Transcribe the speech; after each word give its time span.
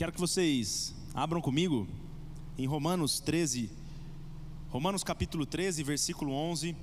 Quero 0.00 0.12
que 0.12 0.18
vocês 0.18 0.94
abram 1.12 1.42
comigo 1.42 1.86
em 2.56 2.66
Romanos 2.66 3.20
13, 3.20 3.70
Romanos 4.70 5.04
capítulo 5.04 5.44
13, 5.44 5.82
versículo 5.82 6.32
11, 6.32 6.74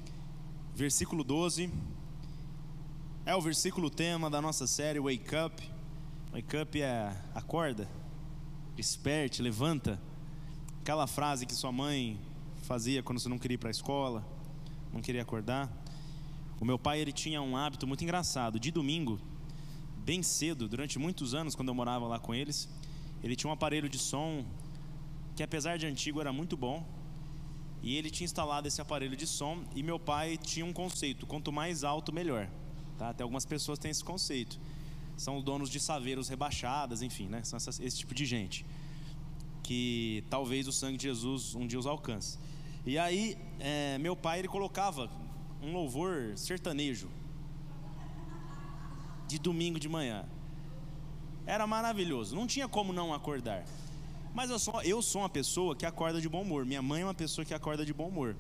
versículo 0.76 1.24
12. 1.24 1.68
É 3.26 3.36
o 3.36 3.42
versículo 3.42 3.90
tema 3.90 4.30
da 4.30 4.40
nossa 4.40 4.68
série 4.68 5.00
Wake 5.00 5.36
Up. 5.36 5.68
Wake 6.32 6.58
Up 6.58 6.80
é 6.80 7.20
acorda, 7.34 7.90
desperte, 8.76 9.42
levanta. 9.42 10.00
Aquela 10.82 11.08
frase 11.08 11.48
que 11.48 11.56
sua 11.56 11.72
mãe 11.72 12.20
fazia 12.68 13.02
quando 13.02 13.20
você 13.20 13.30
não 13.30 13.40
queria 13.40 13.56
ir 13.56 13.58
para 13.58 13.70
a 13.70 13.72
escola, 13.72 14.24
não 14.94 15.02
queria 15.02 15.24
acordar. 15.24 15.68
O 16.62 16.66
meu 16.66 16.78
pai 16.78 17.00
ele 17.00 17.12
tinha 17.12 17.42
um 17.42 17.58
hábito 17.58 17.88
muito 17.88 18.04
engraçado. 18.04 18.60
De 18.60 18.70
domingo, 18.70 19.20
bem 20.06 20.22
cedo, 20.22 20.68
durante 20.68 21.00
muitos 21.00 21.34
anos, 21.34 21.56
quando 21.56 21.70
eu 21.70 21.74
morava 21.74 22.06
lá 22.06 22.20
com 22.20 22.36
eles, 22.36 22.70
ele 23.24 23.36
tinha 23.36 23.50
um 23.50 23.54
aparelho 23.54 23.90
de 23.90 23.98
som 23.98 24.46
que, 25.36 25.44
apesar 25.44 25.78
de 25.78 25.86
antigo, 25.86 26.20
era 26.20 26.34
muito 26.34 26.58
bom. 26.58 26.86
E 27.82 27.96
ele 27.96 28.10
tinha 28.10 28.26
instalado 28.26 28.68
esse 28.68 28.82
aparelho 28.82 29.16
de 29.16 29.28
som. 29.28 29.64
E 29.76 29.84
meu 29.84 30.00
pai 30.00 30.38
tinha 30.38 30.66
um 30.66 30.74
conceito: 30.74 31.26
quanto 31.26 31.52
mais 31.52 31.84
alto, 31.84 32.12
melhor. 32.12 32.50
Tá? 32.98 33.10
Até 33.10 33.24
algumas 33.24 33.46
pessoas 33.46 33.78
têm 33.78 33.92
esse 33.92 34.04
conceito. 34.04 34.60
São 35.16 35.42
donos 35.42 35.70
de 35.70 35.80
saveiros 35.80 36.28
rebaixadas, 36.28 37.02
enfim, 37.02 37.28
né? 37.28 37.44
São 37.44 37.58
essas, 37.58 37.80
esse 37.80 37.98
tipo 38.00 38.14
de 38.14 38.26
gente. 38.26 38.66
Que 39.64 40.24
talvez 40.30 40.68
o 40.68 40.72
sangue 40.72 40.98
de 40.98 41.04
Jesus 41.04 41.56
um 41.56 41.68
dia 41.68 41.80
os 41.80 41.86
alcance. 41.86 42.40
E 42.86 42.98
aí, 42.98 43.38
é, 43.60 43.98
meu 43.98 44.16
pai 44.16 44.40
ele 44.40 44.48
colocava 44.48 45.10
um 45.62 45.74
louvor 45.74 46.38
sertanejo 46.38 47.10
de 49.28 49.38
domingo 49.38 49.80
de 49.80 49.90
manhã. 49.90 50.26
Era 51.48 51.66
maravilhoso, 51.66 52.36
não 52.36 52.46
tinha 52.46 52.68
como 52.68 52.92
não 52.92 53.14
acordar. 53.14 53.64
Mas 54.34 54.50
eu 54.50 54.60
sou, 54.60 54.82
eu 54.84 55.02
sou 55.02 55.22
uma 55.22 55.30
pessoa 55.30 55.74
que 55.74 55.86
acorda 55.86 56.20
de 56.20 56.28
bom 56.28 56.42
humor. 56.42 56.66
Minha 56.66 56.82
mãe 56.82 57.02
é 57.02 57.06
uma 57.06 57.14
pessoa 57.14 57.46
que 57.46 57.54
acorda 57.54 57.86
de 57.86 57.94
bom 57.94 58.10
humor. 58.10 58.36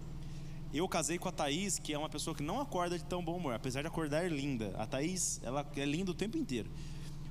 Eu 0.74 0.86
casei 0.90 1.18
com 1.18 1.30
a 1.30 1.32
Thaís, 1.32 1.80
que 1.80 1.94
é 1.94 1.98
uma 1.98 2.10
pessoa 2.10 2.36
que 2.36 2.44
não 2.44 2.60
acorda 2.60 2.98
de 2.98 3.06
tão 3.06 3.24
bom 3.24 3.38
humor, 3.38 3.54
apesar 3.54 3.82
de 3.82 3.88
acordar 3.88 4.30
linda. 4.30 4.76
A 4.78 4.86
Thaís, 4.86 5.40
ela 5.42 5.66
é 5.78 5.86
linda 5.86 6.12
o 6.12 6.14
tempo 6.14 6.38
inteiro. 6.38 6.70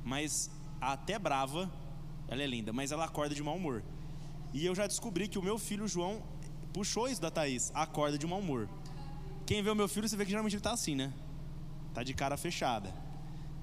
Mas 0.03 0.51
até 0.81 1.19
brava, 1.19 1.71
ela 2.27 2.43
é 2.43 2.47
linda, 2.47 2.73
mas 2.73 2.91
ela 2.91 3.05
acorda 3.05 3.35
de 3.35 3.43
mau 3.43 3.57
humor. 3.57 3.85
E 4.55 4.65
eu 4.65 4.75
já 4.75 4.87
descobri 4.87 5.29
que 5.29 5.39
o 5.39 5.43
meu 5.43 5.59
filho 5.59 5.87
João 5.87 6.23
puxou 6.73 7.07
isso 7.07 7.21
da 7.21 7.31
Thaís, 7.31 7.71
acorda 7.75 8.17
de 8.17 8.27
mau 8.27 8.39
humor. 8.39 8.67
Quem 9.45 9.63
vê 9.63 9.69
o 9.69 9.75
meu 9.75 9.89
filho, 9.89 10.09
você 10.09 10.17
vê 10.17 10.25
que 10.25 10.31
geralmente 10.31 10.55
ele 10.55 10.63
tá 10.63 10.73
assim, 10.73 10.95
né? 10.95 11.13
Tá 11.93 12.03
de 12.03 12.15
cara 12.15 12.39
fechada. 12.39 13.06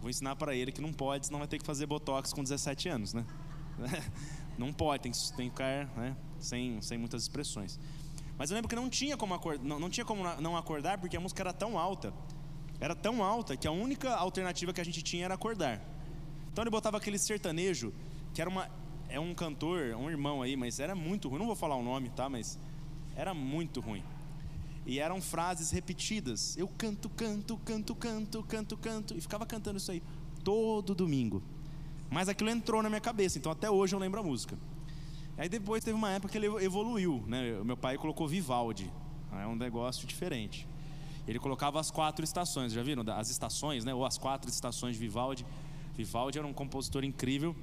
Vou 0.03 0.09
ensinar 0.09 0.35
para 0.35 0.53
ele 0.53 0.69
que 0.69 0.81
não 0.81 0.91
pode, 0.91 1.27
senão 1.27 1.39
vai 1.39 1.47
ter 1.47 1.57
que 1.57 1.65
fazer 1.65 1.85
botox 1.85 2.33
com 2.33 2.43
17 2.43 2.89
anos, 2.89 3.13
né? 3.13 3.25
Não 4.55 4.71
pode, 4.71 5.01
tem 5.01 5.11
que, 5.11 5.17
tem 5.33 5.49
que 5.49 5.55
ficar 5.55 5.87
né? 5.97 6.15
sem, 6.37 6.79
sem 6.79 6.95
muitas 6.95 7.23
expressões. 7.23 7.79
Mas 8.37 8.51
eu 8.51 8.55
lembro 8.55 8.69
que 8.69 8.75
não 8.75 8.87
tinha 8.87 9.17
como 9.17 9.33
acordar, 9.33 9.63
não, 9.63 9.79
não 9.79 9.89
tinha 9.89 10.05
como 10.05 10.23
não 10.39 10.55
acordar 10.55 10.99
porque 10.99 11.17
a 11.17 11.19
música 11.19 11.41
era 11.41 11.51
tão 11.51 11.79
alta, 11.79 12.13
era 12.79 12.93
tão 12.93 13.23
alta 13.23 13.57
que 13.57 13.67
a 13.67 13.71
única 13.71 14.13
alternativa 14.13 14.71
que 14.71 14.79
a 14.79 14.85
gente 14.85 15.01
tinha 15.01 15.25
era 15.25 15.33
acordar. 15.33 15.81
Então 16.51 16.63
ele 16.63 16.69
botava 16.69 16.97
aquele 16.97 17.17
sertanejo 17.17 17.91
que 18.31 18.41
era 18.41 18.49
uma 18.49 18.69
é 19.09 19.19
um 19.19 19.33
cantor, 19.33 19.95
um 19.95 20.07
irmão 20.07 20.43
aí, 20.43 20.55
mas 20.55 20.79
era 20.79 20.93
muito 20.93 21.29
ruim. 21.29 21.39
Não 21.39 21.47
vou 21.47 21.55
falar 21.55 21.75
o 21.75 21.81
nome, 21.81 22.09
tá? 22.09 22.29
Mas 22.29 22.59
era 23.15 23.33
muito 23.33 23.79
ruim. 23.79 24.03
E 24.86 25.00
eram 25.00 25.22
frases 25.22 25.72
repetidas. 25.72 26.58
Eu 26.58 26.67
canto, 26.67 27.09
canto, 27.09 27.58
canto, 27.58 27.95
canto, 27.95 28.44
canto, 28.44 28.78
canto. 28.78 29.17
E 29.17 29.22
ficava 29.22 29.45
cantando 29.45 29.78
isso 29.78 29.92
aí 29.92 30.02
todo 30.44 30.94
domingo. 30.94 31.42
Mas 32.09 32.30
aquilo 32.30 32.50
entrou 32.50 32.84
na 32.84 32.89
minha 32.89 33.02
cabeça, 33.02 33.38
então 33.38 33.52
até 33.52 33.72
hoje 33.72 33.95
eu 33.95 34.00
lembro 34.00 34.20
a 34.20 34.23
música. 34.23 34.58
Aí 35.38 35.50
depois 35.50 35.84
teve 35.84 35.95
uma 35.95 36.11
época 36.11 36.31
que 36.31 36.38
ele 36.38 36.48
evoluiu, 36.64 37.23
né? 37.26 37.59
Meu 37.64 37.76
pai 37.76 37.98
colocou 37.98 38.28
Vivaldi. 38.28 38.92
É 39.31 39.48
um 39.48 39.56
negócio 39.56 40.06
diferente. 40.06 40.67
Ele 41.27 41.39
colocava 41.39 41.80
as 41.80 41.89
quatro 41.89 42.23
estações, 42.23 42.73
já 42.73 42.83
viram? 42.83 43.04
As 43.14 43.30
estações, 43.30 43.83
né? 43.83 43.93
Ou 43.93 44.05
as 44.05 44.17
quatro 44.17 44.49
estações 44.49 44.95
de 44.95 44.99
Vivaldi. 44.99 45.45
Vivaldi 45.95 46.38
era 46.38 46.45
um 46.45 46.54
compositor 46.54 47.04
incrível. 47.04 47.55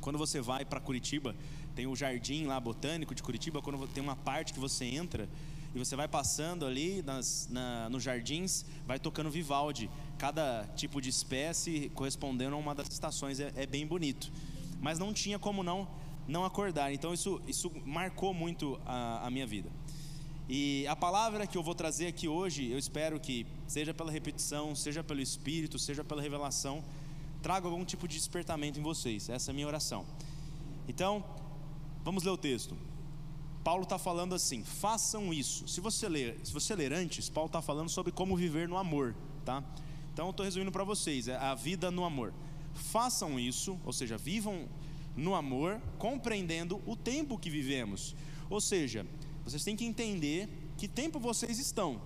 Quando 0.00 0.18
você 0.18 0.40
vai 0.40 0.64
para 0.64 0.80
Curitiba, 0.80 1.36
tem 1.74 1.86
o 1.86 1.94
jardim 1.94 2.46
lá 2.46 2.58
botânico 2.58 3.14
de 3.14 3.22
Curitiba, 3.22 3.62
quando 3.62 3.86
tem 3.88 4.02
uma 4.02 4.16
parte 4.16 4.52
que 4.52 4.58
você 4.58 4.86
entra 4.86 5.28
e 5.78 5.84
você 5.84 5.94
vai 5.94 6.08
passando 6.08 6.66
ali 6.66 7.02
nas, 7.02 7.48
na, 7.48 7.88
nos 7.88 8.02
jardins, 8.02 8.64
vai 8.84 8.98
tocando 8.98 9.30
Vivaldi. 9.30 9.88
Cada 10.18 10.66
tipo 10.74 11.00
de 11.00 11.08
espécie 11.08 11.88
correspondendo 11.94 12.56
a 12.56 12.58
uma 12.58 12.74
das 12.74 12.88
estações. 12.88 13.38
É, 13.38 13.52
é 13.54 13.64
bem 13.64 13.86
bonito. 13.86 14.32
Mas 14.80 14.98
não 14.98 15.12
tinha 15.12 15.38
como 15.38 15.62
não, 15.62 15.88
não 16.26 16.44
acordar. 16.44 16.92
Então 16.92 17.14
isso, 17.14 17.40
isso 17.46 17.70
marcou 17.84 18.34
muito 18.34 18.80
a, 18.84 19.26
a 19.26 19.30
minha 19.30 19.46
vida. 19.46 19.70
E 20.48 20.84
a 20.88 20.96
palavra 20.96 21.46
que 21.46 21.56
eu 21.56 21.62
vou 21.62 21.76
trazer 21.76 22.08
aqui 22.08 22.26
hoje, 22.26 22.68
eu 22.70 22.78
espero 22.78 23.20
que, 23.20 23.46
seja 23.68 23.94
pela 23.94 24.10
repetição, 24.10 24.74
seja 24.74 25.04
pelo 25.04 25.20
Espírito, 25.20 25.78
seja 25.78 26.02
pela 26.02 26.20
revelação, 26.20 26.82
traga 27.40 27.68
algum 27.68 27.84
tipo 27.84 28.08
de 28.08 28.16
despertamento 28.16 28.80
em 28.80 28.82
vocês. 28.82 29.28
Essa 29.28 29.50
é 29.50 29.52
a 29.52 29.54
minha 29.54 29.66
oração. 29.66 30.04
Então, 30.88 31.22
vamos 32.02 32.24
ler 32.24 32.30
o 32.30 32.36
texto. 32.36 32.76
Paulo 33.68 33.82
está 33.82 33.98
falando 33.98 34.34
assim: 34.34 34.64
façam 34.64 35.30
isso. 35.30 35.68
Se 35.68 35.78
você 35.78 36.08
ler, 36.08 36.40
se 36.42 36.54
você 36.54 36.74
ler 36.74 36.90
antes, 36.90 37.28
Paulo 37.28 37.48
está 37.48 37.60
falando 37.60 37.90
sobre 37.90 38.10
como 38.10 38.34
viver 38.34 38.66
no 38.66 38.78
amor, 38.78 39.14
tá? 39.44 39.62
Então 40.10 40.24
eu 40.24 40.30
estou 40.30 40.42
resumindo 40.42 40.72
para 40.72 40.84
vocês: 40.84 41.28
é 41.28 41.36
a 41.36 41.54
vida 41.54 41.90
no 41.90 42.02
amor. 42.02 42.32
Façam 42.72 43.38
isso, 43.38 43.78
ou 43.84 43.92
seja, 43.92 44.16
vivam 44.16 44.66
no 45.14 45.34
amor, 45.34 45.78
compreendendo 45.98 46.80
o 46.86 46.96
tempo 46.96 47.36
que 47.36 47.50
vivemos. 47.50 48.16
Ou 48.48 48.58
seja, 48.58 49.06
vocês 49.44 49.62
têm 49.62 49.76
que 49.76 49.84
entender 49.84 50.48
que 50.78 50.88
tempo 50.88 51.20
vocês 51.20 51.58
estão. 51.58 52.00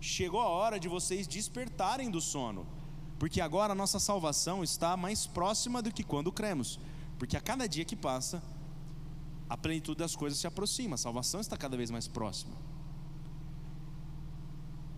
Chegou 0.00 0.40
a 0.40 0.48
hora 0.48 0.78
de 0.78 0.86
vocês 0.86 1.26
despertarem 1.26 2.08
do 2.08 2.20
sono, 2.20 2.68
porque 3.18 3.40
agora 3.40 3.72
a 3.72 3.80
nossa 3.82 3.98
salvação 3.98 4.62
está 4.62 4.96
mais 4.96 5.26
próxima 5.26 5.82
do 5.82 5.90
que 5.90 6.04
quando 6.04 6.30
cremos, 6.30 6.78
porque 7.18 7.36
a 7.36 7.40
cada 7.40 7.66
dia 7.66 7.84
que 7.84 7.96
passa 7.96 8.40
a 9.50 9.56
plenitude 9.56 9.98
das 9.98 10.14
coisas 10.14 10.38
se 10.38 10.46
aproxima, 10.46 10.94
a 10.94 10.98
salvação 10.98 11.40
está 11.40 11.56
cada 11.56 11.76
vez 11.76 11.90
mais 11.90 12.06
próxima. 12.06 12.54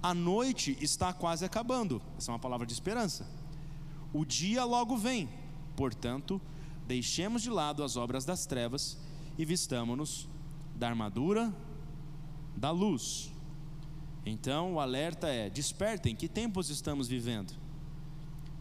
A 0.03 0.13
noite 0.13 0.77
está 0.79 1.11
quase 1.11 1.43
acabando, 1.43 2.03
essa 2.19 2.31
é 2.31 2.35
uma 2.35 2.39
palavra 2.39 2.67
de 2.67 2.75
esperança. 2.75 3.27
O 4.13 4.27
dia 4.27 4.63
logo 4.63 4.95
vem, 4.95 5.27
portanto, 5.75 6.39
deixemos 6.87 7.41
de 7.41 7.49
lado 7.49 7.83
as 7.83 7.97
obras 7.97 8.27
das 8.27 8.45
trevas 8.45 8.99
e 9.39 9.45
vistamos-nos 9.47 10.29
da 10.77 10.87
armadura 10.87 11.51
da 12.55 12.71
luz. 12.71 13.33
Então 14.27 14.75
o 14.75 14.81
alerta 14.81 15.29
é: 15.29 15.49
despertem, 15.49 16.15
que 16.15 16.29
tempos 16.29 16.69
estamos 16.69 17.09
vivendo? 17.09 17.55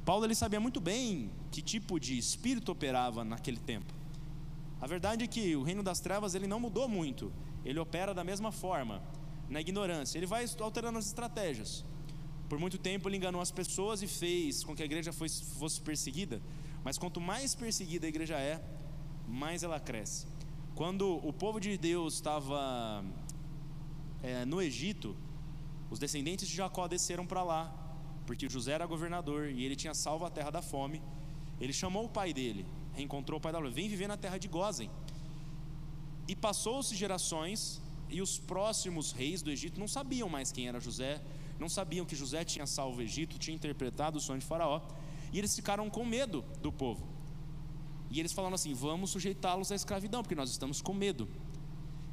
Paulo 0.05 0.23
ele 0.23 0.35
sabia 0.35 0.59
muito 0.59 0.79
bem 0.79 1.29
que 1.51 1.61
tipo 1.61 1.99
de 1.99 2.17
espírito 2.17 2.71
operava 2.71 3.25
naquele 3.25 3.59
tempo. 3.59 4.00
A 4.81 4.87
verdade 4.87 5.23
é 5.23 5.27
que 5.27 5.55
o 5.55 5.61
reino 5.61 5.83
das 5.83 5.99
trevas 5.99 6.33
ele 6.33 6.47
não 6.47 6.59
mudou 6.59 6.89
muito. 6.89 7.31
Ele 7.63 7.79
opera 7.79 8.15
da 8.15 8.23
mesma 8.23 8.51
forma, 8.51 9.03
na 9.47 9.61
ignorância. 9.61 10.17
Ele 10.17 10.25
vai 10.25 10.43
alterando 10.59 10.97
as 10.97 11.05
estratégias. 11.05 11.85
Por 12.49 12.59
muito 12.59 12.77
tempo 12.79 13.07
ele 13.07 13.17
enganou 13.17 13.39
as 13.39 13.51
pessoas 13.51 14.01
e 14.01 14.07
fez 14.07 14.63
com 14.63 14.75
que 14.75 14.81
a 14.81 14.85
igreja 14.85 15.13
fosse, 15.13 15.79
perseguida. 15.81 16.41
Mas 16.83 16.97
quanto 16.97 17.21
mais 17.21 17.53
perseguida 17.53 18.07
a 18.07 18.09
igreja 18.09 18.39
é, 18.39 18.59
mais 19.27 19.61
ela 19.61 19.79
cresce. 19.79 20.25
Quando 20.73 21.15
o 21.25 21.31
povo 21.31 21.59
de 21.59 21.77
Deus 21.77 22.15
estava 22.15 23.05
é, 24.23 24.45
no 24.45 24.59
Egito, 24.61 25.15
os 25.91 25.99
descendentes 25.99 26.47
de 26.47 26.55
Jacó 26.55 26.87
desceram 26.87 27.25
para 27.25 27.43
lá, 27.43 27.71
porque 28.25 28.49
José 28.49 28.71
era 28.71 28.85
governador 28.87 29.49
e 29.49 29.63
ele 29.63 29.75
tinha 29.75 29.93
salvo 29.93 30.25
a 30.25 30.29
terra 30.31 30.49
da 30.49 30.61
fome. 30.61 31.01
Ele 31.59 31.71
chamou 31.71 32.05
o 32.05 32.09
pai 32.09 32.33
dele, 32.33 32.65
reencontrou 32.93 33.37
o 33.37 33.41
pai 33.41 33.51
da 33.51 33.59
Lua, 33.59 33.71
vem 33.71 33.87
viver 33.87 34.07
na 34.07 34.17
terra 34.17 34.37
de 34.37 34.47
Gozem. 34.47 34.89
E 36.27 36.35
passou-se 36.35 36.95
gerações, 36.95 37.81
e 38.09 38.21
os 38.21 38.37
próximos 38.37 39.11
reis 39.11 39.41
do 39.41 39.49
Egito 39.49 39.79
não 39.79 39.87
sabiam 39.87 40.29
mais 40.29 40.51
quem 40.51 40.67
era 40.67 40.79
José, 40.79 41.21
não 41.59 41.69
sabiam 41.69 42.05
que 42.05 42.15
José 42.15 42.43
tinha 42.43 42.65
salvo 42.65 42.99
o 42.99 43.01
Egito, 43.01 43.37
tinha 43.37 43.55
interpretado 43.55 44.17
o 44.17 44.21
sonho 44.21 44.39
de 44.39 44.45
Faraó, 44.45 44.81
e 45.31 45.39
eles 45.39 45.55
ficaram 45.55 45.89
com 45.89 46.05
medo 46.05 46.43
do 46.61 46.71
povo. 46.71 47.07
E 48.09 48.19
eles 48.19 48.33
falaram 48.33 48.55
assim: 48.55 48.73
vamos 48.73 49.11
sujeitá-los 49.11 49.71
à 49.71 49.75
escravidão, 49.75 50.21
porque 50.21 50.35
nós 50.35 50.49
estamos 50.49 50.81
com 50.81 50.93
medo. 50.93 51.27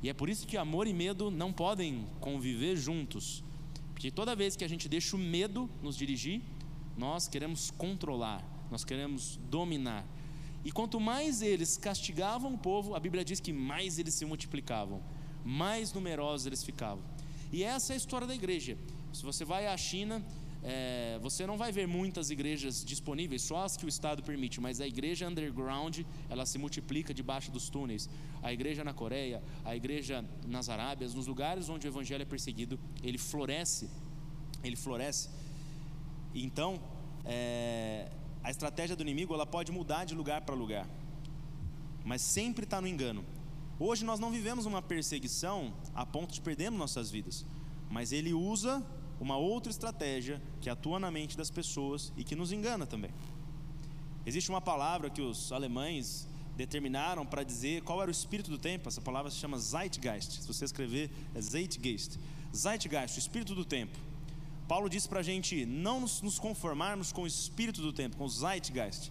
E 0.03 0.09
é 0.09 0.15
por 0.15 0.29
isso 0.29 0.47
que 0.47 0.57
amor 0.57 0.87
e 0.87 0.93
medo 0.93 1.31
não 1.31 1.53
podem 1.53 2.07
conviver 2.21 2.77
juntos. 2.77 3.43
Porque 3.93 4.13
toda 4.13 4.37
vez 4.37 4.55
que 4.55 4.65
a 4.65 4.69
gente 4.69 4.89
deixa 4.89 5.17
o 5.17 5.19
medo 5.19 5.69
nos 5.83 5.97
dirigir, 5.97 6.41
nós 6.97 7.27
queremos 7.27 7.73
controlar, 7.73 8.45
nós 8.71 8.85
queremos 8.85 9.41
dominar. 9.51 10.07
E 10.69 10.71
quanto 10.71 11.01
mais 11.01 11.41
eles 11.41 11.79
castigavam 11.79 12.53
o 12.53 12.59
povo, 12.59 12.95
a 12.95 13.01
Bíblia 13.01 13.25
diz 13.25 13.41
que 13.41 13.55
mais 13.55 13.99
eles 13.99 14.13
se 14.13 14.27
multiplicavam, 14.27 15.03
mais 15.43 15.95
numerosos 15.95 16.47
eles 16.47 16.63
ficavam. 16.63 17.03
E 17.51 17.65
essa 17.65 17.89
é 17.93 17.95
a 17.95 17.97
história 17.97 18.27
da 18.27 18.35
igreja. 18.35 18.77
Se 19.11 19.23
você 19.23 19.47
vai 19.47 19.67
à 19.67 19.75
China, 19.79 20.23
é, 20.63 21.19
você 21.23 21.47
não 21.47 21.57
vai 21.57 21.73
ver 21.73 21.87
muitas 21.89 22.29
igrejas 22.29 22.85
disponíveis, 22.85 23.41
só 23.41 23.65
as 23.65 23.79
que 23.79 23.87
o 23.87 23.89
Estado 23.89 24.23
permite, 24.23 24.61
mas 24.61 24.79
a 24.79 24.87
igreja 24.87 25.27
underground, 25.27 26.01
ela 26.29 26.45
se 26.45 26.59
multiplica 26.59 27.15
debaixo 27.15 27.51
dos 27.51 27.71
túneis. 27.71 28.07
A 28.43 28.53
igreja 28.53 28.85
na 28.85 28.93
Coreia, 28.93 29.43
a 29.65 29.75
igreja 29.75 30.23
nas 30.47 30.69
Arábias, 30.69 31.15
nos 31.15 31.27
lugares 31.27 31.71
onde 31.71 31.87
o 31.87 31.89
evangelho 31.89 32.21
é 32.21 32.27
perseguido, 32.27 32.79
ele 33.03 33.17
floresce. 33.17 33.89
Ele 34.63 34.77
floresce. 34.77 35.31
Então, 36.35 36.79
é, 37.25 38.11
a 38.49 38.51
estratégia 38.51 38.97
do 38.97 39.03
inimigo 39.03 39.35
ela 39.35 39.45
pode 39.45 39.71
mudar 39.71 40.07
de 40.07 40.15
lugar 40.15 40.41
para 40.41 40.55
lugar, 40.55 40.89
mas 42.03 42.23
sempre 42.23 42.65
está 42.65 42.81
no 42.81 42.89
engano. 42.89 43.23
Hoje 43.79 44.07
nós 44.07 44.19
não 44.19 44.31
vivemos 44.31 44.65
uma 44.65 44.81
perseguição 44.81 45.75
a 45.95 46.07
ponto 46.07 46.33
de 46.33 46.41
perdermos 46.41 46.81
nossas 46.81 47.11
vidas, 47.11 47.45
mas 47.91 48.11
ele 48.11 48.33
usa 48.33 48.83
uma 49.21 49.37
outra 49.37 49.71
estratégia 49.71 50.41
que 50.63 50.71
atua 50.71 50.99
na 50.99 51.11
mente 51.11 51.37
das 51.37 51.51
pessoas 51.51 52.11
e 52.17 52.25
que 52.25 52.35
nos 52.35 52.51
engana 52.51 52.87
também. 52.87 53.11
Existe 54.25 54.49
uma 54.49 54.63
palavra 54.63 55.11
que 55.11 55.21
os 55.21 55.53
alemães 55.53 56.27
determinaram 56.57 57.27
para 57.27 57.43
dizer 57.43 57.83
qual 57.83 58.01
era 58.01 58.09
o 58.09 58.11
espírito 58.11 58.51
do 58.51 58.57
tempo. 58.57 58.89
Essa 58.89 59.03
palavra 59.03 59.31
se 59.31 59.37
chama 59.37 59.59
Zeitgeist. 59.59 60.41
Se 60.41 60.49
você 60.49 60.65
escrever, 60.65 61.11
é 61.35 61.41
Zeitgeist. 61.43 62.19
Zeitgeist, 62.57 63.19
o 63.19 63.21
espírito 63.21 63.55
do 63.55 63.67
tempo. 63.67 64.08
Paulo 64.69 64.91
disse 64.91 65.09
para 65.09 65.21
a 65.21 65.23
gente 65.23 65.65
não 65.65 66.01
nos 66.01 66.39
conformarmos 66.39 67.11
com 67.11 67.23
o 67.23 67.27
espírito 67.27 67.81
do 67.81 67.91
tempo, 67.91 68.19
com 68.19 68.25
o 68.25 68.29
Zeitgeist, 68.29 69.11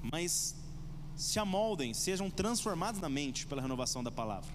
mas 0.00 0.54
se 1.16 1.38
amoldem, 1.40 1.92
sejam 1.92 2.30
transformados 2.30 3.00
na 3.00 3.08
mente 3.08 3.44
pela 3.46 3.60
renovação 3.60 4.04
da 4.04 4.10
palavra. 4.10 4.50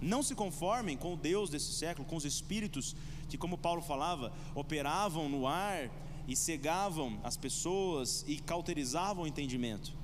Não 0.00 0.22
se 0.22 0.34
conformem 0.34 0.96
com 0.96 1.14
o 1.14 1.16
Deus 1.16 1.48
desse 1.48 1.72
século, 1.72 2.06
com 2.06 2.16
os 2.16 2.24
espíritos 2.24 2.94
que, 3.28 3.38
como 3.38 3.56
Paulo 3.56 3.80
falava, 3.80 4.32
operavam 4.54 5.28
no 5.28 5.46
ar 5.46 5.90
e 6.28 6.36
cegavam 6.36 7.18
as 7.24 7.36
pessoas 7.36 8.24
e 8.28 8.38
cauterizavam 8.38 9.24
o 9.24 9.26
entendimento. 9.26 9.96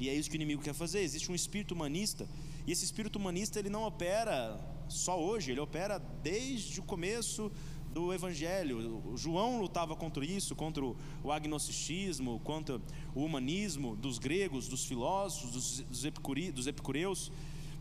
E 0.00 0.08
é 0.08 0.14
isso 0.14 0.28
que 0.28 0.34
o 0.34 0.42
inimigo 0.42 0.62
quer 0.62 0.74
fazer. 0.74 1.00
Existe 1.00 1.30
um 1.30 1.34
espírito 1.34 1.74
humanista, 1.74 2.28
e 2.66 2.72
esse 2.72 2.84
espírito 2.84 3.16
humanista 3.16 3.60
ele 3.60 3.70
não 3.70 3.84
opera 3.84 4.60
só 4.88 5.18
hoje, 5.18 5.52
ele 5.52 5.60
opera 5.60 5.98
desde 5.98 6.80
o 6.80 6.82
começo 6.82 7.50
do 7.92 8.12
evangelho. 8.12 9.02
João 9.16 9.60
lutava 9.60 9.94
contra 9.94 10.24
isso, 10.24 10.56
contra 10.56 10.82
o 10.84 11.30
agnosticismo, 11.30 12.40
contra 12.40 12.80
o 13.14 13.24
humanismo 13.24 13.94
dos 13.94 14.18
gregos, 14.18 14.66
dos 14.66 14.84
filósofos, 14.84 15.50
dos, 15.50 15.80
dos, 15.80 16.04
epicuri, 16.04 16.50
dos 16.50 16.66
epicureus. 16.66 17.30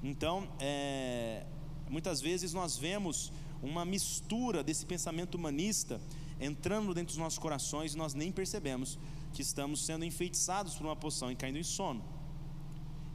Então, 0.03 0.47
é, 0.59 1.45
muitas 1.89 2.19
vezes 2.19 2.53
nós 2.53 2.77
vemos 2.77 3.31
uma 3.61 3.85
mistura 3.85 4.63
desse 4.63 4.85
pensamento 4.85 5.35
humanista 5.35 6.01
entrando 6.39 6.93
dentro 6.93 7.13
dos 7.13 7.17
nossos 7.17 7.39
corações 7.39 7.93
e 7.93 7.97
nós 7.97 8.13
nem 8.13 8.31
percebemos 8.31 8.99
que 9.31 9.41
estamos 9.41 9.85
sendo 9.85 10.03
enfeitiçados 10.03 10.75
por 10.75 10.85
uma 10.85 10.95
poção 10.95 11.31
e 11.31 11.35
caindo 11.35 11.57
em 11.57 11.63
sono. 11.63 12.03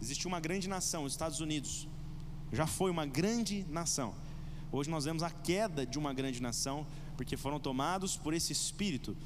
Existe 0.01 0.27
uma 0.27 0.41
grande 0.41 0.69
nação, 0.69 1.05
os 1.05 1.13
Estados 1.13 1.41
Unidos, 1.41 1.89
já 2.53 2.67
foi 2.67 2.91
uma 2.91 3.05
grande 3.05 3.67
nação. 3.69 4.15
Hoje 4.73 4.91
nós 4.91 5.05
vemos 5.05 5.23
a 5.23 5.31
queda 5.31 5.87
de 5.87 5.99
uma 5.99 6.13
grande 6.13 6.43
nação, 6.43 6.87
porque 7.17 7.37
foram 7.37 7.61
tomados 7.61 8.17
por 8.17 8.35
esse 8.35 8.53
espírito. 8.53 9.17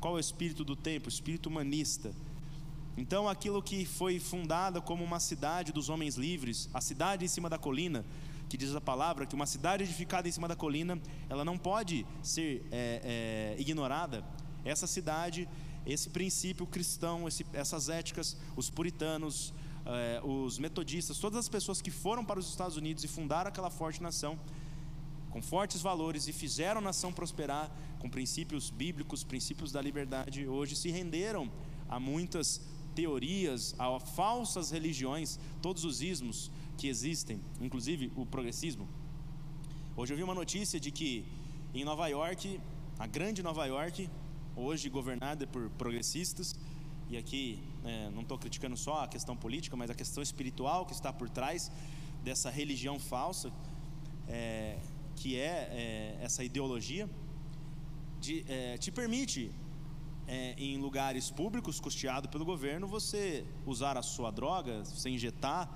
Qual 0.00 0.14
é 0.14 0.16
o 0.16 0.20
espírito 0.20 0.64
do 0.64 0.76
tempo? 0.76 1.06
O 1.06 1.08
espírito 1.08 1.48
humanista. 1.48 2.12
Então, 2.96 3.28
aquilo 3.28 3.60
que 3.60 3.84
foi 3.84 4.20
fundada 4.20 4.80
como 4.80 5.02
uma 5.02 5.18
cidade 5.18 5.72
dos 5.72 5.88
homens 5.88 6.14
livres, 6.16 6.68
a 6.72 6.80
cidade 6.80 7.24
em 7.24 7.28
cima 7.28 7.50
da 7.50 7.58
colina, 7.58 8.04
que 8.48 8.56
diz 8.56 8.72
a 8.72 8.80
palavra 8.80 9.26
que 9.26 9.34
uma 9.34 9.46
cidade 9.46 9.82
edificada 9.82 10.28
em 10.28 10.32
cima 10.32 10.46
da 10.46 10.54
colina, 10.54 11.00
ela 11.28 11.44
não 11.44 11.58
pode 11.58 12.06
ser 12.22 12.64
é, 12.70 13.54
é, 13.56 13.60
ignorada. 13.60 14.24
Essa 14.64 14.86
cidade, 14.86 15.48
esse 15.84 16.08
princípio 16.08 16.66
cristão, 16.66 17.26
esse, 17.26 17.44
essas 17.52 17.88
éticas, 17.88 18.36
os 18.54 18.70
puritanos, 18.70 19.52
é, 19.84 20.20
os 20.22 20.58
metodistas, 20.58 21.18
todas 21.18 21.38
as 21.38 21.48
pessoas 21.48 21.82
que 21.82 21.90
foram 21.90 22.24
para 22.24 22.38
os 22.38 22.48
Estados 22.48 22.76
Unidos 22.76 23.02
e 23.02 23.08
fundaram 23.08 23.48
aquela 23.48 23.70
forte 23.70 24.00
nação, 24.00 24.38
com 25.34 25.42
fortes 25.42 25.82
valores 25.82 26.28
e 26.28 26.32
fizeram 26.32 26.78
a 26.78 26.80
nação 26.80 27.12
prosperar 27.12 27.68
com 27.98 28.08
princípios 28.08 28.70
bíblicos, 28.70 29.24
princípios 29.24 29.72
da 29.72 29.82
liberdade, 29.82 30.46
hoje 30.46 30.76
se 30.76 30.92
renderam 30.92 31.50
a 31.88 31.98
muitas 31.98 32.60
teorias, 32.94 33.74
a 33.76 33.98
falsas 33.98 34.70
religiões, 34.70 35.40
todos 35.60 35.84
os 35.84 36.00
ismos, 36.00 36.52
que 36.78 36.86
existem, 36.86 37.40
inclusive 37.60 38.12
o 38.14 38.24
progressismo. 38.24 38.88
Hoje 39.96 40.12
eu 40.12 40.16
vi 40.16 40.22
uma 40.22 40.36
notícia 40.36 40.78
de 40.78 40.92
que 40.92 41.26
em 41.74 41.84
Nova 41.84 42.06
York, 42.06 42.60
a 42.96 43.06
grande 43.08 43.42
Nova 43.42 43.66
York, 43.66 44.08
hoje 44.54 44.88
governada 44.88 45.48
por 45.48 45.68
progressistas, 45.70 46.54
e 47.10 47.16
aqui 47.16 47.58
é, 47.84 48.08
não 48.10 48.22
estou 48.22 48.38
criticando 48.38 48.76
só 48.76 49.02
a 49.02 49.08
questão 49.08 49.36
política, 49.36 49.76
mas 49.76 49.90
a 49.90 49.94
questão 49.94 50.22
espiritual 50.22 50.86
que 50.86 50.92
está 50.92 51.12
por 51.12 51.28
trás 51.28 51.72
dessa 52.22 52.50
religião 52.50 53.00
falsa, 53.00 53.52
é, 54.28 54.78
que 55.14 55.38
é, 55.38 55.68
é, 55.70 56.18
essa 56.22 56.42
ideologia, 56.44 57.08
de, 58.20 58.44
é, 58.48 58.76
te 58.78 58.90
permite, 58.90 59.50
é, 60.26 60.54
em 60.56 60.78
lugares 60.78 61.30
públicos 61.30 61.78
custeado 61.80 62.28
pelo 62.28 62.44
governo, 62.44 62.86
você 62.86 63.44
usar 63.66 63.96
a 63.98 64.02
sua 64.02 64.30
droga, 64.30 64.82
você 64.84 65.10
injetar 65.10 65.68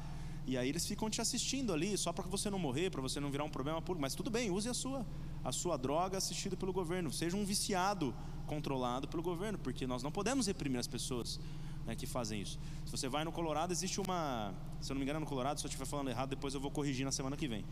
e 0.49 0.57
aí 0.57 0.67
eles 0.67 0.87
ficam 0.87 1.11
te 1.11 1.21
assistindo 1.21 1.75
ali, 1.75 1.95
só 1.99 2.11
para 2.11 2.27
você 2.27 2.49
não 2.49 2.59
morrer, 2.59 2.89
para 2.89 3.03
você 3.03 3.21
não 3.21 3.31
virar 3.31 3.45
um 3.45 3.51
problema 3.51 3.83
público. 3.83 4.01
Mas 4.01 4.15
tudo 4.15 4.31
bem, 4.31 4.51
use 4.51 4.67
a 4.67 4.73
sua, 4.73 5.07
a 5.45 5.53
sua 5.53 5.77
droga 5.77 6.17
assistida 6.17 6.57
pelo 6.57 6.73
governo. 6.73 7.13
Seja 7.13 7.37
um 7.37 7.45
viciado 7.45 8.15
controlado 8.47 9.07
pelo 9.07 9.23
governo, 9.23 9.59
porque 9.59 9.87
nós 9.87 10.03
não 10.03 10.11
podemos 10.11 10.47
reprimir 10.47 10.81
as 10.81 10.87
pessoas 10.87 11.39
né, 11.85 11.95
que 11.95 12.07
fazem 12.07 12.41
isso. 12.41 12.59
Se 12.87 12.91
você 12.91 13.11
vai 13.11 13.27
no 13.27 13.31
Colorado, 13.31 13.75
existe 13.75 14.01
uma. 14.01 14.55
Se 14.81 14.91
eu 14.91 14.95
não 14.95 15.01
me 15.01 15.05
engano, 15.05 15.21
no 15.21 15.27
Colorado, 15.27 15.61
se 15.61 15.67
eu 15.67 15.69
estiver 15.69 15.85
falando 15.85 16.09
errado, 16.09 16.31
depois 16.31 16.55
eu 16.55 16.61
vou 16.61 16.71
corrigir 16.71 17.05
na 17.05 17.13
semana 17.13 17.37
que 17.37 17.47
vem. 17.47 17.63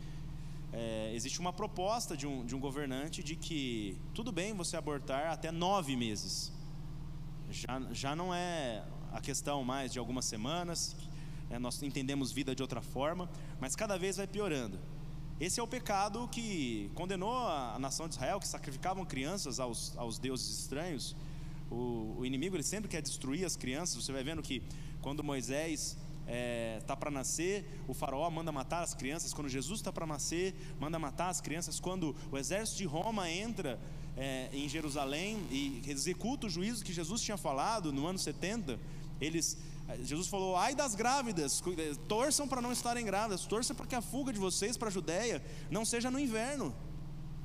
É, 0.73 1.11
existe 1.13 1.39
uma 1.39 1.53
proposta 1.53 2.15
de 2.15 2.27
um, 2.27 2.45
de 2.45 2.55
um 2.55 2.59
governante 2.59 3.23
de 3.23 3.35
que 3.35 3.97
tudo 4.13 4.31
bem 4.31 4.53
você 4.53 4.75
abortar 4.75 5.31
até 5.31 5.51
nove 5.51 5.95
meses. 5.95 6.51
Já, 7.49 7.81
já 7.91 8.15
não 8.15 8.33
é 8.33 8.83
a 9.11 9.21
questão 9.21 9.63
mais 9.63 9.93
de 9.93 9.99
algumas 9.99 10.25
semanas, 10.25 10.95
é, 11.49 11.57
nós 11.57 11.81
entendemos 11.81 12.31
vida 12.31 12.53
de 12.53 12.61
outra 12.61 12.81
forma, 12.81 13.29
mas 13.59 13.75
cada 13.75 13.97
vez 13.97 14.17
vai 14.17 14.27
piorando. 14.27 14.77
Esse 15.39 15.59
é 15.59 15.63
o 15.63 15.67
pecado 15.67 16.27
que 16.29 16.89
condenou 16.95 17.31
a 17.47 17.77
nação 17.79 18.07
de 18.07 18.15
Israel, 18.15 18.39
que 18.39 18.47
sacrificavam 18.47 19.05
crianças 19.05 19.59
aos, 19.59 19.95
aos 19.95 20.17
deuses 20.17 20.61
estranhos. 20.61 21.15
O, 21.69 22.15
o, 22.17 22.25
inimigo 22.25 22.55
ele 22.55 22.63
sempre 22.63 22.89
quer 22.89 23.01
destruir 23.01 23.45
as 23.45 23.55
crianças. 23.55 24.03
Você 24.03 24.11
vai 24.11 24.23
vendo 24.23 24.41
que 24.41 24.63
quando 24.99 25.23
Moisés 25.23 25.95
está 26.27 26.33
é, 26.33 26.81
tá 26.85 26.95
para 26.95 27.09
nascer, 27.09 27.65
o 27.87 27.93
faraó 27.93 28.29
manda 28.29 28.51
matar 28.51 28.83
as 28.83 28.93
crianças. 28.93 29.33
Quando 29.33 29.47
Jesus 29.47 29.79
está 29.79 29.93
para 29.93 30.05
nascer, 30.05 30.53
manda 30.79 30.99
matar 30.99 31.29
as 31.29 31.39
crianças. 31.39 31.79
Quando 31.79 32.13
o 32.29 32.37
exército 32.37 32.77
de 32.79 32.85
Roma 32.85 33.31
entra 33.31 33.79
é, 34.17 34.49
em 34.51 34.67
Jerusalém 34.67 35.37
e 35.49 35.81
executa 35.87 36.47
o 36.47 36.49
juízo 36.49 36.83
que 36.83 36.91
Jesus 36.91 37.21
tinha 37.21 37.37
falado 37.37 37.93
no 37.93 38.05
ano 38.05 38.19
70, 38.19 38.77
eles 39.21 39.57
Jesus 40.01 40.27
falou: 40.27 40.57
ai 40.57 40.75
das 40.75 40.95
grávidas, 40.95 41.63
eh, 41.77 41.93
torçam 42.09 42.45
para 42.45 42.61
não 42.61 42.73
estarem 42.73 43.05
grávidas, 43.05 43.45
torçam 43.45 43.73
para 43.73 43.85
que 43.85 43.95
a 43.95 44.01
fuga 44.01 44.33
de 44.33 44.39
vocês 44.39 44.75
para 44.75 44.89
a 44.89 44.91
Judéia 44.91 45.41
não 45.71 45.85
seja 45.85 46.11
no 46.11 46.19
inverno. 46.19 46.75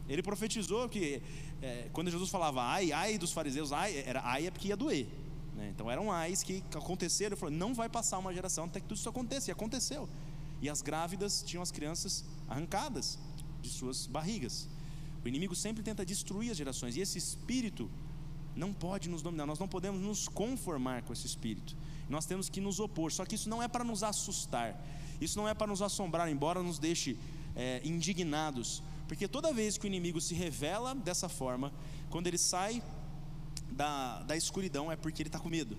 Ele 0.08 0.24
profetizou 0.24 0.88
que 0.88 1.22
é, 1.62 1.88
quando 1.92 2.10
Jesus 2.10 2.28
falava 2.28 2.60
ai, 2.60 2.90
ai 2.90 3.16
dos 3.16 3.32
fariseus, 3.32 3.70
ai, 3.70 4.02
era 4.04 4.20
ai 4.24 4.48
é 4.48 4.50
porque 4.50 4.68
ia 4.68 4.76
doer. 4.76 5.06
Né? 5.62 5.70
Então 5.70 5.90
eram 5.90 6.10
ais 6.10 6.42
que 6.42 6.62
aconteceram. 6.74 7.36
Falou: 7.36 7.54
não 7.54 7.72
vai 7.74 7.88
passar 7.88 8.18
uma 8.18 8.32
geração 8.34 8.64
até 8.64 8.80
que 8.80 8.86
tudo 8.86 8.98
isso 8.98 9.08
aconteça. 9.08 9.50
E 9.50 9.52
aconteceu. 9.52 10.08
E 10.60 10.68
as 10.68 10.82
grávidas 10.82 11.42
tinham 11.42 11.62
as 11.62 11.70
crianças 11.70 12.24
arrancadas 12.48 13.18
de 13.60 13.68
suas 13.68 14.06
barrigas. 14.06 14.68
O 15.24 15.28
inimigo 15.28 15.54
sempre 15.54 15.82
tenta 15.82 16.04
destruir 16.04 16.50
as 16.50 16.56
gerações. 16.56 16.96
E 16.96 17.00
esse 17.00 17.16
espírito 17.16 17.90
não 18.54 18.72
pode 18.72 19.08
nos 19.08 19.22
dominar. 19.22 19.46
Nós 19.46 19.58
não 19.58 19.68
podemos 19.68 20.00
nos 20.00 20.28
conformar 20.28 21.02
com 21.02 21.12
esse 21.12 21.26
espírito 21.26 21.76
nós 22.12 22.26
temos 22.26 22.48
que 22.48 22.60
nos 22.60 22.78
opor. 22.78 23.10
Só 23.10 23.24
que 23.24 23.34
isso 23.34 23.48
não 23.48 23.62
é 23.62 23.66
para 23.66 23.82
nos 23.82 24.02
assustar, 24.02 24.78
isso 25.20 25.38
não 25.38 25.48
é 25.48 25.54
para 25.54 25.66
nos 25.66 25.82
assombrar, 25.82 26.28
embora 26.28 26.62
nos 26.62 26.78
deixe 26.78 27.16
é, 27.56 27.80
indignados, 27.84 28.82
porque 29.08 29.26
toda 29.26 29.52
vez 29.52 29.76
que 29.76 29.86
o 29.86 29.88
inimigo 29.88 30.20
se 30.20 30.34
revela 30.34 30.94
dessa 30.94 31.28
forma, 31.28 31.72
quando 32.10 32.26
ele 32.26 32.38
sai 32.38 32.82
da, 33.72 34.22
da 34.22 34.36
escuridão, 34.36 34.90
é 34.90 34.96
porque 34.96 35.22
ele 35.22 35.28
está 35.28 35.38
com 35.38 35.48
medo, 35.48 35.76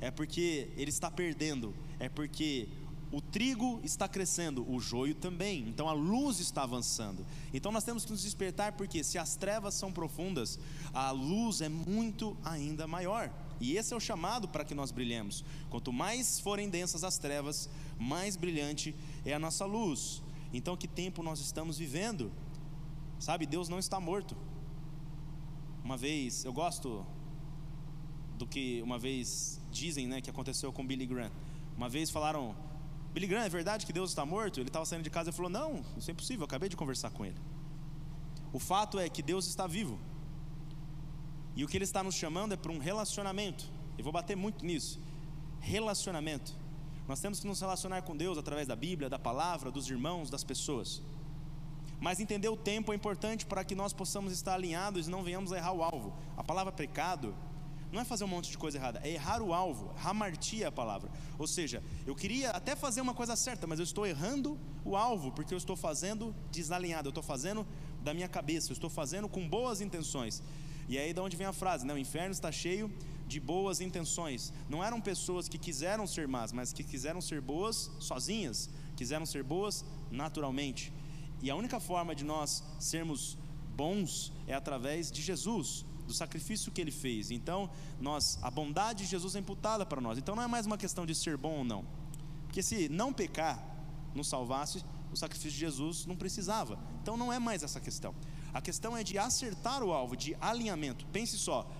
é 0.00 0.10
porque 0.10 0.70
ele 0.76 0.90
está 0.90 1.10
perdendo, 1.10 1.74
é 1.98 2.08
porque 2.08 2.68
o 3.10 3.20
trigo 3.20 3.80
está 3.82 4.06
crescendo, 4.06 4.70
o 4.70 4.78
joio 4.78 5.14
também. 5.14 5.64
Então 5.68 5.88
a 5.88 5.92
luz 5.92 6.40
está 6.40 6.62
avançando. 6.62 7.24
Então 7.52 7.72
nós 7.72 7.84
temos 7.84 8.04
que 8.04 8.12
nos 8.12 8.22
despertar, 8.22 8.72
porque 8.72 9.02
se 9.02 9.18
as 9.18 9.34
trevas 9.34 9.74
são 9.74 9.90
profundas, 9.90 10.58
a 10.92 11.10
luz 11.10 11.60
é 11.60 11.68
muito 11.68 12.36
ainda 12.44 12.86
maior. 12.86 13.32
E 13.60 13.76
esse 13.76 13.92
é 13.92 13.96
o 13.96 14.00
chamado 14.00 14.46
para 14.46 14.64
que 14.64 14.74
nós 14.74 14.90
brilhemos. 14.90 15.44
Quanto 15.70 15.92
mais 15.92 16.38
forem 16.38 16.68
densas 16.68 17.02
as 17.02 17.18
trevas, 17.18 17.68
mais 17.98 18.36
brilhante 18.36 18.94
é 19.24 19.32
a 19.32 19.38
nossa 19.38 19.64
luz. 19.64 20.22
Então, 20.52 20.76
que 20.76 20.86
tempo 20.86 21.22
nós 21.22 21.40
estamos 21.40 21.78
vivendo? 21.78 22.30
Sabe, 23.18 23.46
Deus 23.46 23.68
não 23.68 23.78
está 23.78 23.98
morto. 23.98 24.36
Uma 25.88 25.96
vez, 25.96 26.44
eu 26.44 26.52
gosto 26.52 27.06
do 28.36 28.46
que 28.46 28.82
uma 28.82 28.98
vez 28.98 29.58
dizem, 29.70 30.06
né, 30.06 30.20
que 30.20 30.28
aconteceu 30.28 30.70
com 30.70 30.86
Billy 30.86 31.06
Graham. 31.06 31.32
Uma 31.78 31.88
vez 31.88 32.10
falaram, 32.10 32.54
Billy 33.14 33.26
Graham, 33.26 33.46
é 33.46 33.48
verdade 33.48 33.86
que 33.86 33.92
Deus 33.92 34.10
está 34.10 34.26
morto? 34.26 34.60
Ele 34.60 34.68
estava 34.68 34.84
saindo 34.84 35.02
de 35.02 35.08
casa 35.08 35.30
e 35.30 35.32
falou, 35.32 35.50
não, 35.50 35.82
isso 35.96 36.10
é 36.10 36.12
impossível, 36.12 36.42
eu 36.42 36.44
acabei 36.44 36.68
de 36.68 36.76
conversar 36.76 37.08
com 37.08 37.24
ele. 37.24 37.38
O 38.52 38.58
fato 38.58 38.98
é 38.98 39.08
que 39.08 39.22
Deus 39.22 39.46
está 39.46 39.66
vivo. 39.66 39.98
E 41.56 41.64
o 41.64 41.66
que 41.66 41.78
Ele 41.78 41.84
está 41.84 42.02
nos 42.02 42.14
chamando 42.14 42.52
é 42.52 42.56
para 42.56 42.70
um 42.70 42.78
relacionamento. 42.78 43.64
Eu 43.96 44.04
vou 44.04 44.12
bater 44.12 44.36
muito 44.36 44.66
nisso. 44.66 45.00
Relacionamento. 45.58 46.54
Nós 47.08 47.18
temos 47.18 47.40
que 47.40 47.46
nos 47.46 47.62
relacionar 47.62 48.02
com 48.02 48.14
Deus 48.14 48.36
através 48.36 48.68
da 48.68 48.76
Bíblia, 48.76 49.08
da 49.08 49.18
palavra, 49.18 49.70
dos 49.70 49.88
irmãos, 49.88 50.28
das 50.28 50.44
pessoas. 50.44 51.02
Mas 52.00 52.20
entender 52.20 52.48
o 52.48 52.56
tempo 52.56 52.92
é 52.92 52.96
importante 52.96 53.44
para 53.44 53.64
que 53.64 53.74
nós 53.74 53.92
possamos 53.92 54.32
estar 54.32 54.54
alinhados 54.54 55.08
e 55.08 55.10
não 55.10 55.22
venhamos 55.22 55.52
a 55.52 55.56
errar 55.56 55.72
o 55.72 55.82
alvo. 55.82 56.16
A 56.36 56.44
palavra 56.44 56.72
pecado 56.72 57.34
não 57.90 58.00
é 58.00 58.04
fazer 58.04 58.24
um 58.24 58.28
monte 58.28 58.50
de 58.50 58.58
coisa 58.58 58.76
errada, 58.76 59.00
é 59.02 59.10
errar 59.10 59.42
o 59.42 59.54
alvo, 59.54 59.92
ramartia 59.96 60.64
é 60.64 60.68
a 60.68 60.72
palavra. 60.72 61.10
Ou 61.38 61.46
seja, 61.46 61.82
eu 62.06 62.14
queria 62.14 62.50
até 62.50 62.76
fazer 62.76 63.00
uma 63.00 63.14
coisa 63.14 63.34
certa, 63.34 63.66
mas 63.66 63.78
eu 63.78 63.84
estou 63.84 64.06
errando 64.06 64.58
o 64.84 64.94
alvo, 64.94 65.32
porque 65.32 65.54
eu 65.54 65.58
estou 65.58 65.74
fazendo 65.74 66.34
desalinhado, 66.50 67.08
eu 67.08 67.10
estou 67.10 67.22
fazendo 67.22 67.66
da 68.02 68.12
minha 68.12 68.28
cabeça, 68.28 68.70
eu 68.70 68.74
estou 68.74 68.90
fazendo 68.90 69.28
com 69.28 69.48
boas 69.48 69.80
intenções. 69.80 70.42
E 70.88 70.98
aí 70.98 71.12
de 71.12 71.20
onde 71.20 71.36
vem 71.36 71.46
a 71.46 71.52
frase, 71.52 71.86
né? 71.86 71.92
O 71.92 71.98
inferno 71.98 72.32
está 72.32 72.52
cheio 72.52 72.92
de 73.26 73.38
boas 73.38 73.80
intenções. 73.80 74.52
Não 74.68 74.82
eram 74.82 75.00
pessoas 75.00 75.48
que 75.48 75.58
quiseram 75.58 76.06
ser 76.06 76.26
más, 76.26 76.52
mas 76.52 76.72
que 76.72 76.82
quiseram 76.82 77.20
ser 77.20 77.40
boas 77.40 77.90
sozinhas, 77.98 78.70
quiseram 78.96 79.26
ser 79.26 79.42
boas 79.42 79.84
naturalmente. 80.10 80.92
E 81.42 81.50
a 81.50 81.56
única 81.56 81.78
forma 81.78 82.14
de 82.14 82.24
nós 82.24 82.64
sermos 82.78 83.38
bons 83.76 84.32
é 84.46 84.54
através 84.54 85.10
de 85.10 85.22
Jesus, 85.22 85.84
do 86.06 86.12
sacrifício 86.12 86.72
que 86.72 86.80
ele 86.80 86.90
fez. 86.90 87.30
Então, 87.30 87.70
nós 88.00 88.38
a 88.42 88.50
bondade 88.50 89.04
de 89.04 89.10
Jesus 89.10 89.36
é 89.36 89.38
imputada 89.38 89.86
para 89.86 90.00
nós. 90.00 90.18
Então 90.18 90.34
não 90.34 90.42
é 90.42 90.48
mais 90.48 90.66
uma 90.66 90.78
questão 90.78 91.06
de 91.06 91.14
ser 91.14 91.36
bom 91.36 91.58
ou 91.58 91.64
não. 91.64 91.84
Porque 92.46 92.62
se 92.62 92.88
não 92.88 93.12
pecar 93.12 93.62
nos 94.14 94.26
salvasse, 94.26 94.82
o 95.12 95.16
sacrifício 95.16 95.52
de 95.52 95.58
Jesus 95.58 96.06
não 96.06 96.16
precisava. 96.16 96.78
Então 97.02 97.16
não 97.16 97.32
é 97.32 97.38
mais 97.38 97.62
essa 97.62 97.80
questão. 97.80 98.14
A 98.52 98.60
questão 98.60 98.96
é 98.96 99.04
de 99.04 99.18
acertar 99.18 99.82
o 99.82 99.92
alvo, 99.92 100.16
de 100.16 100.36
alinhamento. 100.40 101.06
Pense 101.06 101.38
só. 101.38 101.70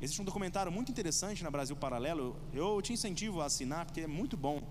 Existe 0.00 0.20
um 0.20 0.24
documentário 0.24 0.72
muito 0.72 0.90
interessante 0.90 1.44
na 1.44 1.50
Brasil 1.50 1.76
Paralelo. 1.76 2.36
Eu 2.52 2.80
te 2.80 2.92
incentivo 2.92 3.40
a 3.40 3.46
assinar 3.46 3.84
porque 3.84 4.00
é 4.00 4.06
muito 4.06 4.36
bom. 4.36 4.62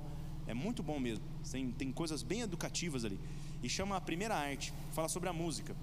É 0.48 0.53
muito 0.53 0.81
bom 0.81 1.00
mesmo. 1.00 1.24
Tem, 1.51 1.72
tem 1.72 1.91
coisas 1.91 2.24
bem 2.24 2.41
educativas 2.41 3.05
ali. 3.05 3.19
E 3.62 3.70
chama 3.70 3.98
a 3.98 4.02
primeira 4.02 4.36
arte. 4.36 4.74
Fala 4.92 5.08
sobre 5.08 5.30
a 5.30 5.34
música. 5.34 5.76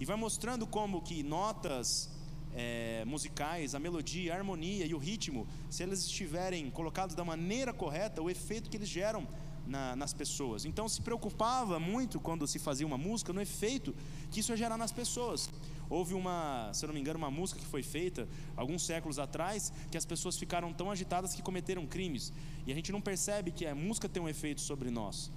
E 0.00 0.04
vai 0.04 0.16
mostrando 0.16 0.66
como 0.66 1.02
que 1.02 1.22
notas 1.22 2.10
é, 2.54 3.04
musicais, 3.04 3.74
a 3.74 3.78
melodia, 3.78 4.34
a 4.34 4.36
harmonia 4.36 4.86
e 4.86 4.94
o 4.94 4.98
ritmo, 4.98 5.46
se 5.70 5.82
eles 5.82 6.00
estiverem 6.04 6.70
colocados 6.70 7.14
da 7.14 7.24
maneira 7.24 7.72
correta, 7.72 8.20
o 8.20 8.30
efeito 8.30 8.68
que 8.68 8.76
eles 8.76 8.88
geram 8.88 9.26
na, 9.66 9.96
nas 9.96 10.12
pessoas. 10.12 10.64
Então 10.64 10.88
se 10.88 11.00
preocupava 11.00 11.78
muito 11.78 12.20
quando 12.20 12.46
se 12.46 12.58
fazia 12.58 12.86
uma 12.86 12.98
música 12.98 13.32
no 13.32 13.40
efeito 13.40 13.94
que 14.30 14.40
isso 14.40 14.52
ia 14.52 14.56
gerar 14.56 14.76
nas 14.76 14.92
pessoas. 14.92 15.48
Houve 15.88 16.14
uma, 16.14 16.70
se 16.72 16.84
eu 16.84 16.88
não 16.88 16.94
me 16.94 17.00
engano, 17.00 17.18
uma 17.18 17.30
música 17.30 17.60
que 17.60 17.66
foi 17.66 17.82
feita 17.82 18.28
alguns 18.56 18.84
séculos 18.84 19.18
atrás 19.18 19.72
que 19.90 19.96
as 19.96 20.06
pessoas 20.06 20.38
ficaram 20.38 20.72
tão 20.72 20.90
agitadas 20.90 21.34
que 21.34 21.42
cometeram 21.42 21.86
crimes. 21.86 22.32
E 22.66 22.72
a 22.72 22.74
gente 22.74 22.90
não 22.90 23.00
percebe 23.00 23.50
que 23.50 23.66
a 23.66 23.74
música 23.74 24.08
tem 24.08 24.22
um 24.22 24.28
efeito 24.28 24.60
sobre 24.60 24.90
nós. 24.90 25.30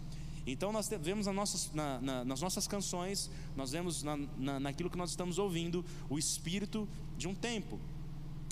Então 0.45 0.71
nós 0.71 0.87
vemos 1.01 1.25
nas 1.25 1.35
nossas, 1.35 1.71
na, 1.73 1.99
na, 1.99 2.25
nas 2.25 2.41
nossas 2.41 2.67
canções, 2.67 3.31
nós 3.55 3.71
vemos 3.71 4.03
na, 4.03 4.59
naquilo 4.59 4.89
que 4.89 4.97
nós 4.97 5.09
estamos 5.09 5.39
ouvindo 5.39 5.83
o 6.09 6.19
espírito 6.19 6.87
de 7.17 7.27
um 7.27 7.33
tempo. 7.33 7.79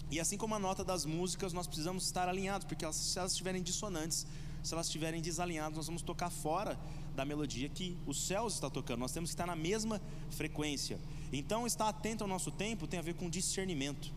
E 0.09 0.19
assim 0.19 0.37
como 0.37 0.55
a 0.55 0.59
nota 0.59 0.83
das 0.83 1.05
músicas, 1.05 1.53
nós 1.53 1.67
precisamos 1.67 2.05
estar 2.05 2.27
alinhados, 2.27 2.65
porque 2.65 2.83
elas, 2.83 2.95
se 2.95 3.17
elas 3.17 3.31
estiverem 3.31 3.61
dissonantes, 3.61 4.25
se 4.63 4.73
elas 4.73 4.87
estiverem 4.87 5.21
desalinhadas, 5.21 5.75
nós 5.75 5.87
vamos 5.87 6.01
tocar 6.01 6.29
fora 6.29 6.79
da 7.15 7.25
melodia 7.25 7.69
que 7.69 7.97
os 8.07 8.25
céus 8.25 8.53
está 8.53 8.69
tocando. 8.69 8.99
Nós 8.99 9.11
temos 9.11 9.29
que 9.29 9.33
estar 9.33 9.45
na 9.45 9.55
mesma 9.55 10.01
frequência. 10.31 10.99
Então, 11.31 11.67
estar 11.67 11.89
atento 11.89 12.23
ao 12.23 12.27
nosso 12.27 12.49
tempo 12.49 12.87
tem 12.87 12.99
a 12.99 13.03
ver 13.03 13.15
com 13.15 13.29
discernimento. 13.29 14.13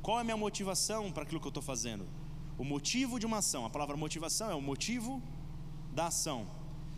Qual 0.00 0.18
é 0.18 0.20
a 0.20 0.24
minha 0.24 0.36
motivação 0.36 1.10
para 1.10 1.24
aquilo 1.24 1.40
que 1.40 1.46
eu 1.46 1.50
estou 1.50 1.62
fazendo? 1.62 2.06
O 2.58 2.64
motivo 2.64 3.18
de 3.18 3.26
uma 3.26 3.38
ação, 3.38 3.66
a 3.66 3.70
palavra 3.70 3.96
motivação 3.96 4.50
é 4.50 4.54
o 4.54 4.62
motivo 4.62 5.22
da 5.92 6.06
ação. 6.06 6.46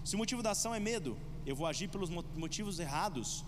Se 0.05 0.15
o 0.15 0.19
motivo 0.19 0.43
da 0.43 0.51
ação 0.51 0.75
é 0.75 0.81
medo, 0.81 1.17
eu 1.47 1.57
vou 1.57 1.67
agir 1.67 1.89
pelos 1.89 2.11
motivos 2.11 2.79
errados. 2.79 3.45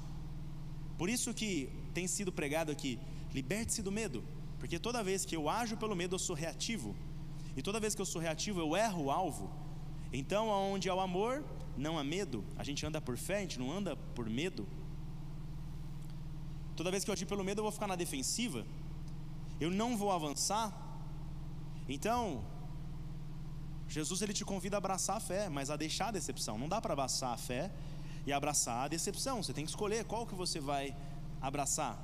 Por 0.96 1.08
isso 1.10 1.34
que 1.34 1.70
tem 1.92 2.06
sido 2.06 2.32
pregado 2.32 2.72
aqui: 2.72 2.98
liberte-se 3.34 3.82
do 3.82 3.92
medo, 3.92 4.25
porque 4.58 4.78
toda 4.78 5.04
vez 5.04 5.25
que 5.25 5.36
eu 5.36 5.48
ajo 5.48 5.76
pelo 5.76 5.94
medo, 5.94 6.14
eu 6.14 6.18
sou 6.18 6.34
reativo. 6.34 6.96
E 7.56 7.62
toda 7.62 7.80
vez 7.80 7.94
que 7.94 8.00
eu 8.00 8.06
sou 8.06 8.20
reativo, 8.20 8.60
eu 8.60 8.76
erro 8.76 9.04
o 9.04 9.10
alvo. 9.10 9.50
Então, 10.12 10.48
onde 10.48 10.88
há 10.88 10.94
o 10.94 11.00
amor, 11.00 11.44
não 11.76 11.98
há 11.98 12.04
medo. 12.04 12.44
A 12.56 12.64
gente 12.64 12.84
anda 12.86 13.00
por 13.00 13.16
fé, 13.16 13.38
a 13.38 13.40
gente 13.40 13.58
não 13.58 13.70
anda 13.70 13.96
por 13.96 14.28
medo. 14.28 14.66
Toda 16.75 16.90
vez 16.90 17.04
que 17.04 17.10
eu 17.10 17.14
agir 17.14 17.26
pelo 17.26 17.44
medo, 17.44 17.60
eu 17.60 17.64
vou 17.64 17.72
ficar 17.72 17.86
na 17.86 17.96
defensiva. 17.96 18.66
Eu 19.58 19.70
não 19.70 19.96
vou 19.96 20.12
avançar. 20.12 20.66
Então, 21.88 22.44
Jesus 23.88 24.21
ele 24.23 24.33
te 24.33 24.45
convida 24.45 24.76
a 24.76 24.78
abraçar 24.78 25.16
a 25.16 25.21
fé, 25.21 25.49
mas 25.49 25.71
a 25.71 25.76
deixar 25.76 26.09
a 26.09 26.11
decepção. 26.11 26.59
Não 26.59 26.69
dá 26.69 26.81
para 26.81 26.93
abraçar 26.93 27.33
a 27.33 27.37
fé 27.37 27.71
e 28.26 28.33
abraçar 28.33 28.85
a 28.85 28.88
decepção. 28.88 29.43
Você 29.43 29.52
tem 29.52 29.64
que 29.64 29.71
escolher 29.71 30.05
qual 30.05 30.26
que 30.26 30.35
você 30.35 30.59
vai 30.59 30.95
abraçar. 31.40 31.97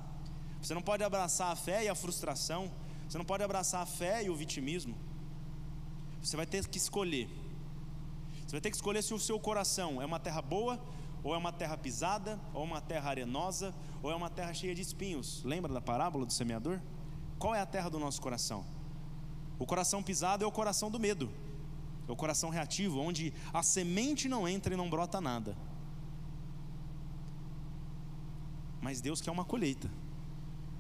Você 0.63 0.75
não 0.75 0.83
pode 0.83 1.03
abraçar 1.03 1.51
a 1.51 1.57
fé 1.57 1.85
e 1.85 1.89
a 1.89 1.95
frustração. 1.95 2.71
Você 3.09 3.19
não 3.19 3.25
pode 3.25 3.43
abraçar 3.43 3.83
a 3.83 3.87
fé 3.87 4.25
e 4.25 4.31
o 4.31 4.35
vitimismo. 4.35 4.97
Você 6.23 6.37
vai 6.37 6.47
ter 6.47 6.67
que 6.69 6.79
escolher. 6.79 7.29
Você 8.47 8.53
vai 8.53 8.61
ter 8.61 8.71
que 8.71 8.77
escolher 8.77 9.03
se 9.03 9.13
o 9.13 9.19
seu 9.19 9.41
coração 9.41 10.01
é 10.01 10.07
uma 10.07 10.21
terra 10.21 10.41
boa, 10.41 10.81
ou 11.25 11.35
é 11.35 11.39
uma 11.39 11.53
terra 11.53 11.77
pisada, 11.77 12.41
ou 12.55 12.63
uma 12.63 12.81
terra 12.81 13.11
arenosa, 13.11 13.75
ou 14.03 14.11
é 14.11 14.15
uma 14.15 14.31
terra 14.31 14.55
cheia 14.55 14.75
de 14.75 14.83
espinhos. 14.83 15.43
Lembra 15.45 15.73
da 15.73 15.81
parábola 15.81 16.25
do 16.25 16.33
semeador? 16.33 16.81
Qual 17.39 17.55
é 17.55 17.61
a 17.61 17.67
terra 17.67 17.89
do 17.89 17.99
nosso 17.99 18.21
coração? 18.21 18.65
O 19.59 19.67
coração 19.67 20.03
pisado 20.03 20.45
é 20.45 20.47
o 20.47 20.53
coração 20.53 20.91
do 20.91 20.99
medo, 20.99 21.31
é 22.09 22.13
o 22.13 22.17
coração 22.17 22.51
reativo, 22.51 23.01
onde 23.01 23.33
a 23.53 23.63
semente 23.63 24.29
não 24.29 24.49
entra 24.49 24.75
e 24.75 24.77
não 24.77 24.91
brota 24.91 25.21
nada. 25.21 25.57
Mas 28.81 29.01
Deus 29.01 29.21
quer 29.21 29.31
uma 29.31 29.45
colheita. 29.45 29.91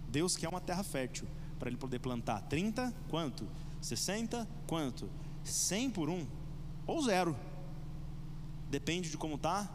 Deus 0.08 0.36
quer 0.36 0.48
uma 0.48 0.60
terra 0.60 0.82
fértil 0.82 1.26
para 1.58 1.68
ele 1.68 1.78
poder 1.78 2.00
plantar 2.00 2.40
30, 2.42 2.92
quanto? 3.08 3.48
60, 3.80 4.48
quanto? 4.66 5.08
100 5.44 5.90
por 5.90 6.10
um 6.10 6.26
ou 6.86 7.00
zero. 7.02 7.36
Depende 8.68 9.10
de 9.10 9.16
como 9.16 9.36
está 9.36 9.70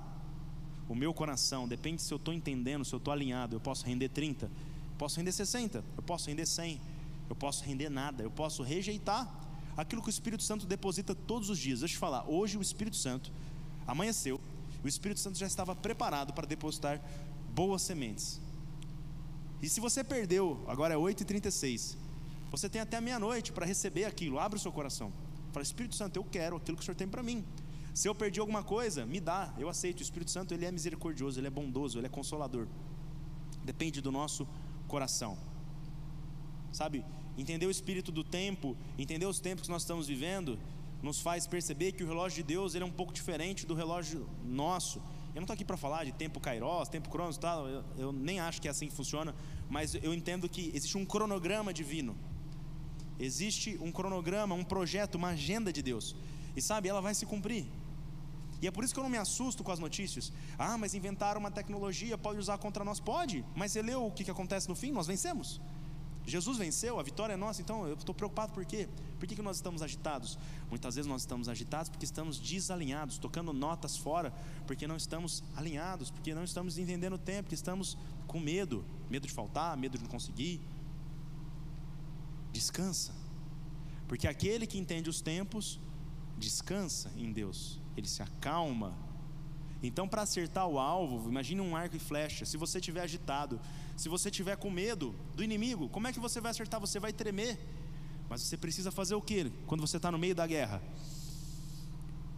o 0.89 0.95
meu 0.95 1.13
coração, 1.13 1.67
depende 1.67 2.01
se 2.01 2.13
eu 2.13 2.17
estou 2.17 2.33
entendendo, 2.33 2.85
se 2.85 2.93
eu 2.93 2.97
estou 2.97 3.13
alinhado. 3.13 3.55
Eu 3.55 3.59
posso 3.59 3.85
render 3.85 4.09
30, 4.09 4.51
posso 4.97 5.17
render 5.17 5.31
60, 5.31 5.83
eu 5.95 6.03
posso 6.03 6.29
render 6.29 6.45
100, 6.45 6.81
eu 7.29 7.35
posso 7.35 7.63
render 7.63 7.89
nada, 7.89 8.23
eu 8.23 8.31
posso 8.31 8.63
rejeitar 8.63 9.46
aquilo 9.77 10.01
que 10.01 10.09
o 10.09 10.11
Espírito 10.17 10.43
Santo 10.43 10.65
deposita 10.65 11.13
todos 11.13 11.49
os 11.49 11.59
dias. 11.59 11.79
Deixa 11.79 11.93
eu 11.93 11.97
te 11.97 11.99
falar, 11.99 12.27
hoje 12.27 12.57
o 12.57 12.61
Espírito 12.61 12.97
Santo 12.97 13.31
amanheceu, 13.85 14.41
o 14.83 14.87
Espírito 14.87 15.19
Santo 15.19 15.37
já 15.37 15.45
estava 15.45 15.75
preparado 15.75 16.33
para 16.33 16.47
depositar 16.47 16.99
boas 17.53 17.83
sementes. 17.83 18.41
E 19.61 19.69
se 19.69 19.79
você 19.79 20.03
perdeu, 20.03 20.63
agora 20.67 20.93
é 20.93 20.97
8h36, 20.97 21.95
você 22.49 22.69
tem 22.69 22.81
até 22.81 22.99
meia-noite 23.01 23.51
para 23.51 23.65
receber 23.65 24.05
aquilo. 24.05 24.39
Abre 24.39 24.57
o 24.57 24.61
seu 24.61 24.71
coração. 24.71 25.11
Fala, 25.51 25.63
Espírito 25.63 25.95
Santo, 25.95 26.17
eu 26.17 26.23
quero 26.23 26.55
aquilo 26.55 26.77
que 26.77 26.83
o 26.83 26.85
Senhor 26.85 26.95
tem 26.95 27.07
para 27.07 27.23
mim. 27.23 27.43
Se 27.93 28.07
eu 28.07 28.13
perdi 28.13 28.39
alguma 28.39 28.63
coisa, 28.63 29.05
me 29.05 29.19
dá, 29.19 29.53
eu 29.57 29.67
aceito. 29.67 29.99
O 29.99 30.03
Espírito 30.03 30.29
Santo, 30.29 30.53
ele 30.53 30.65
é 30.65 30.71
misericordioso, 30.71 31.39
ele 31.39 31.47
é 31.47 31.49
bondoso, 31.49 31.97
ele 31.97 32.05
é 32.05 32.09
consolador. 32.09 32.67
Depende 33.65 33.99
do 34.01 34.11
nosso 34.11 34.47
coração. 34.87 35.37
Sabe? 36.71 37.03
Entender 37.37 37.65
o 37.65 37.71
espírito 37.71 38.11
do 38.11 38.23
tempo, 38.23 38.75
entender 38.97 39.25
os 39.25 39.39
tempos 39.39 39.65
que 39.67 39.71
nós 39.71 39.83
estamos 39.83 40.07
vivendo, 40.07 40.57
nos 41.01 41.21
faz 41.21 41.45
perceber 41.45 41.91
que 41.91 42.03
o 42.03 42.07
relógio 42.07 42.37
de 42.37 42.43
Deus 42.43 42.73
ele 42.73 42.83
é 42.83 42.87
um 42.87 42.91
pouco 42.91 43.13
diferente 43.13 43.65
do 43.65 43.75
relógio 43.75 44.27
nosso. 44.43 44.99
Eu 45.29 45.35
não 45.35 45.43
estou 45.43 45.53
aqui 45.53 45.63
para 45.63 45.77
falar 45.77 46.03
de 46.03 46.11
tempo 46.11 46.39
Kairos, 46.39 46.89
tempo 46.89 47.09
Cronos, 47.09 47.37
tal. 47.37 47.67
Eu, 47.67 47.83
eu 47.97 48.11
nem 48.11 48.39
acho 48.39 48.59
que 48.59 48.67
é 48.67 48.71
assim 48.71 48.87
que 48.87 48.93
funciona, 48.93 49.35
mas 49.69 49.93
eu 49.95 50.13
entendo 50.13 50.49
que 50.49 50.71
existe 50.73 50.97
um 50.97 51.05
cronograma 51.05 51.71
divino. 51.71 52.17
Existe 53.19 53.77
um 53.81 53.91
cronograma, 53.91 54.55
um 54.55 54.63
projeto, 54.63 55.15
uma 55.15 55.29
agenda 55.29 55.71
de 55.71 55.81
Deus. 55.81 56.15
E 56.55 56.61
sabe, 56.61 56.89
ela 56.89 57.01
vai 57.01 57.13
se 57.13 57.25
cumprir. 57.25 57.67
E 58.59 58.67
é 58.67 58.71
por 58.71 58.83
isso 58.83 58.93
que 58.93 58.99
eu 58.99 59.03
não 59.03 59.09
me 59.09 59.17
assusto 59.17 59.63
com 59.63 59.71
as 59.71 59.79
notícias. 59.79 60.33
Ah, 60.57 60.77
mas 60.77 60.95
inventaram 60.95 61.39
uma 61.39 61.51
tecnologia, 61.51 62.17
pode 62.17 62.39
usar 62.39 62.57
contra 62.57 62.83
nós? 62.83 62.99
Pode, 62.99 63.45
mas 63.55 63.71
você 63.71 63.81
leu 63.83 64.05
o 64.05 64.11
que, 64.11 64.23
que 64.23 64.31
acontece 64.31 64.67
no 64.67 64.75
fim? 64.75 64.91
Nós 64.91 65.05
vencemos. 65.05 65.61
Jesus 66.27 66.57
venceu, 66.57 66.99
a 66.99 67.03
vitória 67.03 67.33
é 67.33 67.37
nossa, 67.37 67.61
então 67.61 67.87
eu 67.87 67.93
estou 67.95 68.13
preocupado 68.13 68.51
por 68.51 68.65
quê? 68.65 68.89
Por 69.17 69.25
que, 69.25 69.35
que 69.35 69.41
nós 69.41 69.55
estamos 69.55 69.81
agitados? 69.81 70.37
Muitas 70.69 70.95
vezes 70.95 71.09
nós 71.09 71.21
estamos 71.21 71.47
agitados 71.47 71.89
porque 71.89 72.05
estamos 72.05 72.37
desalinhados, 72.37 73.17
tocando 73.17 73.53
notas 73.53 73.95
fora, 73.95 74.31
porque 74.65 74.85
não 74.85 74.97
estamos 74.97 75.41
alinhados, 75.55 76.11
porque 76.11 76.35
não 76.35 76.43
estamos 76.43 76.77
entendendo 76.77 77.13
o 77.13 77.17
tempo, 77.17 77.43
porque 77.43 77.55
estamos 77.55 77.97
com 78.27 78.39
medo 78.39 78.85
medo 79.09 79.27
de 79.27 79.33
faltar, 79.33 79.75
medo 79.77 79.97
de 79.97 80.03
não 80.03 80.09
conseguir. 80.09 80.61
Descansa, 82.51 83.13
porque 84.07 84.27
aquele 84.27 84.65
que 84.65 84.77
entende 84.77 85.09
os 85.09 85.21
tempos, 85.21 85.79
descansa 86.37 87.11
em 87.15 87.31
Deus, 87.31 87.79
ele 87.95 88.07
se 88.07 88.21
acalma. 88.21 88.97
Então, 89.81 90.07
para 90.07 90.23
acertar 90.23 90.67
o 90.67 90.79
alvo, 90.79 91.29
imagine 91.29 91.61
um 91.61 91.75
arco 91.75 91.95
e 91.95 91.99
flecha. 91.99 92.45
Se 92.45 92.57
você 92.57 92.79
estiver 92.79 93.01
agitado, 93.01 93.59
se 93.97 94.07
você 94.07 94.29
estiver 94.29 94.55
com 94.55 94.69
medo 94.69 95.15
do 95.35 95.43
inimigo, 95.43 95.89
como 95.89 96.07
é 96.07 96.13
que 96.13 96.19
você 96.19 96.39
vai 96.39 96.51
acertar? 96.51 96.79
Você 96.79 96.99
vai 96.99 97.11
tremer. 97.11 97.59
Mas 98.29 98.41
você 98.41 98.55
precisa 98.55 98.91
fazer 98.91 99.15
o 99.15 99.21
que 99.21 99.49
quando 99.65 99.81
você 99.81 99.97
está 99.97 100.11
no 100.11 100.19
meio 100.19 100.35
da 100.35 100.45
guerra? 100.45 100.81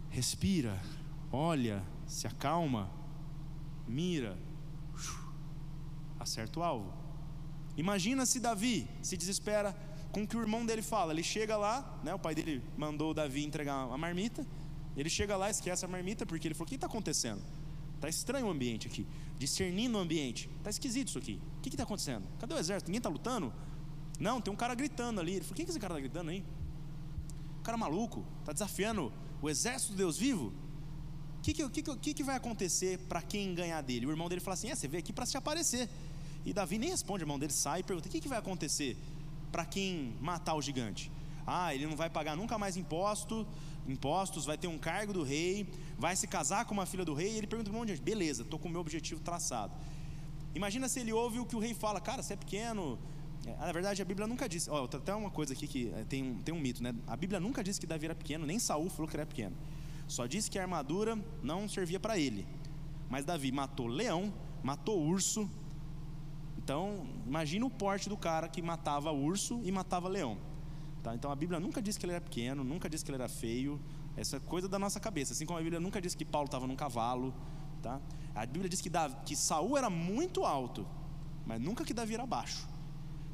Respira, 0.08 0.80
olha, 1.30 1.84
se 2.06 2.26
acalma, 2.26 2.90
mira, 3.86 4.38
acerta 6.18 6.60
o 6.60 6.62
alvo. 6.62 6.94
Imagina 7.76 8.24
se 8.24 8.40
Davi 8.40 8.88
se 9.02 9.16
desespera 9.16 9.76
com 10.12 10.22
o 10.22 10.26
que 10.26 10.38
o 10.38 10.40
irmão 10.40 10.64
dele 10.64 10.82
fala. 10.82 11.12
Ele 11.12 11.22
chega 11.22 11.58
lá, 11.58 12.00
né, 12.02 12.14
o 12.14 12.18
pai 12.18 12.34
dele 12.34 12.62
mandou 12.76 13.12
Davi 13.12 13.44
entregar 13.44 13.86
uma 13.86 13.98
marmita. 13.98 14.46
Ele 14.96 15.10
chega 15.10 15.36
lá, 15.36 15.50
esquece 15.50 15.84
a 15.84 15.88
marmita, 15.88 16.24
porque 16.24 16.48
ele 16.48 16.54
falou: 16.54 16.66
O 16.66 16.68
que 16.68 16.74
está 16.74 16.86
acontecendo? 16.86 17.42
Está 17.96 18.08
estranho 18.08 18.46
o 18.46 18.50
ambiente 18.50 18.86
aqui. 18.86 19.06
Discernindo 19.40 19.96
o 19.96 20.00
ambiente. 20.02 20.50
Está 20.58 20.68
esquisito 20.68 21.08
isso 21.08 21.18
aqui. 21.18 21.40
O 21.56 21.62
que 21.62 21.70
está 21.70 21.84
acontecendo? 21.84 22.28
Cadê 22.38 22.52
o 22.52 22.58
exército? 22.58 22.90
Ninguém 22.90 22.98
está 22.98 23.08
lutando? 23.08 23.50
Não, 24.18 24.38
tem 24.38 24.52
um 24.52 24.56
cara 24.56 24.74
gritando 24.74 25.18
ali. 25.18 25.36
Ele 25.36 25.40
falou: 25.40 25.56
Quem 25.56 25.64
que 25.64 25.70
esse 25.70 25.80
cara 25.80 25.94
está 25.94 26.00
gritando 26.00 26.28
aí? 26.28 26.44
Um 27.58 27.62
cara 27.62 27.78
maluco. 27.78 28.22
Está 28.40 28.52
desafiando 28.52 29.10
o 29.40 29.48
exército 29.48 29.94
do 29.94 29.96
Deus 29.96 30.18
vivo? 30.18 30.52
O 31.38 31.40
que, 31.40 31.54
que, 31.54 31.82
que, 31.96 32.14
que, 32.14 32.22
vai 32.22 32.36
acontecer 32.36 32.98
para 33.08 33.22
quem 33.22 33.54
ganhar 33.54 33.80
dele? 33.80 34.04
O 34.04 34.10
irmão 34.10 34.28
dele 34.28 34.42
fala 34.42 34.52
assim: 34.52 34.68
É, 34.68 34.74
você 34.74 34.86
veio 34.86 35.02
aqui 35.02 35.10
para 35.10 35.24
se 35.24 35.38
aparecer. 35.38 35.88
E 36.44 36.52
Davi 36.52 36.76
nem 36.76 36.90
responde, 36.90 37.22
o 37.22 37.24
irmão 37.24 37.38
dele 37.38 37.54
sai 37.54 37.80
e 37.80 37.82
pergunta: 37.82 38.08
O 38.08 38.12
que, 38.12 38.20
que 38.20 38.28
vai 38.28 38.38
acontecer 38.38 38.94
para 39.50 39.64
quem 39.64 40.14
matar 40.20 40.54
o 40.54 40.60
gigante? 40.60 41.10
Ah, 41.46 41.74
ele 41.74 41.86
não 41.86 41.96
vai 41.96 42.10
pagar 42.10 42.36
nunca 42.36 42.58
mais 42.58 42.76
imposto, 42.76 43.46
impostos, 43.86 44.44
vai 44.44 44.56
ter 44.56 44.66
um 44.68 44.78
cargo 44.78 45.12
do 45.12 45.22
rei, 45.22 45.68
vai 45.98 46.14
se 46.16 46.26
casar 46.26 46.64
com 46.64 46.74
uma 46.74 46.86
filha 46.86 47.04
do 47.04 47.14
rei, 47.14 47.32
e 47.32 47.38
ele 47.38 47.46
pergunta 47.46 47.70
para 47.70 47.76
um 47.76 47.80
monte 47.80 48.00
beleza, 48.00 48.42
estou 48.42 48.58
com 48.58 48.68
o 48.68 48.70
meu 48.70 48.80
objetivo 48.80 49.20
traçado. 49.20 49.72
Imagina 50.54 50.88
se 50.88 51.00
ele 51.00 51.12
ouve 51.12 51.38
o 51.38 51.46
que 51.46 51.54
o 51.54 51.58
rei 51.58 51.74
fala, 51.74 52.00
cara, 52.00 52.22
você 52.22 52.32
é 52.32 52.36
pequeno. 52.36 52.98
É, 53.46 53.56
na 53.56 53.72
verdade, 53.72 54.02
a 54.02 54.04
Bíblia 54.04 54.26
nunca 54.26 54.48
disse. 54.48 54.68
Ó, 54.68 54.84
até 54.84 55.14
uma 55.14 55.30
coisa 55.30 55.52
aqui 55.52 55.66
que 55.66 55.92
é, 55.94 56.04
tem 56.04 56.22
um, 56.22 56.42
tem 56.42 56.54
um 56.54 56.60
mito, 56.60 56.82
né? 56.82 56.94
A 57.06 57.16
Bíblia 57.16 57.40
nunca 57.40 57.62
disse 57.62 57.80
que 57.80 57.86
Davi 57.86 58.06
era 58.06 58.14
pequeno, 58.14 58.44
nem 58.44 58.58
Saul 58.58 58.90
falou 58.90 59.08
que 59.08 59.16
era 59.16 59.24
pequeno. 59.24 59.56
Só 60.08 60.26
disse 60.26 60.50
que 60.50 60.58
a 60.58 60.62
armadura 60.62 61.16
não 61.42 61.68
servia 61.68 62.00
para 62.00 62.18
ele. 62.18 62.46
Mas 63.08 63.24
Davi 63.24 63.52
matou 63.52 63.86
leão, 63.86 64.32
matou 64.62 65.00
urso. 65.00 65.48
Então, 66.58 67.06
imagina 67.26 67.64
o 67.64 67.70
porte 67.70 68.08
do 68.08 68.16
cara 68.16 68.48
que 68.48 68.60
matava 68.60 69.12
urso 69.12 69.60
e 69.64 69.70
matava 69.70 70.08
leão. 70.08 70.36
Tá? 71.02 71.14
Então 71.14 71.30
a 71.30 71.36
Bíblia 71.36 71.58
nunca 71.58 71.80
disse 71.80 71.98
que 71.98 72.04
ele 72.04 72.12
era 72.12 72.20
pequeno, 72.20 72.62
nunca 72.62 72.88
disse 72.88 73.04
que 73.04 73.10
ele 73.10 73.16
era 73.16 73.28
feio. 73.28 73.80
Essa 74.16 74.36
é 74.36 74.40
coisa 74.40 74.68
da 74.68 74.78
nossa 74.78 75.00
cabeça. 75.00 75.32
Assim 75.32 75.46
como 75.46 75.58
a 75.58 75.62
Bíblia 75.62 75.80
nunca 75.80 76.00
disse 76.00 76.16
que 76.16 76.24
Paulo 76.24 76.46
estava 76.46 76.66
num 76.66 76.76
cavalo. 76.76 77.34
Tá? 77.82 78.00
A 78.34 78.44
Bíblia 78.44 78.68
diz 78.68 78.80
que, 78.80 78.90
Davi, 78.90 79.16
que 79.24 79.34
Saul 79.34 79.78
era 79.78 79.88
muito 79.88 80.44
alto, 80.44 80.86
mas 81.46 81.60
nunca 81.60 81.84
que 81.84 81.94
Davi 81.94 82.14
era 82.14 82.26
baixo. 82.26 82.68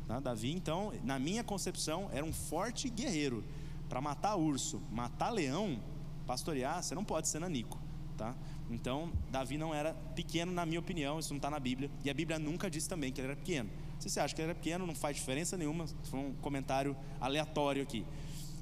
Tá? 0.07 0.21
Davi, 0.21 0.53
então, 0.53 0.93
na 1.03 1.19
minha 1.19 1.43
concepção, 1.43 2.09
era 2.13 2.25
um 2.25 2.33
forte 2.33 2.89
guerreiro. 2.89 3.45
Para 3.89 4.01
matar 4.01 4.37
urso, 4.37 4.81
matar 4.91 5.31
leão, 5.31 5.81
pastorear, 6.27 6.83
você 6.83 6.95
não 6.95 7.05
pode 7.05 7.29
ser 7.29 7.41
nanico. 7.41 7.79
Tá? 8.17 8.35
Então, 8.71 9.13
Davi 9.31 9.59
não 9.59 9.75
era 9.75 9.95
pequeno, 10.15 10.53
na 10.53 10.65
minha 10.65 10.81
opinião, 10.81 11.19
isso 11.19 11.31
não 11.31 11.39
está 11.39 11.51
na 11.51 11.59
Bíblia. 11.59 11.91
E 12.05 12.11
a 12.11 12.15
Bíblia 12.15 12.39
nunca 12.39 12.71
disse 12.71 12.89
também 12.89 13.13
que 13.13 13.21
ele 13.21 13.29
era 13.29 13.37
pequeno. 13.37 13.69
Se 13.99 14.11
você 14.11 14.21
acha 14.21 14.35
que 14.35 14.43
era 14.43 14.55
pequeno, 14.55 14.87
não 14.87 14.95
faz 14.95 15.17
diferença 15.17 15.57
nenhuma. 15.57 15.87
Foi 16.05 16.21
um 16.21 16.35
comentário 16.35 16.97
aleatório 17.21 17.83
aqui. 17.83 18.05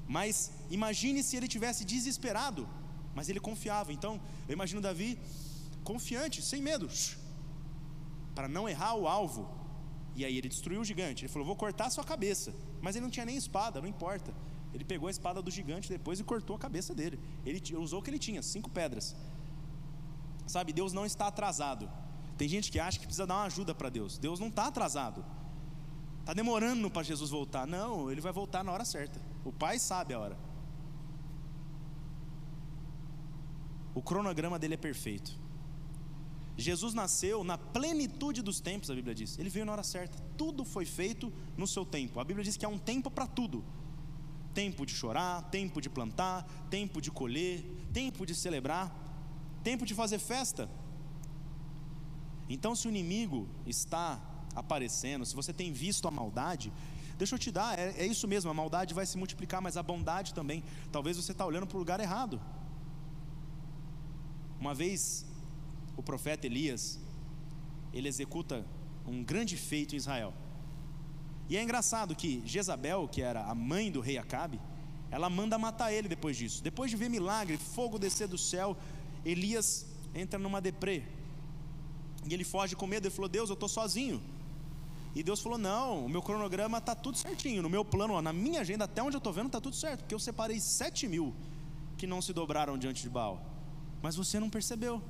Mas 0.07 0.51
imagine 0.69 1.23
se 1.23 1.35
ele 1.35 1.47
tivesse 1.47 1.83
desesperado, 1.83 2.67
mas 3.13 3.29
ele 3.29 3.39
confiava. 3.39 3.91
Então, 3.91 4.21
eu 4.47 4.53
imagino 4.53 4.81
Davi 4.81 5.19
confiante, 5.83 6.41
sem 6.41 6.61
medo, 6.61 6.89
para 8.33 8.47
não 8.47 8.67
errar 8.67 8.95
o 8.95 9.07
alvo. 9.07 9.49
E 10.15 10.23
aí 10.23 10.37
ele 10.37 10.49
destruiu 10.49 10.81
o 10.81 10.85
gigante. 10.85 11.25
Ele 11.25 11.31
falou: 11.31 11.45
Vou 11.45 11.55
cortar 11.55 11.87
a 11.87 11.89
sua 11.89 12.03
cabeça. 12.03 12.53
Mas 12.81 12.95
ele 12.95 13.03
não 13.03 13.09
tinha 13.09 13.25
nem 13.25 13.35
espada, 13.35 13.81
não 13.81 13.87
importa. 13.87 14.33
Ele 14.73 14.83
pegou 14.83 15.07
a 15.07 15.11
espada 15.11 15.41
do 15.41 15.49
gigante 15.49 15.87
depois 15.89 16.19
e 16.19 16.23
cortou 16.23 16.55
a 16.55 16.59
cabeça 16.59 16.93
dele. 16.93 17.19
Ele 17.45 17.61
usou 17.77 17.99
o 17.99 18.03
que 18.03 18.09
ele 18.09 18.19
tinha, 18.19 18.41
cinco 18.41 18.69
pedras. 18.69 19.15
Sabe, 20.45 20.73
Deus 20.73 20.91
não 20.93 21.05
está 21.05 21.27
atrasado. 21.27 21.89
Tem 22.37 22.47
gente 22.47 22.71
que 22.71 22.79
acha 22.79 22.99
que 22.99 23.05
precisa 23.05 23.25
dar 23.25 23.35
uma 23.35 23.45
ajuda 23.45 23.73
para 23.73 23.89
Deus. 23.89 24.17
Deus 24.17 24.39
não 24.39 24.47
está 24.47 24.67
atrasado. 24.67 25.25
Está 26.19 26.33
demorando 26.33 26.89
para 26.89 27.03
Jesus 27.03 27.29
voltar. 27.29 27.65
Não, 27.65 28.11
ele 28.11 28.19
vai 28.19 28.31
voltar 28.31 28.63
na 28.63 28.71
hora 28.71 28.83
certa. 28.83 29.21
O 29.43 29.51
Pai 29.51 29.79
sabe 29.79 30.13
a 30.13 30.19
hora. 30.19 30.37
O 33.93 34.01
cronograma 34.01 34.59
dele 34.59 34.73
é 34.73 34.77
perfeito. 34.77 35.39
Jesus 36.57 36.93
nasceu 36.93 37.43
na 37.43 37.57
plenitude 37.57 38.41
dos 38.41 38.59
tempos, 38.59 38.89
a 38.89 38.95
Bíblia 38.95 39.13
diz. 39.13 39.37
Ele 39.37 39.49
veio 39.49 39.65
na 39.65 39.73
hora 39.73 39.83
certa. 39.83 40.17
Tudo 40.37 40.65
foi 40.65 40.85
feito 40.85 41.31
no 41.55 41.67
seu 41.67 41.85
tempo. 41.85 42.19
A 42.19 42.23
Bíblia 42.23 42.43
diz 42.43 42.57
que 42.57 42.65
há 42.65 42.69
um 42.69 42.77
tempo 42.77 43.11
para 43.11 43.27
tudo: 43.27 43.63
tempo 44.53 44.85
de 44.85 44.93
chorar, 44.93 45.43
tempo 45.49 45.79
de 45.79 45.89
plantar, 45.89 46.43
tempo 46.69 47.01
de 47.01 47.11
colher, 47.11 47.63
tempo 47.93 48.25
de 48.25 48.33
celebrar, 48.33 48.93
tempo 49.63 49.85
de 49.85 49.93
fazer 49.93 50.19
festa. 50.19 50.69
Então, 52.49 52.75
se 52.75 52.87
o 52.87 52.89
inimigo 52.89 53.47
está 53.65 54.19
aparecendo, 54.55 55.25
se 55.25 55.35
você 55.35 55.51
tem 55.51 55.71
visto 55.71 56.07
a 56.07 56.11
maldade, 56.11 56.71
deixa 57.17 57.35
eu 57.35 57.39
te 57.39 57.51
dar, 57.51 57.77
é, 57.77 57.93
é 57.97 58.05
isso 58.05 58.27
mesmo, 58.27 58.49
a 58.49 58.53
maldade 58.53 58.93
vai 58.93 59.05
se 59.05 59.17
multiplicar, 59.17 59.61
mas 59.61 59.77
a 59.77 59.83
bondade 59.83 60.33
também. 60.33 60.63
Talvez 60.91 61.17
você 61.17 61.31
está 61.31 61.45
olhando 61.45 61.67
para 61.67 61.75
o 61.75 61.79
lugar 61.79 61.99
errado. 61.99 62.41
Uma 64.59 64.73
vez, 64.73 65.25
o 65.97 66.03
profeta 66.03 66.45
Elias, 66.45 66.99
ele 67.93 68.07
executa 68.07 68.65
um 69.05 69.23
grande 69.23 69.57
feito 69.57 69.93
em 69.93 69.97
Israel. 69.97 70.33
E 71.47 71.57
é 71.57 71.61
engraçado 71.61 72.15
que 72.15 72.41
Jezabel, 72.45 73.07
que 73.07 73.21
era 73.21 73.45
a 73.45 73.53
mãe 73.53 73.91
do 73.91 74.01
rei 74.01 74.17
Acabe, 74.17 74.59
ela 75.11 75.29
manda 75.29 75.57
matar 75.57 75.93
ele 75.93 76.07
depois 76.07 76.35
disso. 76.35 76.63
Depois 76.63 76.89
de 76.89 76.97
ver 76.97 77.09
milagre, 77.09 77.57
fogo 77.57 77.99
descer 77.99 78.27
do 78.27 78.37
céu, 78.37 78.75
Elias 79.23 79.85
entra 80.13 80.39
numa 80.39 80.59
deprê. 80.59 81.03
E 82.27 82.33
ele 82.33 82.43
foge 82.43 82.75
com 82.75 82.87
medo, 82.87 83.07
ele 83.07 83.13
falou: 83.13 83.29
Deus, 83.29 83.49
eu 83.49 83.53
estou 83.53 83.69
sozinho. 83.69 84.21
E 85.15 85.23
Deus 85.23 85.39
falou: 85.39 85.57
Não, 85.57 86.05
o 86.05 86.09
meu 86.09 86.21
cronograma 86.21 86.79
está 86.79 86.93
tudo 86.93 87.17
certinho. 87.17 87.61
No 87.61 87.69
meu 87.69 87.85
plano, 87.85 88.13
ó, 88.13 88.21
na 88.21 88.33
minha 88.33 88.61
agenda, 88.61 88.85
até 88.85 89.01
onde 89.01 89.15
eu 89.15 89.19
estou 89.19 89.31
vendo, 89.31 89.47
está 89.47 89.61
tudo 89.61 89.75
certo. 89.75 89.99
Porque 90.01 90.15
eu 90.15 90.19
separei 90.19 90.59
sete 90.59 91.07
mil 91.07 91.33
que 91.97 92.05
não 92.05 92.21
se 92.21 92.33
dobraram 92.33 92.77
diante 92.77 93.01
de 93.01 93.09
Baal. 93.09 93.41
Mas 94.01 94.15
você 94.15 94.39
não 94.39 94.49
percebeu. 94.49 95.01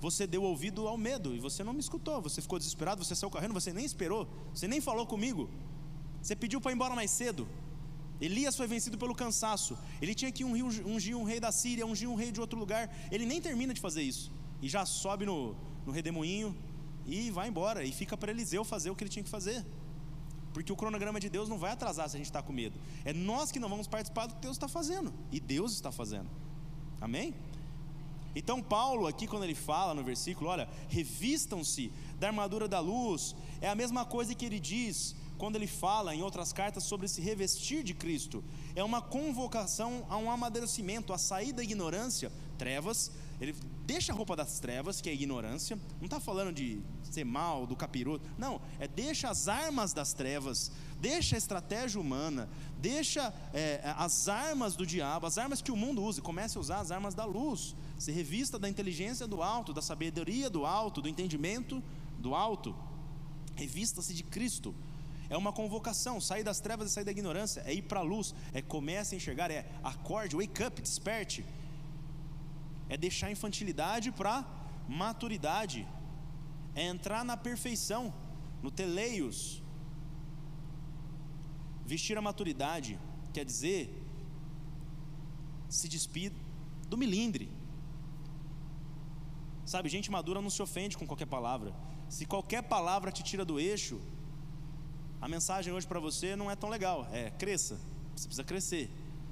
Você 0.00 0.26
deu 0.26 0.42
ouvido 0.42 0.86
ao 0.86 0.98
medo 0.98 1.34
e 1.34 1.38
você 1.38 1.64
não 1.64 1.72
me 1.72 1.80
escutou. 1.80 2.20
Você 2.20 2.42
ficou 2.42 2.58
desesperado, 2.58 3.02
você 3.02 3.14
saiu 3.14 3.30
correndo, 3.30 3.54
você 3.54 3.72
nem 3.72 3.84
esperou, 3.84 4.28
você 4.52 4.68
nem 4.68 4.80
falou 4.80 5.06
comigo. 5.06 5.48
Você 6.20 6.36
pediu 6.36 6.60
para 6.60 6.72
ir 6.72 6.74
embora 6.74 6.94
mais 6.94 7.10
cedo. 7.10 7.48
Elias 8.20 8.56
foi 8.56 8.66
vencido 8.66 8.98
pelo 8.98 9.14
cansaço. 9.14 9.78
Ele 10.02 10.14
tinha 10.14 10.30
que 10.30 10.44
ungir 10.44 11.16
um 11.16 11.24
rei 11.24 11.40
da 11.40 11.50
Síria, 11.50 11.86
ungir 11.86 12.08
um 12.08 12.14
rei 12.14 12.30
de 12.30 12.40
outro 12.40 12.58
lugar. 12.58 12.94
Ele 13.10 13.24
nem 13.24 13.40
termina 13.40 13.72
de 13.72 13.80
fazer 13.80 14.02
isso. 14.02 14.30
E 14.60 14.68
já 14.68 14.84
sobe 14.84 15.24
no, 15.26 15.56
no 15.86 15.92
redemoinho 15.92 16.56
e 17.06 17.30
vai 17.30 17.48
embora. 17.48 17.84
E 17.84 17.92
fica 17.92 18.16
para 18.16 18.30
Eliseu 18.30 18.64
fazer 18.64 18.90
o 18.90 18.96
que 18.96 19.04
ele 19.04 19.10
tinha 19.10 19.22
que 19.22 19.30
fazer. 19.30 19.64
Porque 20.52 20.72
o 20.72 20.76
cronograma 20.76 21.18
de 21.18 21.28
Deus 21.28 21.48
não 21.48 21.58
vai 21.58 21.72
atrasar 21.72 22.08
se 22.08 22.16
a 22.16 22.18
gente 22.18 22.26
está 22.26 22.42
com 22.42 22.52
medo. 22.52 22.78
É 23.04 23.12
nós 23.12 23.50
que 23.50 23.58
não 23.58 23.68
vamos 23.68 23.88
participar 23.88 24.26
do 24.26 24.34
que 24.34 24.40
Deus 24.40 24.56
está 24.56 24.68
fazendo. 24.68 25.12
E 25.32 25.40
Deus 25.40 25.72
está 25.72 25.90
fazendo. 25.90 26.30
Amém? 27.00 27.34
Então, 28.36 28.62
Paulo, 28.62 29.06
aqui, 29.06 29.26
quando 29.26 29.44
ele 29.44 29.54
fala 29.54 29.94
no 29.94 30.02
versículo, 30.02 30.50
olha, 30.50 30.68
revistam-se 30.88 31.92
da 32.18 32.28
armadura 32.28 32.66
da 32.66 32.80
luz, 32.80 33.34
é 33.60 33.68
a 33.68 33.74
mesma 33.74 34.04
coisa 34.04 34.34
que 34.34 34.44
ele 34.44 34.58
diz 34.58 35.14
quando 35.38 35.56
ele 35.56 35.66
fala 35.66 36.14
em 36.14 36.22
outras 36.22 36.52
cartas 36.52 36.84
sobre 36.84 37.08
se 37.08 37.20
revestir 37.20 37.82
de 37.82 37.94
Cristo. 37.94 38.42
É 38.74 38.82
uma 38.82 39.02
convocação 39.02 40.06
a 40.08 40.16
um 40.16 40.30
amadurecimento, 40.30 41.12
a 41.12 41.18
sair 41.18 41.52
da 41.52 41.62
ignorância, 41.62 42.32
trevas, 42.56 43.10
ele 43.40 43.54
deixa 43.84 44.12
a 44.12 44.16
roupa 44.16 44.34
das 44.34 44.58
trevas, 44.58 45.00
que 45.00 45.10
é 45.10 45.14
ignorância, 45.14 45.78
não 45.98 46.06
está 46.06 46.18
falando 46.18 46.52
de 46.52 46.80
ser 47.02 47.24
mal, 47.24 47.66
do 47.66 47.76
capiroto, 47.76 48.28
não, 48.38 48.60
é 48.80 48.88
deixa 48.88 49.28
as 49.28 49.46
armas 49.46 49.92
das 49.92 50.12
trevas, 50.14 50.72
deixa 50.98 51.36
a 51.36 51.38
estratégia 51.38 52.00
humana, 52.00 52.48
deixa 52.78 53.32
é, 53.52 53.80
as 53.96 54.28
armas 54.28 54.74
do 54.74 54.86
diabo, 54.86 55.26
as 55.26 55.36
armas 55.36 55.60
que 55.60 55.70
o 55.70 55.76
mundo 55.76 56.02
usa, 56.02 56.22
comece 56.22 56.56
a 56.56 56.60
usar 56.60 56.80
as 56.80 56.90
armas 56.90 57.14
da 57.14 57.24
luz, 57.24 57.76
se 57.98 58.10
revista 58.10 58.58
da 58.58 58.68
inteligência 58.68 59.26
do 59.26 59.42
alto, 59.42 59.72
da 59.72 59.82
sabedoria 59.82 60.48
do 60.48 60.64
alto, 60.64 61.02
do 61.02 61.08
entendimento 61.08 61.82
do 62.18 62.34
alto, 62.34 62.74
revista-se 63.54 64.14
de 64.14 64.24
Cristo. 64.24 64.74
É 65.28 65.36
uma 65.36 65.52
convocação, 65.52 66.20
sair 66.20 66.42
das 66.42 66.60
trevas 66.60 66.90
e 66.90 66.92
sair 66.92 67.04
da 67.04 67.10
ignorância, 67.10 67.62
é 67.66 67.72
ir 67.72 67.82
para 67.82 68.00
a 68.00 68.02
luz, 68.02 68.34
é 68.52 68.60
comece 68.60 69.14
a 69.14 69.16
enxergar, 69.16 69.50
é 69.50 69.66
acorde, 69.82 70.36
wake 70.36 70.62
up, 70.62 70.80
desperte. 70.80 71.44
É 72.94 72.96
deixar 73.06 73.26
a 73.28 73.34
infantilidade 73.36 74.08
para 74.18 74.34
maturidade, 75.02 75.80
é 76.80 76.84
entrar 76.94 77.22
na 77.30 77.36
perfeição, 77.48 78.02
no 78.64 78.70
teleios. 78.80 79.38
Vestir 81.92 82.16
a 82.18 82.22
maturidade 82.28 82.92
quer 83.34 83.44
dizer 83.52 83.82
se 85.78 85.88
despir 85.94 86.30
do 86.90 86.96
milindre. 87.02 87.46
Sabe, 89.72 89.94
gente 89.94 90.14
madura 90.16 90.40
não 90.40 90.54
se 90.56 90.62
ofende 90.66 90.96
com 90.98 91.06
qualquer 91.10 91.30
palavra. 91.36 91.70
Se 92.16 92.24
qualquer 92.26 92.62
palavra 92.74 93.10
te 93.10 93.22
tira 93.30 93.44
do 93.50 93.58
eixo, 93.58 93.96
a 95.20 95.28
mensagem 95.36 95.72
hoje 95.72 95.86
para 95.92 95.98
você 96.08 96.36
não 96.36 96.50
é 96.50 96.56
tão 96.62 96.70
legal. 96.76 97.08
É, 97.20 97.30
cresça. 97.30 97.76
Você 98.14 98.26
precisa 98.28 98.44
crescer. 98.44 98.86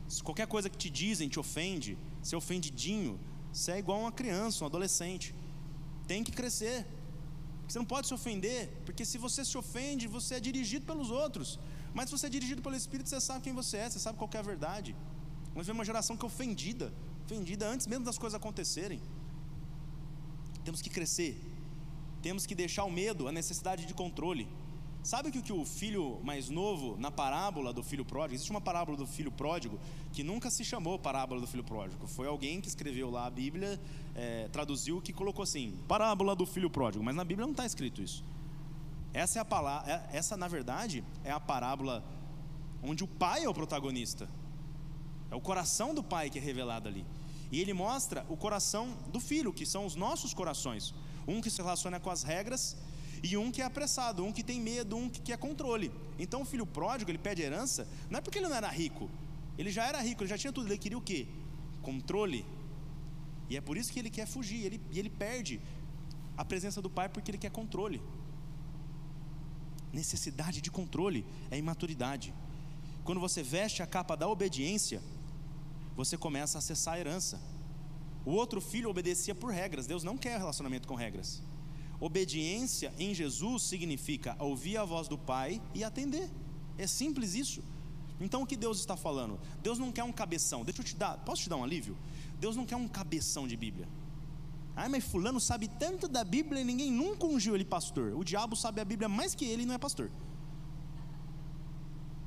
Se 0.08 0.20
qualquer 0.28 0.48
coisa 0.54 0.68
que 0.72 0.78
te 0.84 0.90
dizem 0.90 1.28
te 1.28 1.38
ofende, 1.38 1.92
você 2.20 2.34
é 2.34 2.38
ofendidinho, 2.38 3.14
você 3.52 3.72
é 3.72 3.78
igual 3.78 4.00
uma 4.00 4.12
criança, 4.12 4.64
um 4.64 4.66
adolescente. 4.66 5.34
Tem 6.06 6.24
que 6.24 6.32
crescer. 6.32 6.86
Você 7.68 7.78
não 7.78 7.84
pode 7.84 8.06
se 8.06 8.14
ofender, 8.14 8.70
porque 8.84 9.04
se 9.04 9.18
você 9.18 9.44
se 9.44 9.56
ofende, 9.56 10.06
você 10.06 10.34
é 10.36 10.40
dirigido 10.40 10.84
pelos 10.84 11.10
outros. 11.10 11.58
Mas 11.94 12.06
se 12.06 12.12
você 12.16 12.26
é 12.26 12.30
dirigido 12.30 12.62
pelo 12.62 12.74
Espírito, 12.74 13.08
você 13.08 13.20
sabe 13.20 13.42
quem 13.44 13.52
você 13.52 13.76
é, 13.78 13.90
você 13.90 13.98
sabe 13.98 14.18
qual 14.18 14.30
é 14.32 14.38
a 14.38 14.42
verdade. 14.42 14.96
Nós 15.54 15.66
vemos 15.66 15.78
uma 15.78 15.84
geração 15.84 16.16
que 16.16 16.24
é 16.24 16.26
ofendida, 16.26 16.92
ofendida 17.24 17.68
antes 17.68 17.86
mesmo 17.86 18.04
das 18.04 18.18
coisas 18.18 18.34
acontecerem. 18.34 19.00
Temos 20.64 20.80
que 20.80 20.88
crescer, 20.88 21.40
temos 22.22 22.46
que 22.46 22.54
deixar 22.54 22.84
o 22.84 22.90
medo, 22.90 23.28
a 23.28 23.32
necessidade 23.32 23.84
de 23.84 23.94
controle. 23.94 24.48
Sabe 25.02 25.30
o 25.30 25.32
que 25.32 25.52
o 25.52 25.64
filho 25.64 26.20
mais 26.22 26.48
novo, 26.48 26.96
na 26.96 27.10
parábola 27.10 27.72
do 27.72 27.82
filho 27.82 28.04
pródigo, 28.04 28.36
existe 28.36 28.52
uma 28.52 28.60
parábola 28.60 28.96
do 28.96 29.04
filho 29.04 29.32
pródigo 29.32 29.80
que 30.12 30.22
nunca 30.22 30.48
se 30.48 30.64
chamou 30.64 30.96
parábola 30.96 31.40
do 31.40 31.46
filho 31.46 31.64
pródigo. 31.64 32.06
Foi 32.06 32.28
alguém 32.28 32.60
que 32.60 32.68
escreveu 32.68 33.10
lá 33.10 33.26
a 33.26 33.30
Bíblia, 33.30 33.80
é, 34.14 34.46
traduziu, 34.52 35.00
que 35.00 35.12
colocou 35.12 35.42
assim, 35.42 35.76
parábola 35.88 36.36
do 36.36 36.46
filho 36.46 36.70
pródigo, 36.70 37.02
mas 37.02 37.16
na 37.16 37.24
Bíblia 37.24 37.44
não 37.44 37.52
está 37.52 37.66
escrito 37.66 38.00
isso. 38.00 38.22
Essa 39.12 39.40
é 39.40 39.42
a 39.42 39.44
palavra, 39.44 39.92
é, 39.92 40.16
essa 40.16 40.36
na 40.36 40.46
verdade 40.46 41.02
é 41.24 41.32
a 41.32 41.40
parábola 41.40 42.04
onde 42.80 43.02
o 43.02 43.08
pai 43.08 43.42
é 43.42 43.48
o 43.48 43.54
protagonista. 43.54 44.28
É 45.32 45.34
o 45.34 45.40
coração 45.40 45.92
do 45.92 46.02
pai 46.04 46.30
que 46.30 46.38
é 46.38 46.42
revelado 46.42 46.88
ali. 46.88 47.04
E 47.50 47.60
ele 47.60 47.72
mostra 47.72 48.24
o 48.28 48.36
coração 48.36 48.96
do 49.12 49.18
filho, 49.18 49.52
que 49.52 49.66
são 49.66 49.84
os 49.84 49.96
nossos 49.96 50.32
corações. 50.32 50.94
Um 51.26 51.40
que 51.40 51.50
se 51.50 51.60
relaciona 51.60 51.98
com 51.98 52.08
as 52.08 52.22
regras 52.22 52.76
e 53.22 53.36
um 53.36 53.52
que 53.52 53.62
é 53.62 53.64
apressado, 53.64 54.24
um 54.24 54.32
que 54.32 54.42
tem 54.42 54.60
medo, 54.60 54.96
um 54.96 55.08
que 55.08 55.20
quer 55.20 55.38
controle. 55.38 55.92
Então 56.18 56.42
o 56.42 56.44
filho 56.44 56.66
pródigo, 56.66 57.10
ele 57.10 57.18
pede 57.18 57.40
herança, 57.40 57.86
não 58.10 58.18
é 58.18 58.20
porque 58.20 58.38
ele 58.38 58.48
não 58.48 58.56
era 58.56 58.68
rico. 58.68 59.08
Ele 59.56 59.70
já 59.70 59.86
era 59.86 60.00
rico, 60.00 60.22
ele 60.22 60.30
já 60.30 60.38
tinha 60.38 60.52
tudo, 60.52 60.66
ele 60.68 60.78
queria 60.78 60.98
o 60.98 61.02
quê? 61.02 61.28
Controle. 61.82 62.44
E 63.48 63.56
é 63.56 63.60
por 63.60 63.76
isso 63.76 63.92
que 63.92 63.98
ele 63.98 64.10
quer 64.10 64.26
fugir, 64.26 64.64
ele, 64.64 64.80
ele 64.92 65.10
perde 65.10 65.60
a 66.36 66.44
presença 66.44 66.82
do 66.82 66.90
pai 66.90 67.08
porque 67.08 67.30
ele 67.30 67.38
quer 67.38 67.50
controle. 67.50 68.02
Necessidade 69.92 70.60
de 70.60 70.70
controle 70.70 71.24
é 71.50 71.58
imaturidade. 71.58 72.34
Quando 73.04 73.20
você 73.20 73.42
veste 73.42 73.82
a 73.82 73.86
capa 73.86 74.16
da 74.16 74.26
obediência, 74.26 75.02
você 75.94 76.16
começa 76.16 76.58
a 76.58 76.60
acessar 76.60 76.94
a 76.94 76.98
herança. 76.98 77.40
O 78.24 78.30
outro 78.32 78.60
filho 78.60 78.88
obedecia 78.88 79.34
por 79.34 79.52
regras, 79.52 79.86
Deus 79.86 80.02
não 80.02 80.16
quer 80.16 80.38
relacionamento 80.38 80.88
com 80.88 80.94
regras. 80.94 81.42
Obediência 82.02 82.92
em 82.98 83.14
Jesus 83.14 83.62
significa 83.62 84.34
ouvir 84.40 84.76
a 84.76 84.84
voz 84.84 85.06
do 85.06 85.16
Pai 85.16 85.62
e 85.72 85.84
atender. 85.84 86.28
É 86.76 86.84
simples 86.84 87.36
isso. 87.36 87.62
Então 88.20 88.42
o 88.42 88.46
que 88.46 88.56
Deus 88.56 88.80
está 88.80 88.96
falando? 88.96 89.38
Deus 89.62 89.78
não 89.78 89.92
quer 89.92 90.02
um 90.02 90.10
cabeção. 90.10 90.64
Deixa 90.64 90.80
eu 90.80 90.84
te 90.84 90.96
dar, 90.96 91.18
posso 91.18 91.42
te 91.42 91.48
dar 91.48 91.58
um 91.58 91.62
alívio? 91.62 91.96
Deus 92.40 92.56
não 92.56 92.66
quer 92.66 92.74
um 92.74 92.88
cabeção 92.88 93.46
de 93.46 93.56
Bíblia. 93.56 93.88
Ah, 94.74 94.88
mas 94.88 95.04
fulano 95.04 95.38
sabe 95.38 95.68
tanto 95.68 96.08
da 96.08 96.24
Bíblia 96.24 96.60
e 96.60 96.64
ninguém 96.64 96.90
nunca 96.90 97.24
ungiu 97.24 97.54
ele 97.54 97.64
pastor. 97.64 98.14
O 98.16 98.24
diabo 98.24 98.56
sabe 98.56 98.80
a 98.80 98.84
Bíblia 98.84 99.08
mais 99.08 99.32
que 99.32 99.44
ele 99.44 99.62
e 99.62 99.66
não 99.66 99.76
é 99.76 99.78
pastor. 99.78 100.10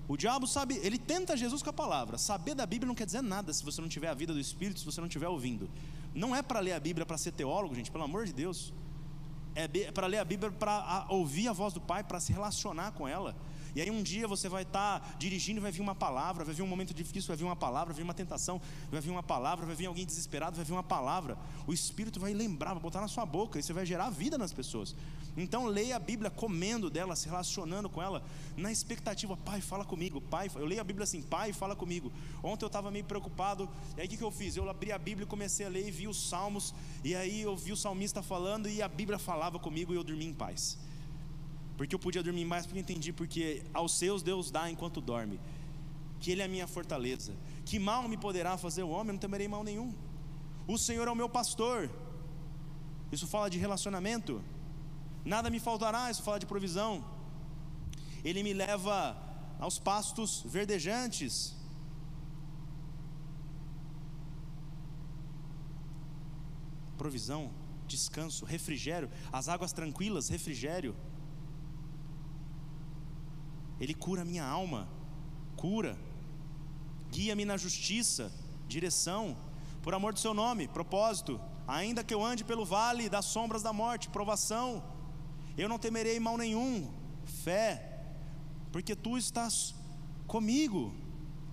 O 0.07 0.15
diabo 0.15 0.47
sabe, 0.47 0.79
ele 0.83 0.97
tenta 0.97 1.35
Jesus 1.35 1.61
com 1.61 1.69
a 1.69 1.73
palavra. 1.73 2.17
Saber 2.17 2.55
da 2.55 2.65
Bíblia 2.65 2.87
não 2.87 2.95
quer 2.95 3.07
dizer 3.07 3.21
nada 3.21 3.51
se 3.51 3.61
você 3.61 3.81
não 3.81 3.89
tiver 3.89 4.07
a 4.07 4.13
vida 4.13 4.31
do 4.31 4.39
Espírito, 4.39 4.79
se 4.79 4.85
você 4.85 5.01
não 5.01 5.07
estiver 5.07 5.27
ouvindo. 5.27 5.69
Não 6.13 6.33
é 6.33 6.41
para 6.41 6.61
ler 6.61 6.71
a 6.71 6.79
Bíblia 6.79 7.05
para 7.05 7.17
ser 7.17 7.33
teólogo, 7.33 7.75
gente, 7.75 7.91
pelo 7.91 8.05
amor 8.05 8.25
de 8.25 8.31
Deus. 8.31 8.73
É 9.55 9.67
para 9.91 10.05
ler 10.05 10.17
a 10.17 10.25
Bíblia 10.25 10.51
para 10.51 11.05
ouvir 11.09 11.47
a 11.47 11.53
voz 11.53 11.73
do 11.73 11.79
Pai, 11.79 12.03
para 12.03 12.19
se 12.19 12.33
relacionar 12.33 12.91
com 12.91 13.07
ela. 13.07 13.33
E 13.75 13.81
aí 13.81 13.91
um 13.91 14.01
dia 14.01 14.25
você 14.25 14.47
vai 14.47 14.63
estar 14.63 15.01
tá 15.01 15.15
dirigindo, 15.19 15.59
vai 15.59 15.69
vir 15.69 15.81
uma 15.81 15.93
palavra, 15.93 16.45
vai 16.45 16.55
vir 16.55 16.61
um 16.61 16.67
momento 16.67 16.93
difícil, 16.93 17.27
vai 17.27 17.35
vir 17.35 17.43
uma 17.43 17.57
palavra, 17.57 17.93
vai 17.93 17.97
vir 17.97 18.03
uma 18.03 18.13
tentação, 18.13 18.61
vai 18.89 19.01
vir 19.01 19.09
uma 19.09 19.21
palavra, 19.21 19.65
vai 19.65 19.75
vir 19.75 19.85
alguém 19.87 20.05
desesperado, 20.05 20.55
vai 20.55 20.63
vir 20.63 20.71
uma 20.71 20.81
palavra. 20.81 21.37
O 21.67 21.73
Espírito 21.73 22.17
vai 22.17 22.33
lembrar, 22.33 22.73
vai 22.73 22.81
botar 22.81 23.01
na 23.01 23.09
sua 23.09 23.25
boca, 23.25 23.59
e 23.59 23.63
você 23.63 23.73
vai 23.73 23.85
gerar 23.85 24.09
vida 24.09 24.37
nas 24.37 24.53
pessoas. 24.53 24.95
Então 25.35 25.65
leia 25.65 25.97
a 25.97 25.99
Bíblia 25.99 26.31
comendo 26.31 26.89
dela, 26.89 27.17
se 27.17 27.27
relacionando 27.27 27.89
com 27.89 28.01
ela, 28.01 28.23
na 28.55 28.71
expectativa, 28.71 29.35
Pai, 29.35 29.59
fala 29.59 29.83
comigo, 29.83 30.21
Pai. 30.21 30.49
Eu 30.55 30.65
leio 30.65 30.79
a 30.79 30.83
Bíblia 30.85 31.03
assim, 31.03 31.21
Pai, 31.21 31.51
fala 31.51 31.75
comigo. 31.75 32.13
Ontem 32.41 32.63
eu 32.63 32.67
estava 32.67 32.89
meio 32.89 33.03
preocupado, 33.03 33.69
e 33.97 34.01
aí 34.01 34.07
o 34.07 34.09
que, 34.09 34.15
que 34.15 34.23
eu 34.23 34.31
fiz? 34.31 34.55
Eu 34.55 34.69
abri 34.69 34.93
a 34.93 34.97
Bíblia 34.97 35.25
e 35.25 35.27
comecei 35.27 35.65
a 35.65 35.69
ler 35.69 35.85
e 35.85 35.91
vi 35.91 36.07
os 36.07 36.29
salmos, 36.29 36.73
e 37.03 37.13
aí 37.13 37.41
eu 37.41 37.57
vi 37.57 37.73
o 37.73 37.77
salmista 37.77 38.23
falando, 38.23 38.69
e 38.69 38.81
a 38.81 38.87
Bíblia 38.87 39.19
falava 39.19 39.59
comigo 39.59 39.93
e 39.93 39.97
eu 39.97 40.03
dormi 40.03 40.25
em 40.25 40.33
paz. 40.33 40.77
Porque 41.77 41.93
eu 41.93 41.99
podia 41.99 42.23
dormir 42.23 42.45
mais, 42.45 42.65
porque 42.65 42.79
eu 42.79 42.81
entendi, 42.81 43.11
porque 43.11 43.63
aos 43.73 43.97
seus 43.97 44.23
Deus 44.23 44.49
dá 44.49 44.69
enquanto 44.69 45.01
dorme. 45.01 45.39
Que 46.19 46.31
Ele 46.31 46.41
é 46.41 46.45
a 46.45 46.47
minha 46.47 46.67
fortaleza. 46.67 47.33
Que 47.65 47.77
mal 47.77 48.07
me 48.07 48.17
poderá 48.17 48.57
fazer 48.57 48.83
o 48.83 48.89
homem, 48.89 49.09
eu 49.09 49.13
não 49.13 49.19
temerei 49.19 49.47
mal 49.47 49.63
nenhum. 49.63 49.93
O 50.67 50.77
Senhor 50.77 51.07
é 51.07 51.11
o 51.11 51.15
meu 51.15 51.29
pastor. 51.29 51.89
Isso 53.11 53.27
fala 53.27 53.49
de 53.49 53.57
relacionamento. 53.57 54.41
Nada 55.23 55.49
me 55.49 55.59
faltará, 55.59 56.09
isso 56.09 56.23
fala 56.23 56.39
de 56.39 56.45
provisão. 56.45 57.03
Ele 58.23 58.41
me 58.41 58.53
leva 58.53 59.17
aos 59.59 59.77
pastos 59.77 60.43
verdejantes. 60.45 61.55
Provisão, 66.97 67.51
descanso, 67.87 68.45
refrigério, 68.45 69.09
as 69.31 69.47
águas 69.49 69.73
tranquilas, 69.73 70.29
refrigério. 70.29 70.95
Ele 73.79 73.93
cura 73.93 74.21
a 74.21 74.25
minha 74.25 74.45
alma, 74.45 74.87
cura, 75.55 75.97
guia-me 77.11 77.45
na 77.45 77.57
justiça, 77.57 78.31
direção, 78.67 79.35
por 79.81 79.93
amor 79.93 80.13
do 80.13 80.19
seu 80.19 80.33
nome, 80.33 80.67
propósito, 80.67 81.39
ainda 81.67 82.03
que 82.03 82.13
eu 82.13 82.23
ande 82.23 82.43
pelo 82.43 82.65
vale 82.65 83.09
das 83.09 83.25
sombras 83.25 83.61
da 83.61 83.73
morte, 83.73 84.09
provação, 84.09 84.83
eu 85.57 85.69
não 85.69 85.79
temerei 85.79 86.19
mal 86.19 86.37
nenhum, 86.37 86.91
fé, 87.43 88.03
porque 88.71 88.95
tu 88.95 89.17
estás 89.17 89.73
comigo, 90.27 90.93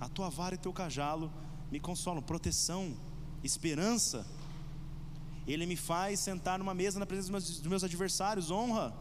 a 0.01 0.09
tua 0.09 0.29
vara 0.29 0.55
e 0.55 0.59
teu 0.59 0.73
cajalo 0.73 1.33
me 1.71 1.79
consolam, 1.79 2.23
proteção, 2.23 2.97
esperança, 3.43 4.27
ele 5.47 5.67
me 5.67 5.77
faz 5.77 6.21
sentar 6.21 6.59
numa 6.59 6.75
mesa 6.75 6.99
na 6.99 7.07
presença 7.07 7.31
dos 7.31 7.47
meus, 7.49 7.61
dos 7.61 7.69
meus 7.69 7.85
adversários, 7.85 8.51
honra, 8.51 8.95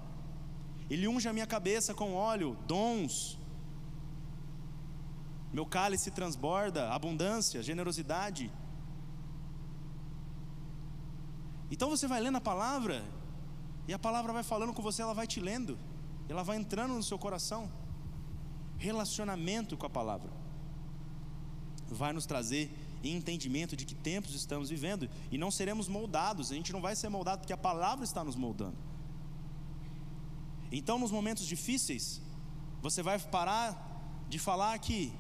ele 0.94 1.08
unge 1.08 1.28
a 1.30 1.34
minha 1.34 1.48
cabeça 1.48 1.94
com 1.94 2.14
óleo, 2.14 2.58
dons. 2.68 3.40
Meu 5.54 5.66
cálice 5.66 6.12
transborda, 6.12 6.90
abundância, 6.90 7.64
generosidade. 7.64 8.52
Então 11.72 11.90
você 11.90 12.08
vai 12.08 12.20
lendo 12.20 12.40
a 12.40 12.42
palavra, 12.42 13.06
e 13.88 13.94
a 13.94 14.00
palavra 14.00 14.34
vai 14.34 14.44
falando 14.44 14.74
com 14.74 14.82
você, 14.82 15.02
ela 15.02 15.14
vai 15.14 15.26
te 15.26 15.40
lendo, 15.40 15.80
ela 16.28 16.44
vai 16.44 16.58
entrando 16.58 16.94
no 16.94 17.04
seu 17.04 17.18
coração. 17.18 17.72
Relacionamento 18.78 19.78
com 19.78 19.86
a 19.86 19.90
palavra 19.90 20.30
vai 21.88 22.12
nos 22.12 22.26
trazer 22.26 22.70
entendimento 23.02 23.78
de 23.78 23.86
que 23.86 23.96
tempos 23.96 24.36
estamos 24.36 24.70
vivendo 24.70 25.10
e 25.32 25.38
não 25.38 25.52
seremos 25.52 25.88
moldados, 25.88 26.52
a 26.52 26.56
gente 26.56 26.74
não 26.74 26.82
vai 26.82 26.98
ser 26.98 27.08
moldado 27.08 27.40
porque 27.40 27.54
a 27.54 27.58
palavra 27.58 28.04
está 28.04 28.26
nos 28.26 28.36
moldando. 28.36 28.91
Então, 30.72 30.98
nos 30.98 31.12
momentos 31.12 31.46
difíceis, 31.46 32.22
você 32.82 33.04
vai 33.04 33.20
parar 33.20 34.26
de 34.30 34.40
falar 34.40 34.78
que, 34.80 35.14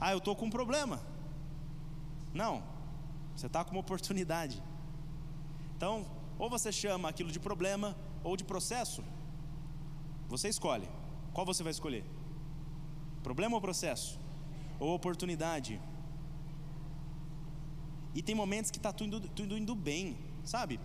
ah, 0.00 0.12
eu 0.12 0.18
estou 0.18 0.34
com 0.34 0.46
um 0.46 0.50
problema. 0.50 1.00
Não, 2.32 2.62
você 3.36 3.46
está 3.46 3.62
com 3.64 3.72
uma 3.72 3.80
oportunidade. 3.80 4.62
Então, 5.76 6.06
ou 6.38 6.48
você 6.48 6.72
chama 6.72 7.08
aquilo 7.08 7.30
de 7.30 7.38
problema 7.38 7.96
ou 8.22 8.36
de 8.36 8.44
processo. 8.44 9.04
Você 10.28 10.48
escolhe. 10.48 10.88
Qual 11.32 11.44
você 11.44 11.62
vai 11.62 11.70
escolher? 11.70 12.04
Problema 13.22 13.54
ou 13.56 13.60
processo? 13.60 14.18
Ou 14.80 14.94
oportunidade? 14.94 15.80
E 18.14 18.22
tem 18.22 18.34
momentos 18.34 18.70
que 18.70 18.78
está 18.78 18.92
tudo, 18.92 19.20
tudo 19.28 19.58
indo 19.58 19.74
bem, 19.74 20.16
sabe? 20.44 20.80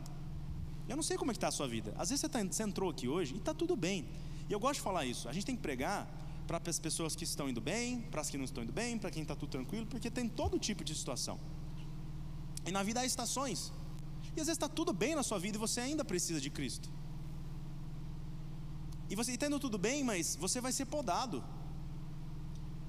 Eu 0.90 0.96
não 0.96 1.04
sei 1.04 1.18
como 1.18 1.30
é 1.30 1.34
que 1.34 1.38
está 1.38 1.50
a 1.50 1.52
sua 1.52 1.68
vida. 1.68 1.94
Às 1.98 2.10
vezes 2.10 2.22
você, 2.22 2.28
tá, 2.28 2.44
você 2.44 2.64
entrou 2.64 2.90
aqui 2.90 3.08
hoje 3.08 3.36
e 3.36 3.38
está 3.38 3.54
tudo 3.54 3.76
bem. 3.76 4.10
E 4.50 4.52
eu 4.52 4.60
gosto 4.60 4.76
de 4.76 4.82
falar 4.82 5.06
isso. 5.06 5.30
A 5.30 5.32
gente 5.32 5.46
tem 5.46 5.56
que 5.56 5.62
pregar 5.62 6.12
para 6.48 6.60
as 6.68 6.80
pessoas 6.80 7.16
que 7.16 7.24
estão 7.24 7.48
indo 7.48 7.62
bem, 7.62 8.02
para 8.02 8.22
as 8.22 8.30
que 8.30 8.38
não 8.38 8.44
estão 8.44 8.64
indo 8.64 8.74
bem, 8.74 8.98
para 8.98 9.12
quem 9.12 9.22
está 9.22 9.36
tudo 9.36 9.52
tranquilo, 9.52 9.86
porque 9.86 10.10
tem 10.10 10.28
todo 10.28 10.58
tipo 10.58 10.84
de 10.84 10.96
situação. 10.96 11.40
E 12.66 12.72
na 12.72 12.82
vida 12.82 13.02
há 13.02 13.06
estações. 13.06 13.72
E 14.36 14.42
às 14.42 14.48
vezes 14.48 14.58
está 14.58 14.68
tudo 14.68 14.92
bem 14.92 15.14
na 15.14 15.22
sua 15.22 15.38
vida 15.38 15.58
e 15.58 15.60
você 15.60 15.80
ainda 15.80 16.04
precisa 16.04 16.42
de 16.42 16.50
Cristo. 16.50 16.90
E 19.12 19.16
você 19.16 19.32
está 19.32 19.46
indo 19.46 19.60
tudo 19.60 19.78
bem, 19.78 20.04
mas 20.04 20.36
você 20.36 20.60
vai 20.60 20.72
ser 20.72 20.86
podado. 20.86 21.44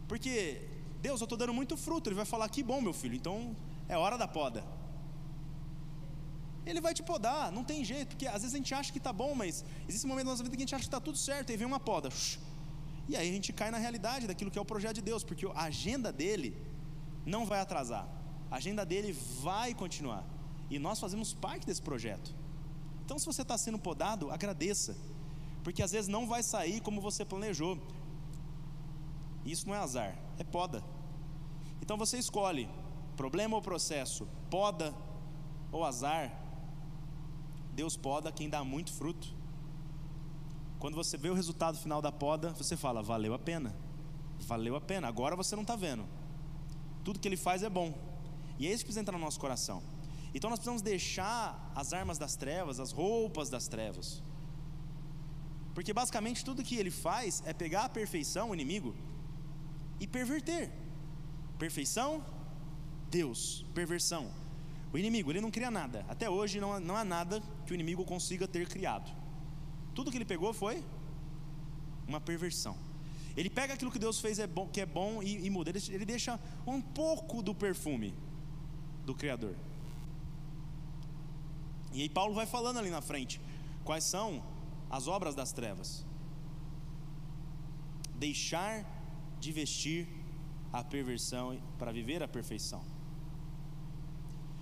Porque, 0.08 0.66
Deus, 1.00 1.20
eu 1.20 1.24
estou 1.26 1.36
dando 1.36 1.52
muito 1.52 1.76
fruto. 1.76 2.08
Ele 2.08 2.16
vai 2.16 2.24
falar: 2.24 2.48
que 2.48 2.62
bom, 2.62 2.80
meu 2.80 2.92
filho, 2.94 3.14
então 3.14 3.54
é 3.88 3.96
hora 3.96 4.16
da 4.16 4.26
poda. 4.26 4.64
Ele 6.70 6.80
vai 6.86 6.92
te 6.98 7.02
podar, 7.10 7.44
não 7.56 7.64
tem 7.70 7.84
jeito, 7.84 8.08
porque 8.10 8.26
às 8.26 8.40
vezes 8.42 8.54
a 8.54 8.58
gente 8.60 8.72
acha 8.80 8.90
que 8.94 8.98
está 8.98 9.12
bom, 9.12 9.34
mas 9.34 9.64
existe 9.88 10.04
um 10.06 10.10
momento 10.10 10.26
na 10.26 10.32
nossa 10.32 10.44
vida 10.44 10.56
que 10.56 10.62
a 10.62 10.66
gente 10.66 10.74
acha 10.74 10.84
que 10.86 10.88
está 10.88 11.00
tudo 11.00 11.18
certo, 11.18 11.50
e 11.50 11.56
vem 11.56 11.66
uma 11.66 11.80
poda. 11.80 12.08
E 13.08 13.16
aí 13.16 13.28
a 13.28 13.32
gente 13.32 13.52
cai 13.52 13.70
na 13.70 13.78
realidade 13.78 14.26
daquilo 14.26 14.50
que 14.50 14.58
é 14.58 14.62
o 14.62 14.64
projeto 14.64 14.96
de 14.96 15.02
Deus, 15.02 15.24
porque 15.24 15.46
a 15.46 15.64
agenda 15.64 16.12
dele 16.12 16.56
não 17.26 17.44
vai 17.44 17.60
atrasar, 17.60 18.06
a 18.50 18.56
agenda 18.56 18.84
dele 18.84 19.12
vai 19.40 19.74
continuar, 19.74 20.24
e 20.70 20.78
nós 20.78 21.00
fazemos 21.00 21.34
parte 21.34 21.66
desse 21.66 21.82
projeto. 21.82 22.34
Então, 23.04 23.18
se 23.18 23.26
você 23.26 23.42
está 23.42 23.58
sendo 23.58 23.78
podado, 23.78 24.30
agradeça, 24.30 24.96
porque 25.64 25.82
às 25.82 25.90
vezes 25.90 26.08
não 26.08 26.26
vai 26.26 26.42
sair 26.42 26.80
como 26.80 27.00
você 27.00 27.24
planejou. 27.24 27.78
Isso 29.44 29.66
não 29.66 29.74
é 29.74 29.78
azar, 29.78 30.16
é 30.38 30.44
poda. 30.44 30.82
Então 31.82 31.96
você 31.96 32.18
escolhe 32.18 32.68
problema 33.16 33.56
ou 33.56 33.62
processo, 33.62 34.28
poda 34.48 34.94
ou 35.72 35.84
azar. 35.84 36.39
Deus 37.80 37.96
poda 37.96 38.30
quem 38.30 38.46
dá 38.50 38.62
muito 38.62 38.92
fruto. 38.92 39.26
Quando 40.78 40.94
você 40.94 41.16
vê 41.16 41.30
o 41.30 41.34
resultado 41.34 41.78
final 41.78 42.02
da 42.02 42.12
poda, 42.12 42.52
você 42.52 42.76
fala: 42.76 43.02
valeu 43.02 43.32
a 43.32 43.38
pena, 43.38 43.74
valeu 44.40 44.76
a 44.76 44.80
pena. 44.82 45.08
Agora 45.08 45.34
você 45.34 45.56
não 45.56 45.62
está 45.62 45.76
vendo. 45.76 46.04
Tudo 47.02 47.18
que 47.18 47.26
ele 47.26 47.38
faz 47.38 47.62
é 47.62 47.70
bom, 47.70 47.94
e 48.58 48.66
é 48.66 48.70
isso 48.70 48.80
que 48.80 48.88
precisa 48.88 49.00
entrar 49.00 49.16
no 49.16 49.24
nosso 49.24 49.40
coração. 49.40 49.82
Então 50.34 50.50
nós 50.50 50.58
precisamos 50.58 50.82
deixar 50.82 51.72
as 51.74 51.94
armas 51.94 52.18
das 52.18 52.36
trevas, 52.36 52.78
as 52.78 52.92
roupas 52.92 53.48
das 53.48 53.66
trevas. 53.66 54.22
Porque 55.74 55.94
basicamente 55.94 56.44
tudo 56.44 56.62
que 56.62 56.76
ele 56.76 56.90
faz 56.90 57.42
é 57.46 57.54
pegar 57.54 57.84
a 57.86 57.88
perfeição, 57.88 58.50
o 58.50 58.54
inimigo, 58.54 58.94
e 59.98 60.06
perverter. 60.06 60.70
Perfeição, 61.58 62.22
Deus, 63.10 63.64
perversão. 63.72 64.30
O 64.92 64.98
inimigo, 64.98 65.30
ele 65.30 65.40
não 65.40 65.50
cria 65.50 65.70
nada. 65.70 66.04
Até 66.08 66.28
hoje 66.28 66.60
não 66.60 66.80
não 66.80 66.96
há 66.96 67.04
nada 67.04 67.42
que 67.64 67.72
o 67.72 67.74
inimigo 67.74 68.04
consiga 68.04 68.48
ter 68.48 68.68
criado. 68.68 69.10
Tudo 69.94 70.10
que 70.10 70.16
ele 70.16 70.24
pegou 70.24 70.52
foi 70.52 70.84
uma 72.06 72.20
perversão. 72.20 72.76
Ele 73.36 73.48
pega 73.48 73.74
aquilo 73.74 73.90
que 73.90 73.98
Deus 73.98 74.20
fez 74.20 74.38
é 74.38 74.46
bom, 74.46 74.66
que 74.68 74.80
é 74.80 74.86
bom 74.86 75.22
e, 75.22 75.46
e 75.46 75.50
muda. 75.50 75.70
Ele, 75.70 75.80
ele 75.90 76.04
deixa 76.04 76.38
um 76.66 76.80
pouco 76.80 77.42
do 77.42 77.54
perfume 77.54 78.14
do 79.04 79.14
Criador. 79.14 79.54
E 81.92 82.02
aí 82.02 82.08
Paulo 82.08 82.34
vai 82.34 82.46
falando 82.46 82.78
ali 82.78 82.90
na 82.90 83.00
frente 83.00 83.40
quais 83.84 84.04
são 84.04 84.42
as 84.88 85.06
obras 85.06 85.34
das 85.34 85.52
trevas. 85.52 86.04
Deixar 88.16 88.84
de 89.38 89.52
vestir 89.52 90.08
a 90.72 90.84
perversão 90.84 91.60
para 91.78 91.92
viver 91.92 92.22
a 92.22 92.28
perfeição. 92.28 92.84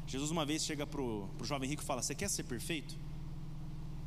Jesus 0.09 0.31
uma 0.31 0.44
vez 0.44 0.64
chega 0.64 0.87
para 0.87 1.01
o 1.01 1.29
jovem 1.44 1.68
rico 1.68 1.83
e 1.83 1.85
fala: 1.85 2.03
Você 2.03 2.14
quer 2.14 2.29
ser 2.29 2.42
perfeito? 2.44 2.99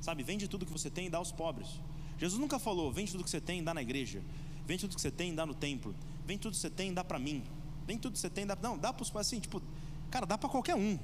Sabe, 0.01 0.23
vende 0.23 0.47
tudo 0.47 0.65
que 0.65 0.71
você 0.71 0.89
tem 0.89 1.05
e 1.05 1.09
dá 1.09 1.19
aos 1.19 1.31
pobres. 1.31 1.69
Jesus 2.17 2.39
nunca 2.39 2.57
falou: 2.57 2.91
vende 2.91 3.11
tudo 3.11 3.23
que 3.23 3.29
você 3.29 3.39
tem 3.39 3.59
e 3.59 3.61
dá 3.61 3.73
na 3.73 3.83
igreja. 3.83 4.21
Vende 4.65 4.81
tudo 4.81 4.95
que 4.95 5.01
você 5.01 5.11
tem 5.11 5.31
e 5.31 5.35
dá 5.35 5.45
no 5.45 5.53
templo. 5.53 5.95
Vende 6.25 6.41
tudo 6.41 6.53
que 6.53 6.59
você 6.59 6.69
tem 6.69 6.89
e 6.89 6.93
dá 6.93 7.03
para 7.03 7.19
mim. 7.19 7.43
Vende 7.85 8.01
tudo 8.01 8.13
que 8.13 8.19
você 8.19 8.29
tem 8.29 8.43
e 8.43 8.47
dá. 8.47 8.57
Não, 8.61 8.77
dá 8.77 8.91
para 8.91 9.03
os 9.03 9.15
assim, 9.15 9.39
tipo, 9.39 9.61
cara, 10.09 10.25
dá 10.25 10.37
para 10.37 10.49
qualquer 10.49 10.75
um. 10.75 10.97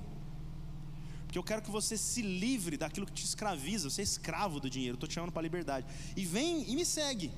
Porque 1.25 1.37
eu 1.37 1.43
quero 1.43 1.61
que 1.61 1.69
você 1.69 1.95
se 1.95 2.21
livre 2.21 2.75
daquilo 2.77 3.05
que 3.05 3.11
te 3.11 3.23
escraviza. 3.23 3.89
Você 3.89 4.01
é 4.01 4.03
escravo 4.03 4.59
do 4.59 4.69
dinheiro. 4.69 4.95
Estou 4.95 5.07
te 5.07 5.13
chamando 5.13 5.31
para 5.31 5.41
a 5.41 5.43
liberdade. 5.43 5.85
E 6.15 6.25
vem 6.25 6.67
e 6.71 6.75
me 6.75 6.85
segue. 6.85 7.31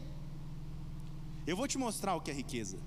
Eu 1.46 1.58
vou 1.58 1.68
te 1.68 1.78
mostrar 1.78 2.16
o 2.16 2.22
que 2.22 2.32
é 2.32 2.34
riqueza. 2.34 2.78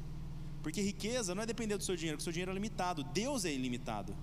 Porque 0.62 0.80
riqueza 0.80 1.34
não 1.34 1.42
é 1.42 1.46
depender 1.46 1.76
do 1.76 1.82
seu 1.82 1.96
dinheiro, 1.96 2.16
porque 2.16 2.22
o 2.22 2.24
seu 2.24 2.32
dinheiro 2.32 2.52
é 2.52 2.54
limitado. 2.54 3.02
Deus 3.02 3.44
é 3.44 3.52
ilimitado. 3.52 4.14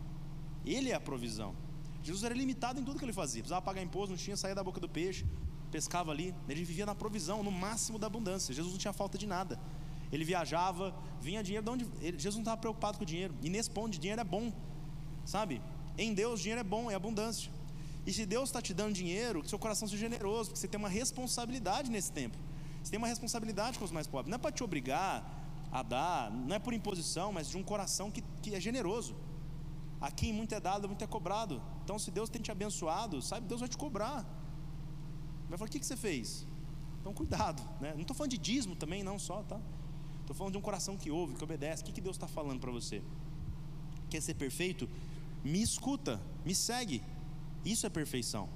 Ele 0.73 0.91
é 0.91 0.95
a 0.95 0.99
provisão. 0.99 1.55
Jesus 2.03 2.23
era 2.23 2.34
limitado 2.34 2.79
em 2.79 2.84
tudo 2.84 2.99
que 2.99 3.05
ele 3.05 3.13
fazia. 3.13 3.41
Precisava 3.41 3.62
pagar 3.62 3.82
imposto, 3.82 4.12
não 4.12 4.17
tinha 4.17 4.38
saída 4.38 4.55
da 4.55 4.63
boca 4.63 4.79
do 4.79 4.88
peixe, 4.88 5.25
pescava 5.71 6.12
ali. 6.12 6.34
Ele 6.47 6.63
vivia 6.63 6.86
na 6.86 6.95
provisão, 6.95 7.43
no 7.43 7.51
máximo 7.51 7.97
da 7.99 8.08
abundância. 8.08 8.53
Jesus 8.53 8.73
não 8.73 8.79
tinha 8.79 8.93
falta 8.93 9.17
de 9.17 9.27
nada. 9.27 9.60
Ele 10.12 10.23
viajava, 10.23 10.95
vinha 11.21 11.43
dinheiro 11.43 11.65
de 11.65 11.71
onde. 11.71 11.86
Jesus 12.17 12.36
não 12.36 12.41
estava 12.41 12.58
preocupado 12.58 12.97
com 12.97 13.03
o 13.03 13.08
dinheiro. 13.08 13.34
E 13.41 13.49
nesse 13.49 13.69
ponto, 13.69 13.97
dinheiro 13.97 14.21
é 14.21 14.23
bom, 14.23 14.51
sabe? 15.25 15.62
Em 15.97 16.13
Deus, 16.13 16.39
dinheiro 16.39 16.62
é 16.62 16.63
bom, 16.63 16.89
é 16.89 16.95
abundância. 16.95 17.51
E 18.05 18.13
se 18.13 18.25
Deus 18.25 18.49
está 18.49 18.62
te 18.62 18.73
dando 18.73 18.93
dinheiro, 18.93 19.43
que 19.43 19.49
seu 19.49 19.60
coração 19.60 19.88
seja 19.88 19.99
generoso, 19.99 20.49
porque 20.49 20.60
você 20.60 20.67
tem 20.67 20.79
uma 20.79 20.89
responsabilidade 20.89 21.91
nesse 21.91 22.12
tempo. 22.12 22.38
Você 22.82 22.91
tem 22.91 22.97
uma 22.97 23.08
responsabilidade 23.08 23.77
com 23.77 23.86
os 23.86 23.91
mais 23.91 24.08
pobres. 24.08 24.29
Não 24.29 24.36
é 24.36 24.39
para 24.39 24.51
te 24.51 24.63
obrigar 24.63 25.23
a 25.71 25.84
dar, 25.84 26.32
não 26.32 26.55
é 26.55 26.60
por 26.60 26.73
imposição, 26.73 27.32
mas 27.32 27.49
de 27.49 27.58
um 27.58 27.63
coração 27.63 28.10
que, 28.10 28.23
que 28.41 28.55
é 28.55 28.60
generoso. 28.60 29.15
Aqui 29.99 30.31
muito 30.31 30.55
é 30.55 30.59
dado, 30.59 30.88
muito 30.88 31.03
é 31.03 31.07
cobrado. 31.07 31.62
Então, 31.83 31.99
se 31.99 32.09
Deus 32.09 32.29
tem 32.29 32.41
te 32.41 32.51
abençoado, 32.51 33.21
sabe, 33.21 33.47
Deus 33.47 33.59
vai 33.59 33.69
te 33.69 33.77
cobrar. 33.77 34.23
Vai 35.49 35.57
falar: 35.57 35.67
o 35.67 35.71
que, 35.71 35.79
que 35.79 35.85
você 35.85 35.97
fez? 35.97 36.47
Então, 37.01 37.13
cuidado. 37.13 37.62
Né? 37.81 37.93
Não 37.93 38.01
estou 38.01 38.15
falando 38.15 38.31
de 38.31 38.38
dízimo 38.38 38.75
também, 38.75 39.03
não 39.03 39.19
só, 39.19 39.43
tá? 39.43 39.59
Estou 40.21 40.35
falando 40.35 40.53
de 40.53 40.59
um 40.59 40.62
coração 40.62 40.95
que 40.95 41.09
ouve, 41.09 41.35
que 41.35 41.43
obedece. 41.43 41.81
O 41.81 41.85
que, 41.85 41.91
que 41.91 42.01
Deus 42.01 42.15
está 42.15 42.27
falando 42.27 42.59
para 42.59 42.71
você? 42.71 43.01
Quer 44.09 44.21
ser 44.21 44.35
perfeito? 44.35 44.88
Me 45.43 45.62
escuta, 45.62 46.21
me 46.45 46.53
segue. 46.53 47.01
Isso 47.65 47.85
é 47.85 47.89
perfeição. 47.89 48.47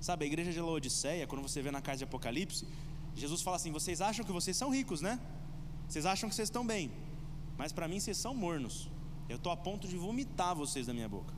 Sabe, 0.00 0.24
a 0.24 0.26
igreja 0.26 0.52
de 0.52 0.60
Laodiceia, 0.60 1.26
quando 1.26 1.42
você 1.42 1.60
vê 1.62 1.70
na 1.70 1.80
casa 1.80 1.98
de 1.98 2.04
Apocalipse, 2.04 2.66
Jesus 3.14 3.42
fala 3.42 3.56
assim: 3.56 3.72
vocês 3.72 4.00
acham 4.00 4.24
que 4.24 4.32
vocês 4.32 4.56
são 4.56 4.70
ricos, 4.70 5.00
né? 5.00 5.20
Vocês 5.88 6.06
acham 6.06 6.28
que 6.28 6.34
vocês 6.34 6.48
estão 6.48 6.66
bem, 6.66 6.90
mas 7.58 7.72
para 7.72 7.86
mim 7.88 8.00
vocês 8.00 8.16
são 8.16 8.34
mornos. 8.34 8.88
Eu 9.28 9.36
estou 9.36 9.52
a 9.52 9.56
ponto 9.56 9.88
de 9.88 9.96
vomitar 9.96 10.54
vocês 10.54 10.86
da 10.86 10.92
minha 10.92 11.08
boca. 11.08 11.34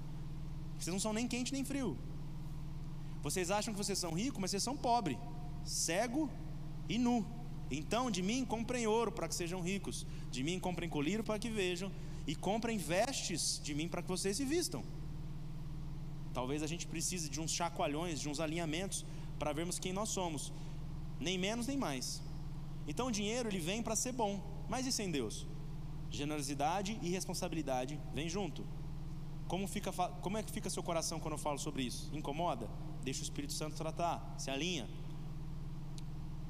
Vocês 0.79 0.93
não 0.93 1.01
são 1.01 1.13
nem 1.13 1.27
quente 1.29 1.53
nem 1.53 1.65
frio. 1.65 1.97
Vocês 3.23 3.51
acham 3.51 3.73
que 3.73 3.79
vocês 3.79 3.99
são 3.99 4.13
ricos, 4.13 4.41
mas 4.41 4.51
vocês 4.51 4.63
são 4.63 4.77
pobres, 4.77 5.19
cego 5.65 6.31
e 6.89 6.99
nu. 6.99 7.27
Então, 7.71 8.11
de 8.11 8.23
mim 8.23 8.45
comprem 8.45 8.87
ouro 8.87 9.11
para 9.11 9.27
que 9.29 9.35
sejam 9.35 9.61
ricos, 9.61 10.07
de 10.31 10.43
mim 10.43 10.61
comprem 10.61 10.89
colírio 10.89 11.25
para 11.25 11.39
que 11.39 11.51
vejam, 11.51 11.91
e 12.27 12.35
comprem 12.35 12.79
vestes 12.79 13.61
de 13.63 13.75
mim 13.75 13.89
para 13.89 14.03
que 14.03 14.09
vocês 14.09 14.37
se 14.37 14.45
vistam. 14.45 14.85
Talvez 16.33 16.63
a 16.63 16.67
gente 16.67 16.87
precise 16.87 17.29
de 17.29 17.41
uns 17.41 17.51
chacoalhões, 17.51 18.21
de 18.21 18.29
uns 18.29 18.41
alinhamentos, 18.41 19.05
para 19.39 19.53
vermos 19.53 19.79
quem 19.79 19.93
nós 19.93 20.11
somos, 20.11 20.53
nem 21.19 21.39
menos 21.39 21.67
nem 21.67 21.77
mais. 21.77 22.23
Então, 22.87 23.09
o 23.09 23.11
dinheiro 23.11 23.49
ele 23.49 23.59
vem 23.59 23.83
para 23.83 23.97
ser 23.97 24.13
bom, 24.13 24.41
mas 24.69 24.87
e 24.87 24.93
sem 24.93 25.11
Deus? 25.11 25.47
Generosidade 26.11 26.99
e 27.03 27.09
responsabilidade 27.11 28.01
vêm 28.15 28.29
junto. 28.29 28.65
Como, 29.49 29.67
fica, 29.69 29.93
como 29.93 30.39
é 30.39 30.43
que 30.43 30.51
fica 30.51 30.69
seu 30.69 30.83
coração 30.83 31.21
quando 31.21 31.35
eu 31.35 31.39
falo 31.39 31.59
sobre 31.59 31.83
isso? 31.83 32.11
Incomoda? 32.13 32.69
Deixa 33.03 33.21
o 33.21 33.23
Espírito 33.23 33.53
Santo 33.53 33.77
tratar, 33.77 34.35
se 34.39 34.51
alinha. 34.51 34.89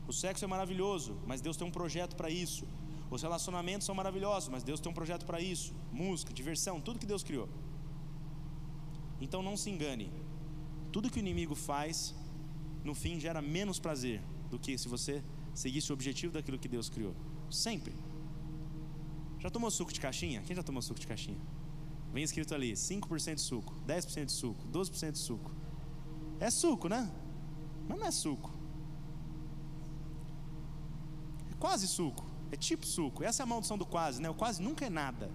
O 0.08 0.12
sexo 0.12 0.44
é 0.44 0.48
maravilhoso, 0.48 1.18
mas 1.26 1.40
Deus 1.40 1.56
tem 1.56 1.66
um 1.66 1.70
projeto 1.70 2.16
para 2.16 2.30
isso. 2.30 2.66
Os 3.10 3.22
relacionamentos 3.22 3.84
são 3.86 3.94
maravilhosos, 3.94 4.48
mas 4.48 4.62
Deus 4.62 4.80
tem 4.80 4.90
um 4.90 4.94
projeto 4.94 5.26
para 5.26 5.40
isso. 5.40 5.74
Música, 5.92 6.32
diversão, 6.32 6.80
tudo 6.80 6.98
que 6.98 7.06
Deus 7.06 7.22
criou. 7.22 7.48
Então 9.20 9.42
não 9.42 9.56
se 9.56 9.70
engane. 9.70 10.10
Tudo 10.92 11.10
que 11.10 11.18
o 11.18 11.24
inimigo 11.26 11.54
faz, 11.54 12.14
no 12.84 12.94
fim 12.94 13.20
gera 13.20 13.42
menos 13.42 13.78
prazer 13.78 14.22
do 14.50 14.58
que 14.58 14.76
se 14.78 14.88
você 14.88 15.22
seguisse 15.54 15.90
o 15.90 15.94
objetivo 15.94 16.32
daquilo 16.32 16.58
que 16.58 16.68
Deus 16.68 16.88
criou. 16.88 17.14
Sempre. 17.50 17.92
Já 19.46 19.50
tomou 19.50 19.70
suco 19.70 19.92
de 19.92 20.00
caixinha? 20.00 20.42
Quem 20.42 20.56
já 20.56 20.62
tomou 20.64 20.82
suco 20.82 20.98
de 20.98 21.06
caixinha? 21.06 21.38
Vem 22.12 22.24
escrito 22.24 22.52
ali: 22.52 22.72
5% 22.72 23.36
de 23.36 23.40
suco, 23.40 23.72
10% 23.86 24.24
de 24.24 24.32
suco, 24.32 24.66
12% 24.72 25.12
de 25.12 25.18
suco. 25.18 25.52
É 26.40 26.50
suco, 26.50 26.88
né? 26.88 27.08
Mas 27.88 27.96
não 27.96 28.06
é 28.08 28.10
suco. 28.10 28.50
É 31.52 31.54
quase 31.60 31.86
suco. 31.86 32.24
É 32.50 32.56
tipo 32.56 32.84
suco. 32.84 33.22
Essa 33.22 33.42
é 33.42 33.44
a 33.44 33.46
maldição 33.46 33.78
do 33.78 33.86
quase, 33.86 34.20
né? 34.20 34.28
O 34.28 34.34
quase 34.34 34.60
nunca 34.60 34.84
é 34.84 34.90
nada. 34.90 35.30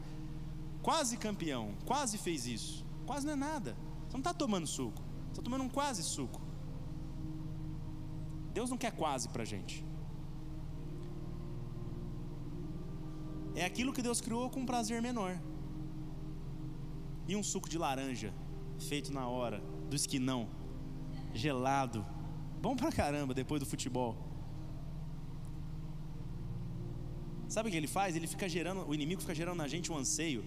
Quase 0.81 1.15
campeão, 1.15 1.73
quase 1.85 2.17
fez 2.17 2.45
isso. 2.45 2.85
Quase 3.05 3.25
não 3.25 3.31
é 3.31 3.37
nada. 3.37 3.77
Você 4.07 4.17
não 4.17 4.19
está 4.19 4.33
tomando 4.33 4.67
suco. 4.67 5.01
Você 5.27 5.31
está 5.31 5.41
tomando 5.41 5.63
um 5.63 5.69
quase 5.69 6.03
suco. 6.03 6.41
Deus 8.53 8.69
não 8.69 8.77
quer 8.77 8.91
quase 8.91 9.29
para 9.29 9.45
gente. 9.45 9.85
É 13.55 13.65
aquilo 13.65 13.93
que 13.93 14.01
Deus 14.01 14.21
criou 14.21 14.49
com 14.49 14.61
um 14.61 14.65
prazer 14.65 15.01
menor. 15.01 15.39
E 17.27 17.35
um 17.35 17.43
suco 17.43 17.69
de 17.69 17.77
laranja, 17.77 18.33
feito 18.79 19.11
na 19.11 19.27
hora, 19.27 19.61
do 19.89 19.95
esquinão, 19.95 20.49
gelado, 21.33 22.05
bom 22.61 22.75
pra 22.75 22.91
caramba 22.91 23.33
depois 23.33 23.59
do 23.59 23.65
futebol. 23.65 24.15
Sabe 27.47 27.67
o 27.67 27.71
que 27.71 27.77
ele 27.77 27.87
faz? 27.87 28.15
Ele 28.15 28.27
fica 28.27 28.47
gerando, 28.47 28.87
o 28.87 28.93
inimigo 28.93 29.21
fica 29.21 29.35
gerando 29.35 29.57
na 29.57 29.67
gente 29.67 29.91
um 29.91 29.97
anseio 29.97 30.43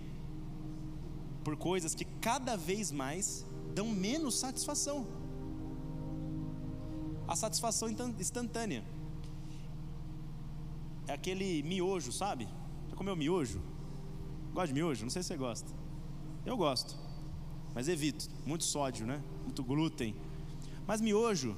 por 1.45 1.57
coisas 1.57 1.95
que 1.95 2.07
cada 2.29 2.57
vez 2.57 2.91
mais 2.91 3.45
dão 3.75 3.89
menos 3.89 4.39
satisfação. 4.39 5.07
A 7.29 7.37
satisfação 7.37 7.89
instantânea. 8.19 8.83
É 11.07 11.13
aquele 11.13 11.63
miojo, 11.63 12.11
sabe? 12.11 12.49
Já 12.95 12.97
comeu 12.97 13.17
miojo? 13.17 13.61
Gosta 14.53 14.69
de 14.69 14.73
miojo? 14.73 15.03
Não 15.03 15.11
sei 15.11 15.21
se 15.21 15.27
você 15.27 15.37
gosta. 15.37 15.69
Eu 16.47 16.57
gosto, 16.57 16.97
mas 17.75 17.89
evito. 17.89 18.31
Muito 18.47 18.63
sódio, 18.63 19.05
né? 19.05 19.21
Muito 19.43 19.65
glúten. 19.65 20.15
Mas 20.87 21.01
miojo 21.01 21.57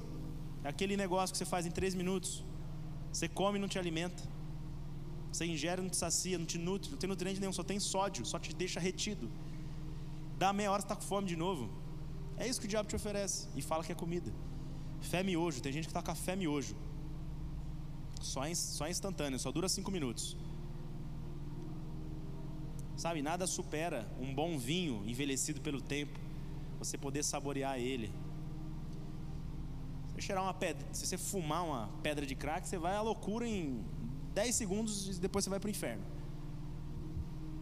é 0.63 0.69
aquele 0.69 0.97
negócio 0.97 1.31
que 1.31 1.37
você 1.37 1.45
faz 1.45 1.67
em 1.67 1.69
três 1.69 1.93
minutos. 1.93 2.43
Você 3.13 3.27
come 3.29 3.59
e 3.59 3.61
não 3.61 3.67
te 3.67 3.77
alimenta. 3.77 4.23
Você 5.31 5.45
ingere, 5.45 5.79
não 5.79 5.91
te 5.91 5.97
sacia, 5.97 6.39
não 6.39 6.45
te 6.47 6.57
nutre, 6.57 6.89
não 6.89 6.97
tem 6.97 7.07
nutriente 7.07 7.39
nenhum, 7.39 7.53
só 7.53 7.61
tem 7.61 7.79
sódio, 7.79 8.25
só 8.25 8.39
te 8.39 8.51
deixa 8.55 8.79
retido. 8.79 9.29
Dá 10.39 10.51
meia 10.51 10.71
hora, 10.71 10.81
você 10.81 10.85
está 10.85 10.95
com 10.95 11.03
fome 11.03 11.27
de 11.27 11.35
novo. 11.35 11.69
É 12.35 12.47
isso 12.47 12.59
que 12.59 12.65
o 12.65 12.69
diabo 12.69 12.89
te 12.89 12.95
oferece 12.95 13.47
e 13.55 13.61
fala 13.61 13.83
que 13.83 13.91
é 13.91 13.95
comida. 13.95 14.33
Fé 15.01 15.21
miojo, 15.21 15.61
tem 15.61 15.71
gente 15.71 15.83
que 15.83 15.91
está 15.91 16.01
com 16.01 16.09
a 16.09 16.15
fé 16.15 16.35
miojo. 16.35 16.75
Só, 18.21 18.41
só 18.55 18.89
instantâneo, 18.89 19.37
só 19.37 19.51
dura 19.51 19.69
cinco 19.69 19.91
minutos. 19.91 20.35
Sabe, 22.97 23.21
nada 23.21 23.45
supera 23.45 24.11
um 24.19 24.33
bom 24.33 24.57
vinho 24.57 25.03
envelhecido 25.07 25.61
pelo 25.61 25.79
tempo, 25.79 26.19
você 26.79 26.97
poder 26.97 27.23
saborear 27.23 27.77
ele. 27.79 28.11
Se 30.09 30.25
você 30.25 30.33
uma 30.33 30.53
pedra, 30.53 30.87
se 30.91 31.05
você 31.05 31.15
fumar 31.15 31.63
uma 31.63 31.89
pedra 32.01 32.25
de 32.25 32.33
crack, 32.33 32.67
você 32.67 32.79
vai 32.79 32.95
à 32.95 33.01
loucura 33.01 33.47
em 33.47 33.85
10 34.33 34.55
segundos 34.55 35.15
e 35.15 35.21
depois 35.21 35.45
você 35.45 35.49
vai 35.49 35.59
para 35.59 35.67
o 35.67 35.69
inferno. 35.69 36.03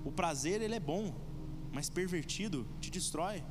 O 0.05 0.11
prazer 0.11 0.61
ele 0.61 0.75
é 0.75 0.79
bom, 0.79 1.13
mas 1.73 1.89
pervertido 1.89 2.65
te 2.79 2.89
destrói. 2.89 3.43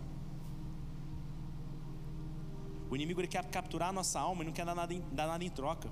O 2.89 2.97
inimigo 2.97 3.21
ele 3.21 3.29
quer 3.29 3.45
capturar 3.51 3.91
a 3.91 3.93
nossa 3.93 4.19
alma 4.19 4.43
e 4.43 4.47
não 4.47 4.55
quer 4.55 4.65
dar 4.65 4.75
nada 4.75 4.95
em, 4.95 5.03
dar 5.13 5.27
nada 5.27 5.45
em 5.45 5.51
troca. 5.51 5.91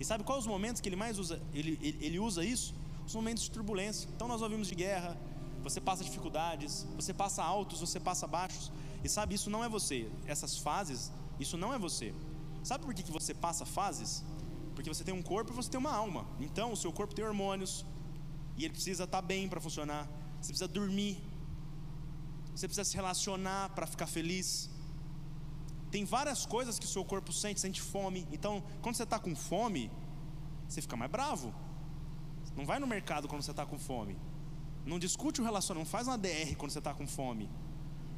E 0.00 0.04
sabe 0.04 0.24
quais 0.24 0.40
os 0.40 0.46
momentos 0.48 0.80
que 0.80 0.88
ele 0.88 0.96
mais 0.96 1.16
usa? 1.16 1.40
Ele, 1.54 1.78
ele, 1.80 1.98
ele 2.04 2.18
usa 2.18 2.44
isso? 2.44 2.74
Os 3.06 3.14
momentos 3.14 3.42
de 3.44 3.50
turbulência. 3.50 4.08
Então 4.14 4.28
nós 4.28 4.42
ouvimos 4.42 4.68
de 4.68 4.74
guerra, 4.74 5.16
você 5.62 5.80
passa 5.80 6.02
dificuldades, 6.04 6.86
você 6.96 7.12
passa 7.12 7.42
altos, 7.42 7.80
você 7.80 8.00
passa 8.00 8.26
baixos. 8.26 8.72
E 9.04 9.08
sabe, 9.08 9.34
isso 9.34 9.50
não 9.50 9.64
é 9.64 9.68
você. 9.68 10.10
Essas 10.26 10.58
fases, 10.58 11.12
isso 11.38 11.56
não 11.56 11.72
é 11.72 11.78
você. 11.78 12.14
Sabe 12.62 12.84
por 12.84 12.94
que, 12.94 13.02
que 13.02 13.12
você 13.12 13.34
passa 13.34 13.64
fases? 13.64 14.24
Porque 14.74 14.88
você 14.88 15.04
tem 15.04 15.14
um 15.14 15.22
corpo 15.22 15.52
e 15.52 15.54
você 15.54 15.70
tem 15.70 15.78
uma 15.78 15.94
alma. 15.94 16.26
Então 16.40 16.72
o 16.72 16.76
seu 16.76 16.92
corpo 16.92 17.14
tem 17.14 17.24
hormônios 17.24 17.84
e 18.56 18.64
ele 18.64 18.72
precisa 18.72 19.04
estar 19.04 19.22
bem 19.22 19.48
para 19.48 19.60
funcionar. 19.60 20.08
Você 20.40 20.48
precisa 20.48 20.68
dormir. 20.68 21.22
Você 22.54 22.66
precisa 22.68 22.84
se 22.84 22.96
relacionar 22.96 23.70
para 23.70 23.86
ficar 23.86 24.06
feliz. 24.06 24.70
Tem 25.90 26.04
várias 26.04 26.46
coisas 26.46 26.78
que 26.78 26.86
o 26.86 26.88
seu 26.88 27.04
corpo 27.04 27.32
sente, 27.32 27.60
sente 27.60 27.80
fome. 27.80 28.26
Então, 28.32 28.62
quando 28.80 28.96
você 28.96 29.02
está 29.02 29.18
com 29.18 29.34
fome, 29.34 29.90
você 30.68 30.80
fica 30.80 30.96
mais 30.96 31.10
bravo. 31.10 31.54
Não 32.56 32.64
vai 32.66 32.78
no 32.78 32.86
mercado 32.86 33.28
quando 33.28 33.42
você 33.42 33.50
está 33.50 33.64
com 33.64 33.78
fome. 33.78 34.16
Não 34.84 34.98
discute 34.98 35.40
o 35.40 35.44
relacionamento, 35.44 35.86
não 35.86 35.90
faz 35.90 36.06
uma 36.08 36.18
DR 36.18 36.54
quando 36.56 36.70
você 36.70 36.78
está 36.78 36.92
com 36.92 37.06
fome. 37.06 37.48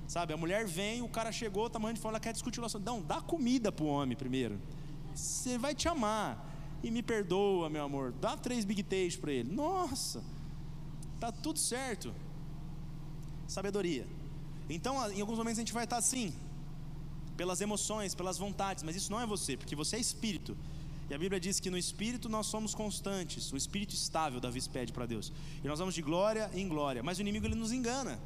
Sabe, 0.07 0.35
a 0.35 0.37
mulher 0.37 0.66
vem, 0.66 1.03
o 1.03 1.09
cara 1.09 1.33
chegou, 1.33 1.68
tá 1.70 1.79
de 1.79 2.01
fome, 2.01 2.12
ela 2.12 2.20
quer 2.20 2.33
discutir 2.33 2.59
o 2.59 2.62
relacionamento. 2.62 2.92
Não, 2.92 3.03
dá 3.03 3.20
comida 3.20 3.73
para 3.73 3.85
o 3.85 3.88
homem 3.88 4.16
primeiro. 4.16 4.61
Você 5.14 5.57
vai 5.59 5.75
te 5.75 5.88
amar. 5.88 6.53
E 6.83 6.90
me 6.90 7.03
perdoa, 7.03 7.70
meu 7.70 7.83
amor. 7.83 8.12
Dá 8.12 8.37
três 8.37 8.64
big 8.64 8.83
taste 8.83 9.18
para 9.18 9.33
ele. 9.33 9.51
Nossa, 9.51 10.23
tá 11.18 11.33
tudo 11.33 11.59
certo. 11.59 12.12
Sabedoria. 13.47 14.07
Então, 14.68 15.11
em 15.11 15.20
alguns 15.20 15.38
momentos 15.38 15.59
a 15.59 15.62
gente 15.62 15.73
vai 15.73 15.85
estar 15.85 15.97
assim, 15.97 16.35
pelas 17.37 17.61
emoções, 17.62 18.14
pelas 18.14 18.37
vontades, 18.37 18.83
mas 18.83 18.97
isso 18.97 19.11
não 19.11 19.20
é 19.20 19.27
você, 19.27 19.57
porque 19.57 19.75
você 19.75 19.97
é 19.97 20.01
espírito. 20.01 20.57
E 21.09 21.14
a 21.14 21.19
Bíblia 21.19 21.38
diz 21.38 21.61
que 21.61 21.71
no 21.71 21.77
espírito 21.77 22.29
nós 22.29 22.47
somos 22.47 22.75
constantes, 22.75 23.53
o 23.53 23.57
espírito 23.57 23.95
estável, 23.95 24.40
Davi 24.40 24.61
pede 24.69 24.93
para 24.93 25.05
Deus. 25.05 25.33
E 25.62 25.69
nós 25.69 25.79
vamos 25.79 25.95
de 25.95 26.01
glória 26.01 26.51
em 26.55 26.67
glória, 26.67 27.03
mas 27.03 27.19
o 27.19 27.21
inimigo 27.21 27.47
ele 27.47 27.55
nos 27.55 27.73
engana. 27.73 28.19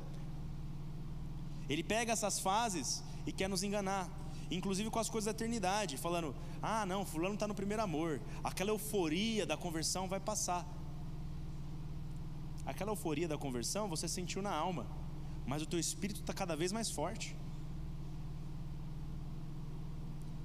Ele 1.68 1.82
pega 1.82 2.12
essas 2.12 2.38
fases 2.38 3.02
e 3.26 3.32
quer 3.32 3.48
nos 3.48 3.62
enganar, 3.62 4.08
inclusive 4.50 4.90
com 4.90 4.98
as 4.98 5.10
coisas 5.10 5.26
da 5.26 5.32
eternidade, 5.32 5.96
falando: 5.96 6.34
ah, 6.62 6.86
não, 6.86 7.04
Fulano 7.04 7.34
está 7.34 7.48
no 7.48 7.54
primeiro 7.54 7.82
amor, 7.82 8.20
aquela 8.44 8.70
euforia 8.70 9.44
da 9.44 9.56
conversão 9.56 10.08
vai 10.08 10.20
passar. 10.20 10.66
Aquela 12.64 12.92
euforia 12.92 13.26
da 13.26 13.36
conversão 13.36 13.88
você 13.88 14.06
sentiu 14.06 14.40
na 14.40 14.52
alma, 14.52 14.86
mas 15.46 15.62
o 15.62 15.66
teu 15.66 15.80
espírito 15.80 16.20
está 16.20 16.32
cada 16.32 16.54
vez 16.54 16.70
mais 16.70 16.90
forte. 16.90 17.34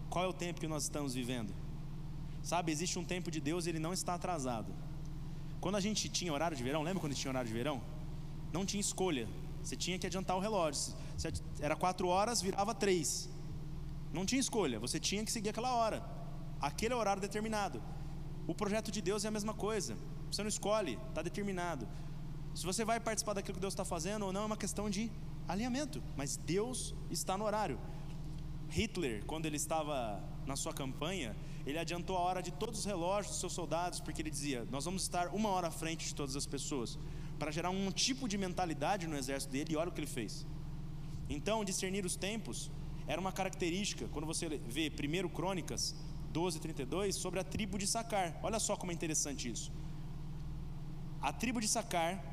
Qual 0.10 0.26
é 0.26 0.28
o 0.28 0.34
tempo 0.34 0.60
que 0.60 0.67
nós 0.67 0.84
estamos 0.84 1.13
vivendo? 1.13 1.62
Sabe, 2.43 2.71
existe 2.71 2.99
um 2.99 3.06
tempo 3.06 3.32
de 3.32 3.39
Deus 3.39 3.65
e 3.65 3.69
ele 3.69 3.79
não 3.79 3.93
está 3.93 4.13
atrasado. 4.15 4.71
Quando 5.62 5.77
a 5.77 5.79
gente 5.79 6.10
tinha 6.10 6.32
horário 6.34 6.58
de 6.58 6.63
verão, 6.63 6.84
lembra 6.84 6.99
quando 6.99 7.15
tinha 7.15 7.32
horário 7.32 7.47
de 7.47 7.53
verão? 7.53 7.82
Não 8.51 8.65
tinha 8.65 8.82
escolha. 8.82 9.27
Você 9.63 9.77
tinha 9.77 9.97
que 9.97 10.06
adiantar 10.06 10.36
o 10.36 10.41
relógio. 10.41 10.93
Era 11.62 11.75
quatro 11.75 12.08
horas, 12.10 12.41
virava 12.41 12.75
três. 12.75 13.29
Não 14.12 14.25
tinha 14.25 14.41
escolha. 14.41 14.77
Você 14.77 14.99
tinha 14.99 15.23
que 15.23 15.32
seguir 15.32 15.49
aquela 15.49 15.73
hora. 15.73 16.03
Aquele 16.60 16.93
é 16.93 16.97
horário 16.97 17.21
determinado. 17.21 17.82
O 18.45 18.53
projeto 18.53 18.91
de 18.91 19.01
Deus 19.01 19.23
é 19.23 19.29
a 19.29 19.32
mesma 19.32 19.53
coisa. 19.53 19.97
Você 20.29 20.41
não 20.43 20.49
escolhe, 20.49 20.99
está 21.10 21.21
determinado. 21.21 21.88
Se 22.53 22.65
você 22.65 22.84
vai 22.84 22.99
participar 22.99 23.34
daquilo 23.34 23.56
que 23.56 23.62
Deus 23.62 23.73
está 23.73 23.86
fazendo 23.86 24.25
ou 24.25 24.34
não, 24.34 24.43
é 24.43 24.45
uma 24.45 24.58
questão 24.58 24.89
de 24.89 25.10
alinhamento. 25.47 26.03
Mas 26.17 26.36
Deus 26.36 26.93
está 27.10 27.38
no 27.38 27.45
horário. 27.45 27.79
Hitler, 28.73 29.23
quando 29.25 29.45
ele 29.45 29.55
estava 29.55 30.19
na 30.47 30.55
sua 30.55 30.73
campanha, 30.73 31.36
ele 31.63 31.77
adiantou 31.77 32.17
a 32.17 32.21
hora 32.21 32.41
de 32.41 32.51
todos 32.51 32.79
os 32.79 32.86
relógios 32.86 33.27
dos 33.33 33.39
seus 33.39 33.53
soldados, 33.53 33.99
porque 33.99 34.19
ele 34.21 34.31
dizia: 34.31 34.67
Nós 34.71 34.86
vamos 34.86 35.03
estar 35.03 35.27
uma 35.27 35.49
hora 35.49 35.67
à 35.67 35.71
frente 35.71 36.07
de 36.07 36.15
todas 36.15 36.36
as 36.36 36.47
pessoas, 36.47 36.97
para 37.38 37.51
gerar 37.51 37.69
um 37.69 37.91
tipo 37.91 38.27
de 38.27 38.36
mentalidade 38.36 39.05
no 39.05 39.15
exército 39.15 39.53
dele, 39.53 39.73
e 39.73 39.75
olha 39.75 39.89
o 39.89 39.93
que 39.93 39.99
ele 39.99 40.07
fez. 40.07 40.47
Então, 41.29 41.63
discernir 41.63 42.03
os 42.03 42.15
tempos 42.15 42.71
era 43.05 43.21
uma 43.21 43.31
característica, 43.31 44.07
quando 44.07 44.25
você 44.25 44.49
vê 44.49 44.91
1 44.91 45.29
Crônicas 45.29 45.95
12, 46.31 46.59
32, 46.59 47.15
sobre 47.15 47.39
a 47.39 47.43
tribo 47.43 47.77
de 47.77 47.86
Sacar. 47.86 48.39
Olha 48.41 48.59
só 48.59 48.75
como 48.75 48.91
é 48.91 48.95
interessante 48.95 49.51
isso. 49.51 49.71
A 51.21 51.31
tribo 51.31 51.62
de 51.62 51.67
Sacar, 51.67 52.23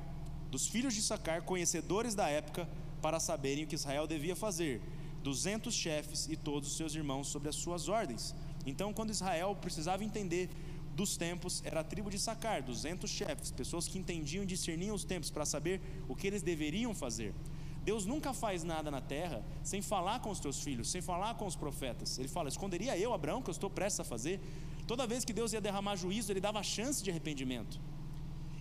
dos 0.50 0.66
filhos 0.66 0.94
de 0.94 1.02
Sacar, 1.02 1.42
conhecedores 1.42 2.14
da 2.14 2.28
época, 2.28 2.66
para 3.02 3.20
saberem 3.20 3.64
o 3.64 3.66
que 3.66 3.74
Israel 3.74 4.06
devia 4.06 4.34
fazer 4.34 4.80
duzentos 5.22 5.74
chefes 5.74 6.28
e 6.28 6.36
todos 6.36 6.70
os 6.70 6.76
seus 6.76 6.94
irmãos 6.94 7.28
sobre 7.28 7.48
as 7.48 7.56
suas 7.56 7.88
ordens. 7.88 8.34
Então, 8.64 8.92
quando 8.92 9.10
Israel 9.10 9.56
precisava 9.60 10.04
entender 10.04 10.50
dos 10.94 11.16
tempos, 11.16 11.62
era 11.64 11.80
a 11.80 11.84
tribo 11.84 12.10
de 12.10 12.18
Sacar, 12.18 12.62
duzentos 12.62 13.10
chefes, 13.10 13.50
pessoas 13.50 13.86
que 13.86 13.98
entendiam 13.98 14.42
e 14.42 14.46
discerniam 14.46 14.94
os 14.94 15.04
tempos 15.04 15.30
para 15.30 15.46
saber 15.46 15.80
o 16.08 16.14
que 16.14 16.26
eles 16.26 16.42
deveriam 16.42 16.94
fazer. 16.94 17.34
Deus 17.82 18.04
nunca 18.04 18.34
faz 18.34 18.62
nada 18.62 18.90
na 18.90 19.00
terra 19.00 19.42
sem 19.62 19.80
falar 19.80 20.20
com 20.20 20.30
os 20.30 20.38
teus 20.38 20.62
filhos, 20.62 20.90
sem 20.90 21.00
falar 21.00 21.34
com 21.34 21.46
os 21.46 21.56
profetas. 21.56 22.18
Ele 22.18 22.28
fala: 22.28 22.48
esconderia 22.48 22.98
eu, 22.98 23.14
Abraão, 23.14 23.40
que 23.40 23.48
eu 23.48 23.52
estou 23.52 23.70
prestes 23.70 24.00
a 24.00 24.04
fazer? 24.04 24.40
Toda 24.86 25.06
vez 25.06 25.24
que 25.24 25.32
Deus 25.32 25.52
ia 25.52 25.60
derramar 25.60 25.96
juízo, 25.96 26.30
ele 26.30 26.40
dava 26.40 26.62
chance 26.62 27.02
de 27.02 27.10
arrependimento. 27.10 27.80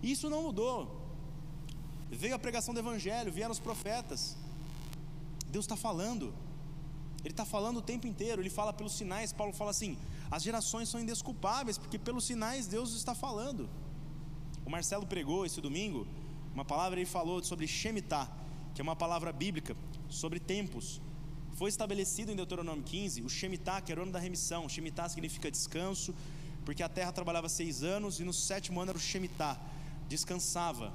E 0.01 0.11
isso 0.11 0.29
não 0.29 0.43
mudou. 0.43 1.09
Veio 2.09 2.35
a 2.35 2.39
pregação 2.39 2.73
do 2.73 2.79
Evangelho, 2.79 3.31
vieram 3.31 3.51
os 3.51 3.59
profetas. 3.59 4.37
Deus 5.47 5.65
está 5.65 5.75
falando. 5.75 6.33
Ele 7.23 7.33
está 7.33 7.45
falando 7.45 7.77
o 7.77 7.81
tempo 7.81 8.07
inteiro, 8.07 8.41
ele 8.41 8.49
fala 8.49 8.71
pelos 8.71 8.93
sinais. 8.93 9.33
Paulo 9.33 9.53
fala 9.53 9.71
assim: 9.71 9.97
as 10.31 10.43
gerações 10.43 10.89
são 10.89 10.99
indesculpáveis, 10.99 11.77
porque 11.77 11.99
pelos 11.99 12.25
sinais 12.25 12.67
Deus 12.67 12.93
está 12.93 13.13
falando. 13.13 13.69
O 14.65 14.69
Marcelo 14.69 15.05
pregou 15.05 15.45
esse 15.45 15.59
domingo, 15.59 16.07
uma 16.53 16.63
palavra 16.63 16.99
ele 16.99 17.09
falou 17.09 17.43
sobre 17.43 17.67
Shemitah, 17.67 18.29
que 18.73 18.81
é 18.81 18.83
uma 18.83 18.95
palavra 18.95 19.31
bíblica, 19.31 19.75
sobre 20.07 20.39
tempos. 20.39 21.01
Foi 21.53 21.69
estabelecido 21.69 22.31
em 22.31 22.35
Deuteronômio 22.35 22.83
15 22.83 23.21
o 23.21 23.29
Shemitah, 23.29 23.81
que 23.81 23.91
era 23.91 23.99
o 23.99 24.03
ano 24.03 24.11
da 24.11 24.19
remissão. 24.19 24.69
Shemitah 24.69 25.09
significa 25.09 25.51
descanso, 25.51 26.13
porque 26.63 26.83
a 26.83 26.89
terra 26.89 27.11
trabalhava 27.11 27.49
seis 27.49 27.83
anos 27.83 28.19
e 28.19 28.23
no 28.23 28.31
sétimo 28.31 28.79
ano 28.79 28.91
era 28.91 28.97
o 28.97 29.01
Shemitah, 29.01 29.59
descansava, 30.07 30.93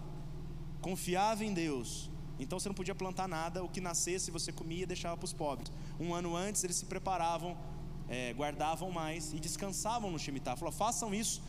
confiava 0.81 1.45
em 1.45 1.53
Deus, 1.53 2.09
então 2.39 2.59
você 2.59 2.69
não 2.69 2.75
podia 2.75 2.95
plantar 2.95 3.29
nada, 3.29 3.63
o 3.63 3.69
que 3.69 3.81
nascesse 3.81 4.31
você 4.31 4.53
comia 4.53 4.83
e 4.83 4.87
deixava 4.87 5.17
para 5.17 5.25
os 5.25 5.33
pobres. 5.33 5.71
Um 5.99 6.15
ano 6.15 6.37
antes 6.37 6.65
eles 6.65 6.77
se 6.77 6.87
preparavam, 6.87 7.57
é, 8.09 8.33
guardavam 8.33 8.91
mais 8.91 9.33
e 9.33 9.39
descansavam 9.39 10.11
no 10.11 10.19
Shemitah. 10.19 10.57
Falou: 10.57 10.73
façam 10.73 11.15
isso 11.15 11.43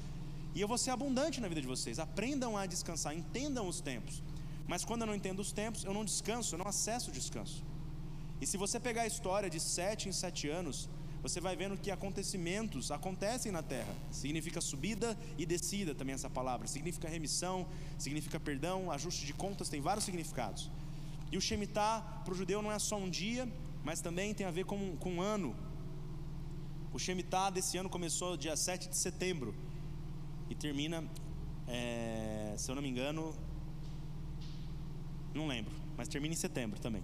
e 0.54 0.62
eu 0.62 0.68
vou 0.68 0.78
ser 0.78 0.91
abundante 0.91 1.41
na 1.41 1.48
vida 1.48 1.62
de 1.62 1.68
vocês. 1.68 2.00
Aprendam 2.00 2.58
a 2.58 2.66
descansar, 2.66 3.14
entendam 3.14 3.68
os 3.68 3.82
tempos. 3.82 4.24
Mas 4.68 4.86
quando 4.86 5.02
eu 5.02 5.08
não 5.08 5.16
entendo 5.16 5.39
os 5.39 5.52
tempos, 5.52 5.84
eu 5.84 5.93
não 5.93 6.06
descanso, 6.06 6.56
eu 6.56 6.60
não 6.60 6.68
acesso 6.68 7.12
o 7.12 7.14
descanso. 7.14 7.64
E 8.41 8.48
se 8.48 8.58
você 8.58 8.80
pegar 8.80 9.04
a 9.04 9.08
história 9.08 9.50
de 9.50 9.60
sete 9.60 10.10
em 10.10 10.12
sete 10.12 10.48
anos, 10.50 10.89
você 11.22 11.41
vai 11.41 11.56
vendo 11.56 11.78
que 11.78 11.91
acontecimentos 11.91 12.91
acontecem 12.91 13.52
na 13.52 13.64
terra. 13.64 13.93
Significa 14.12 14.62
subida 14.62 15.18
e 15.38 15.46
descida 15.46 15.93
também 15.96 16.14
essa 16.14 16.30
palavra. 16.30 16.68
Significa 16.68 17.10
remissão, 17.10 17.68
significa 17.98 18.39
perdão, 18.39 18.91
ajuste 18.91 19.26
de 19.26 19.34
contas, 19.34 19.68
tem 19.68 19.82
vários 19.82 20.06
significados. 20.06 20.70
E 21.32 21.38
o 21.38 21.41
Shemitah 21.41 22.22
para 22.24 22.34
o 22.34 22.38
judeu 22.38 22.62
não 22.62 22.72
é 22.72 22.78
só 22.80 22.98
um 22.98 23.10
dia, 23.10 23.52
mas 23.86 24.02
também 24.02 24.34
tem 24.34 24.48
a 24.48 24.52
ver 24.52 24.66
com, 24.66 24.98
com 24.98 25.12
um 25.14 25.22
ano. 25.22 25.56
O 26.92 26.98
Shemitah 26.98 27.52
desse 27.52 27.78
ano 27.78 27.88
começou 27.88 28.36
dia 28.36 28.58
7 28.58 28.90
de 28.90 28.98
setembro 28.98 29.54
e 30.50 30.56
termina, 30.56 31.08
é, 31.68 32.56
se 32.58 32.70
eu 32.70 32.74
não 32.74 32.82
me 32.82 32.90
engano, 32.90 33.36
não 35.36 35.46
lembro, 35.46 35.72
mas 35.96 36.08
termina 36.08 36.34
em 36.34 36.38
setembro 36.38 36.80
também. 36.80 37.04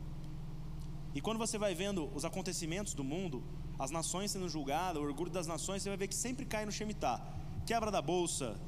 E 1.14 1.22
quando 1.22 1.38
você 1.38 1.56
vai 1.58 1.76
vendo 1.76 2.10
os 2.16 2.26
acontecimentos 2.26 2.96
do 2.96 3.04
mundo, 3.04 3.44
as 3.78 3.92
nações 3.92 4.32
sendo 4.32 4.50
julgadas, 4.50 5.00
o 5.00 5.06
orgulho 5.06 5.30
das 5.30 5.46
nações, 5.46 5.84
você 5.84 5.90
vai 5.90 5.98
ver 5.98 6.08
que 6.08 6.16
sempre 6.16 6.46
cai 6.46 6.66
no 6.66 6.72
Shemitah. 6.72 7.22
Quebra 7.64 7.92
da 7.92 8.02
bolsa, 8.02 8.60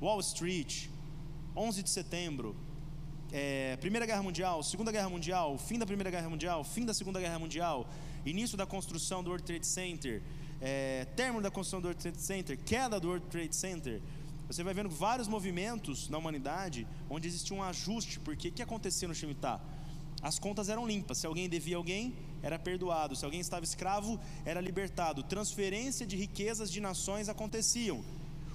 Wall 0.00 0.20
Street, 0.20 0.88
11 1.54 1.82
de 1.82 1.90
setembro, 1.90 2.56
é, 3.32 3.76
Primeira 3.76 4.06
Guerra 4.06 4.22
Mundial, 4.22 4.62
Segunda 4.62 4.90
Guerra 4.90 5.08
Mundial, 5.08 5.56
fim 5.58 5.78
da 5.78 5.86
Primeira 5.86 6.10
Guerra 6.10 6.28
Mundial, 6.28 6.64
fim 6.64 6.84
da 6.84 6.92
Segunda 6.92 7.20
Guerra 7.20 7.38
Mundial, 7.38 7.88
início 8.24 8.56
da 8.56 8.66
construção 8.66 9.22
do 9.22 9.30
World 9.30 9.44
Trade 9.44 9.66
Center, 9.66 10.22
é, 10.60 11.06
término 11.16 11.42
da 11.42 11.50
construção 11.50 11.80
do 11.80 11.86
World 11.86 12.02
Trade 12.02 12.20
Center, 12.20 12.58
queda 12.64 12.98
do 12.98 13.08
World 13.08 13.26
Trade 13.26 13.54
Center. 13.54 14.00
Você 14.46 14.64
vai 14.64 14.74
vendo 14.74 14.90
vários 14.90 15.28
movimentos 15.28 16.08
na 16.08 16.18
humanidade 16.18 16.86
onde 17.08 17.28
existe 17.28 17.54
um 17.54 17.62
ajuste, 17.62 18.18
porque 18.18 18.48
o 18.48 18.52
que 18.52 18.62
acontecia 18.62 19.06
no 19.06 19.14
Shemitah? 19.14 19.60
As 20.20 20.38
contas 20.38 20.68
eram 20.68 20.86
limpas. 20.86 21.18
Se 21.18 21.26
alguém 21.26 21.48
devia 21.48 21.76
alguém, 21.76 22.14
era 22.42 22.58
perdoado. 22.58 23.16
Se 23.16 23.24
alguém 23.24 23.40
estava 23.40 23.64
escravo, 23.64 24.20
era 24.44 24.60
libertado. 24.60 25.22
Transferência 25.22 26.04
de 26.04 26.16
riquezas 26.16 26.70
de 26.70 26.80
nações 26.80 27.28
aconteciam. 27.28 28.04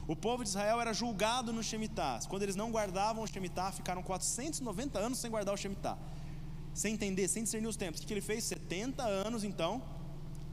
O 0.08 0.16
povo 0.16 0.44
de 0.44 0.50
Israel 0.50 0.80
era 0.80 0.94
julgado 0.94 1.52
no 1.52 1.64
Shemitah. 1.64 2.20
Quando 2.28 2.44
eles 2.44 2.56
não 2.56 2.72
guardavam 2.72 3.24
o 3.24 3.28
Shemitah, 3.28 3.72
ficaram 3.72 4.04
490 4.04 5.00
anos 5.00 5.18
sem 5.18 5.32
guardar 5.32 5.54
o 5.54 5.58
Shemitah. 5.58 5.98
Sem 6.74 6.94
entender, 6.94 7.28
sem 7.28 7.44
discernir 7.44 7.68
os 7.68 7.76
tempos. 7.76 8.02
O 8.02 8.06
que 8.06 8.14
ele 8.14 8.22
fez? 8.22 8.44
70 8.44 9.02
anos, 9.04 9.44
então, 9.44 9.82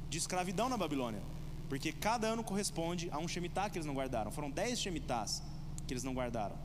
de 0.09 0.17
escravidão 0.17 0.69
na 0.71 0.77
Babilônia. 0.77 1.23
Porque 1.69 1.93
cada 1.93 2.29
ano 2.29 2.43
corresponde 2.43 3.11
a 3.11 3.19
um 3.19 3.29
Shemitah 3.29 3.69
que 3.69 3.77
eles 3.77 3.87
não 3.87 3.95
guardaram. 3.95 4.31
Foram 4.31 4.51
10 4.51 4.81
Shemitahs 4.81 5.43
que 5.87 5.93
eles 5.93 6.05
não 6.05 6.15
guardaram. 6.15 6.57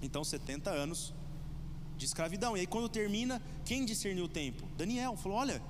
Então, 0.00 0.24
70 0.24 0.70
anos 0.70 1.12
de 1.98 2.06
escravidão. 2.06 2.56
E 2.56 2.60
aí, 2.60 2.66
quando 2.66 2.88
termina, 2.88 3.42
quem 3.66 3.84
discerniu 3.84 4.24
o 4.24 4.28
tempo? 4.28 4.66
Daniel 4.78 5.14
falou: 5.16 5.36
Olha, 5.36 5.60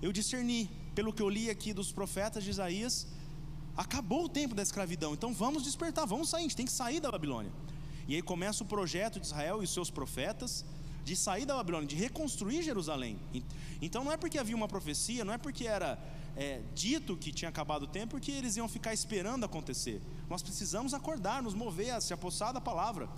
eu 0.00 0.12
discerni, 0.12 0.70
pelo 0.94 1.12
que 1.12 1.22
eu 1.22 1.28
li 1.28 1.50
aqui 1.50 1.72
dos 1.72 1.90
profetas 1.90 2.44
de 2.44 2.50
Isaías, 2.50 3.08
acabou 3.76 4.24
o 4.24 4.28
tempo 4.28 4.54
da 4.54 4.62
escravidão, 4.62 5.12
então 5.12 5.32
vamos 5.32 5.62
despertar, 5.62 6.06
vamos 6.06 6.28
sair, 6.28 6.40
a 6.40 6.42
gente 6.42 6.56
tem 6.56 6.66
que 6.66 6.72
sair 6.72 7.00
da 7.00 7.10
Babilônia. 7.10 7.52
E 8.08 8.14
aí 8.14 8.22
começa 8.22 8.62
o 8.62 8.66
projeto 8.66 9.18
de 9.18 9.26
Israel 9.26 9.60
e 9.60 9.64
os 9.64 9.72
seus 9.72 9.90
profetas 9.90 10.64
de 11.04 11.14
sair 11.14 11.44
da 11.44 11.54
Babilônia, 11.54 11.86
de 11.86 11.96
reconstruir 11.96 12.62
Jerusalém. 12.62 13.18
Então 13.80 14.02
não 14.02 14.12
é 14.12 14.16
porque 14.16 14.38
havia 14.38 14.56
uma 14.56 14.68
profecia, 14.68 15.24
não 15.24 15.32
é 15.32 15.38
porque 15.38 15.66
era 15.66 15.98
é, 16.36 16.62
dito 16.74 17.16
que 17.16 17.32
tinha 17.32 17.48
acabado 17.48 17.82
o 17.82 17.86
tempo, 17.86 18.12
porque 18.12 18.30
eles 18.30 18.56
iam 18.56 18.68
ficar 18.68 18.92
esperando 18.92 19.44
acontecer. 19.44 20.00
Nós 20.28 20.42
precisamos 20.42 20.94
acordar, 20.94 21.42
nos 21.42 21.54
mover, 21.54 22.00
se 22.00 22.12
apossar 22.12 22.52
da 22.52 22.60
palavra 22.60 23.08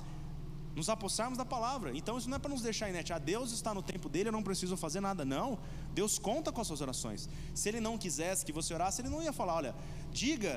nos 0.79 0.89
apossarmos 0.89 1.37
da 1.37 1.45
palavra. 1.45 1.91
Então 1.95 2.17
isso 2.17 2.31
não 2.31 2.37
é 2.37 2.39
para 2.39 2.51
nos 2.51 2.63
deixar 2.63 2.89
inerte. 2.89 3.13
Ah, 3.13 3.19
Deus 3.19 3.53
está 3.53 3.75
no 3.75 3.83
tempo 3.83 4.09
dele, 4.09 4.29
eu 4.29 4.33
não 4.33 4.43
preciso 4.43 4.77
fazer 4.77 5.01
nada. 5.01 5.25
Não. 5.25 5.59
Deus 5.99 6.19
conta 6.29 6.53
com 6.53 6.61
as 6.61 6.67
suas 6.71 6.83
orações. 6.87 7.29
Se 7.61 7.69
ele 7.69 7.81
não 7.87 7.99
quisesse 8.03 8.47
que 8.47 8.57
você 8.59 8.73
orasse, 8.79 9.01
ele 9.01 9.15
não 9.15 9.23
ia 9.27 9.33
falar: 9.33 9.55
olha, 9.61 9.75
diga, 10.13 10.55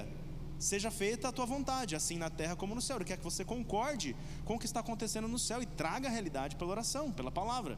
seja 0.72 0.92
feita 0.92 1.30
a 1.30 1.32
tua 1.32 1.48
vontade, 1.56 1.96
assim 2.00 2.18
na 2.24 2.30
terra 2.30 2.56
como 2.56 2.76
no 2.76 2.84
céu. 2.88 2.98
Ele 2.98 3.06
quer 3.10 3.18
que 3.18 3.24
você 3.24 3.44
concorde 3.44 4.16
com 4.46 4.56
o 4.56 4.60
que 4.60 4.68
está 4.70 4.82
acontecendo 4.82 5.28
no 5.28 5.40
céu 5.40 5.60
e 5.64 5.66
traga 5.66 6.08
a 6.08 6.12
realidade 6.12 6.56
pela 6.56 6.72
oração, 6.72 7.12
pela 7.12 7.32
palavra. 7.32 7.76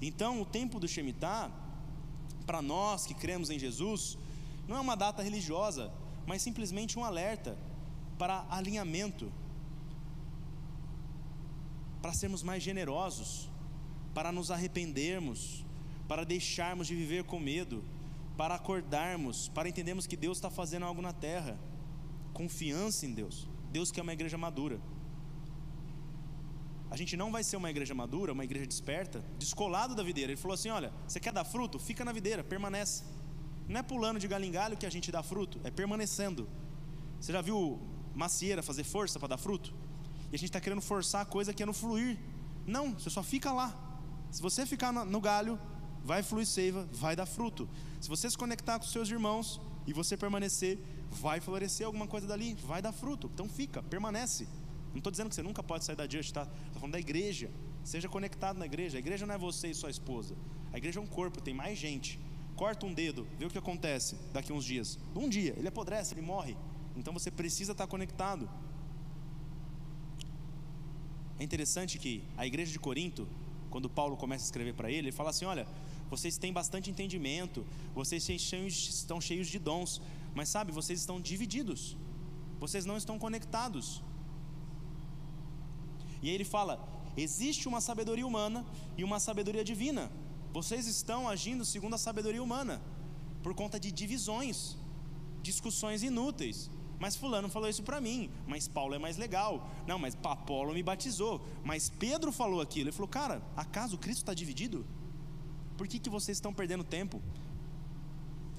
Então, 0.00 0.40
o 0.40 0.46
tempo 0.58 0.78
do 0.78 0.86
Shemitah, 0.86 1.50
para 2.46 2.62
nós 2.62 3.04
que 3.04 3.14
cremos 3.14 3.50
em 3.50 3.58
Jesus, 3.58 4.16
não 4.68 4.76
é 4.76 4.80
uma 4.80 4.96
data 4.96 5.24
religiosa, 5.28 5.90
mas 6.24 6.40
simplesmente 6.40 6.96
um 7.00 7.04
alerta 7.04 7.58
para 8.16 8.46
alinhamento 8.48 9.32
para 12.00 12.12
sermos 12.12 12.44
mais 12.44 12.62
generosos, 12.62 13.50
para 14.14 14.32
nos 14.32 14.50
arrependermos, 14.50 15.64
para 16.06 16.24
deixarmos 16.24 16.86
de 16.86 16.94
viver 16.94 17.24
com 17.24 17.38
medo, 17.38 17.84
para 18.36 18.54
acordarmos, 18.54 19.48
para 19.48 19.68
entendermos 19.68 20.06
que 20.06 20.16
Deus 20.16 20.38
está 20.38 20.50
fazendo 20.50 20.84
algo 20.84 21.02
na 21.02 21.12
terra. 21.12 21.58
Confiança 22.32 23.04
em 23.04 23.12
Deus. 23.12 23.48
Deus 23.70 23.90
quer 23.90 24.02
uma 24.02 24.12
igreja 24.12 24.38
madura. 24.38 24.80
A 26.90 26.96
gente 26.96 27.16
não 27.16 27.30
vai 27.30 27.44
ser 27.44 27.56
uma 27.56 27.68
igreja 27.68 27.94
madura, 27.94 28.32
uma 28.32 28.44
igreja 28.44 28.66
desperta, 28.66 29.22
descolado 29.38 29.94
da 29.94 30.02
videira. 30.02 30.32
Ele 30.32 30.40
falou 30.40 30.54
assim: 30.54 30.70
olha, 30.70 30.92
você 31.06 31.20
quer 31.20 31.32
dar 31.32 31.44
fruto? 31.44 31.78
Fica 31.78 32.04
na 32.04 32.12
videira, 32.12 32.42
permanece. 32.42 33.04
Não 33.68 33.80
é 33.80 33.82
pulando 33.82 34.18
de 34.18 34.26
galho 34.26 34.44
em 34.44 34.50
galho 34.50 34.76
que 34.76 34.86
a 34.86 34.90
gente 34.90 35.12
dá 35.12 35.22
fruto, 35.22 35.60
é 35.64 35.70
permanecendo. 35.70 36.48
Você 37.20 37.32
já 37.32 37.42
viu 37.42 37.78
macieira 38.14 38.62
fazer 38.62 38.84
força 38.84 39.18
para 39.18 39.28
dar 39.28 39.36
fruto? 39.36 39.74
E 40.30 40.36
a 40.36 40.38
gente 40.38 40.48
está 40.48 40.60
querendo 40.60 40.80
forçar 40.80 41.22
a 41.22 41.24
coisa 41.24 41.52
que 41.52 41.62
é 41.62 41.66
no 41.66 41.74
fluir. 41.74 42.18
Não, 42.66 42.94
você 42.94 43.10
só 43.10 43.22
fica 43.22 43.52
lá. 43.52 43.87
Se 44.30 44.42
você 44.42 44.66
ficar 44.66 44.92
no 44.92 45.20
galho, 45.20 45.58
vai 46.04 46.22
fluir 46.22 46.46
seiva, 46.46 46.88
vai 46.92 47.16
dar 47.16 47.26
fruto. 47.26 47.68
Se 48.00 48.08
você 48.08 48.30
se 48.30 48.36
conectar 48.36 48.78
com 48.78 48.86
seus 48.86 49.10
irmãos 49.10 49.60
e 49.86 49.92
você 49.92 50.16
permanecer, 50.16 50.78
vai 51.10 51.40
florescer 51.40 51.86
alguma 51.86 52.06
coisa 52.06 52.26
dali, 52.26 52.54
vai 52.54 52.80
dar 52.80 52.92
fruto. 52.92 53.30
Então 53.32 53.48
fica, 53.48 53.82
permanece. 53.82 54.46
Não 54.90 54.98
estou 54.98 55.10
dizendo 55.10 55.28
que 55.28 55.34
você 55.34 55.42
nunca 55.42 55.62
pode 55.62 55.84
sair 55.84 55.96
da 55.96 56.08
church, 56.08 56.32
tá? 56.32 56.42
Estou 56.42 56.80
falando 56.80 56.92
da 56.92 57.00
igreja. 57.00 57.50
Seja 57.84 58.08
conectado 58.08 58.58
na 58.58 58.66
igreja. 58.66 58.98
A 58.98 59.00
igreja 59.00 59.26
não 59.26 59.34
é 59.34 59.38
você 59.38 59.68
e 59.68 59.74
sua 59.74 59.90
esposa. 59.90 60.34
A 60.72 60.78
igreja 60.78 60.98
é 60.98 61.02
um 61.02 61.06
corpo, 61.06 61.40
tem 61.40 61.54
mais 61.54 61.78
gente. 61.78 62.18
Corta 62.56 62.84
um 62.86 62.92
dedo, 62.92 63.26
vê 63.38 63.46
o 63.46 63.50
que 63.50 63.56
acontece 63.56 64.16
daqui 64.32 64.50
a 64.50 64.54
uns 64.54 64.64
dias. 64.64 64.98
Um 65.14 65.28
dia, 65.28 65.54
ele 65.56 65.68
apodrece, 65.68 66.14
ele 66.14 66.22
morre. 66.22 66.56
Então 66.96 67.12
você 67.12 67.30
precisa 67.30 67.72
estar 67.72 67.86
conectado. 67.86 68.50
É 71.38 71.44
interessante 71.44 71.98
que 71.98 72.24
a 72.36 72.44
igreja 72.44 72.72
de 72.72 72.78
Corinto, 72.80 73.28
quando 73.70 73.88
Paulo 73.88 74.16
começa 74.16 74.44
a 74.44 74.46
escrever 74.46 74.74
para 74.74 74.90
ele, 74.90 75.08
ele 75.08 75.12
fala 75.12 75.30
assim: 75.30 75.44
olha, 75.44 75.66
vocês 76.10 76.38
têm 76.38 76.52
bastante 76.52 76.90
entendimento, 76.90 77.66
vocês 77.94 78.28
estão 78.28 79.20
cheios 79.20 79.48
de 79.48 79.58
dons, 79.58 80.00
mas 80.34 80.48
sabe, 80.48 80.72
vocês 80.72 81.00
estão 81.00 81.20
divididos, 81.20 81.96
vocês 82.58 82.84
não 82.84 82.96
estão 82.96 83.18
conectados. 83.18 84.02
E 86.22 86.28
aí 86.28 86.34
ele 86.34 86.44
fala: 86.44 86.74
existe 87.16 87.68
uma 87.68 87.80
sabedoria 87.80 88.26
humana 88.26 88.64
e 88.96 89.04
uma 89.04 89.20
sabedoria 89.20 89.64
divina. 89.64 90.10
Vocês 90.52 90.86
estão 90.86 91.28
agindo 91.28 91.64
segundo 91.64 91.94
a 91.94 91.98
sabedoria 91.98 92.42
humana, 92.42 92.80
por 93.42 93.54
conta 93.54 93.78
de 93.78 93.92
divisões, 93.92 94.76
discussões 95.42 96.02
inúteis. 96.02 96.70
Mas 96.98 97.14
fulano 97.14 97.48
falou 97.48 97.68
isso 97.68 97.82
para 97.82 98.00
mim, 98.00 98.30
mas 98.46 98.66
Paulo 98.66 98.94
é 98.94 98.98
mais 98.98 99.16
legal. 99.16 99.70
Não, 99.86 99.98
mas 99.98 100.16
Apolo 100.22 100.74
me 100.74 100.82
batizou. 100.82 101.40
Mas 101.64 101.88
Pedro 101.88 102.32
falou 102.32 102.60
aquilo. 102.60 102.88
Ele 102.88 102.92
falou, 102.92 103.08
cara, 103.08 103.40
acaso 103.56 103.96
Cristo 103.96 104.18
está 104.18 104.34
dividido? 104.34 104.84
Por 105.76 105.86
que, 105.86 105.98
que 106.00 106.10
vocês 106.10 106.36
estão 106.36 106.52
perdendo 106.52 106.82
tempo 106.82 107.22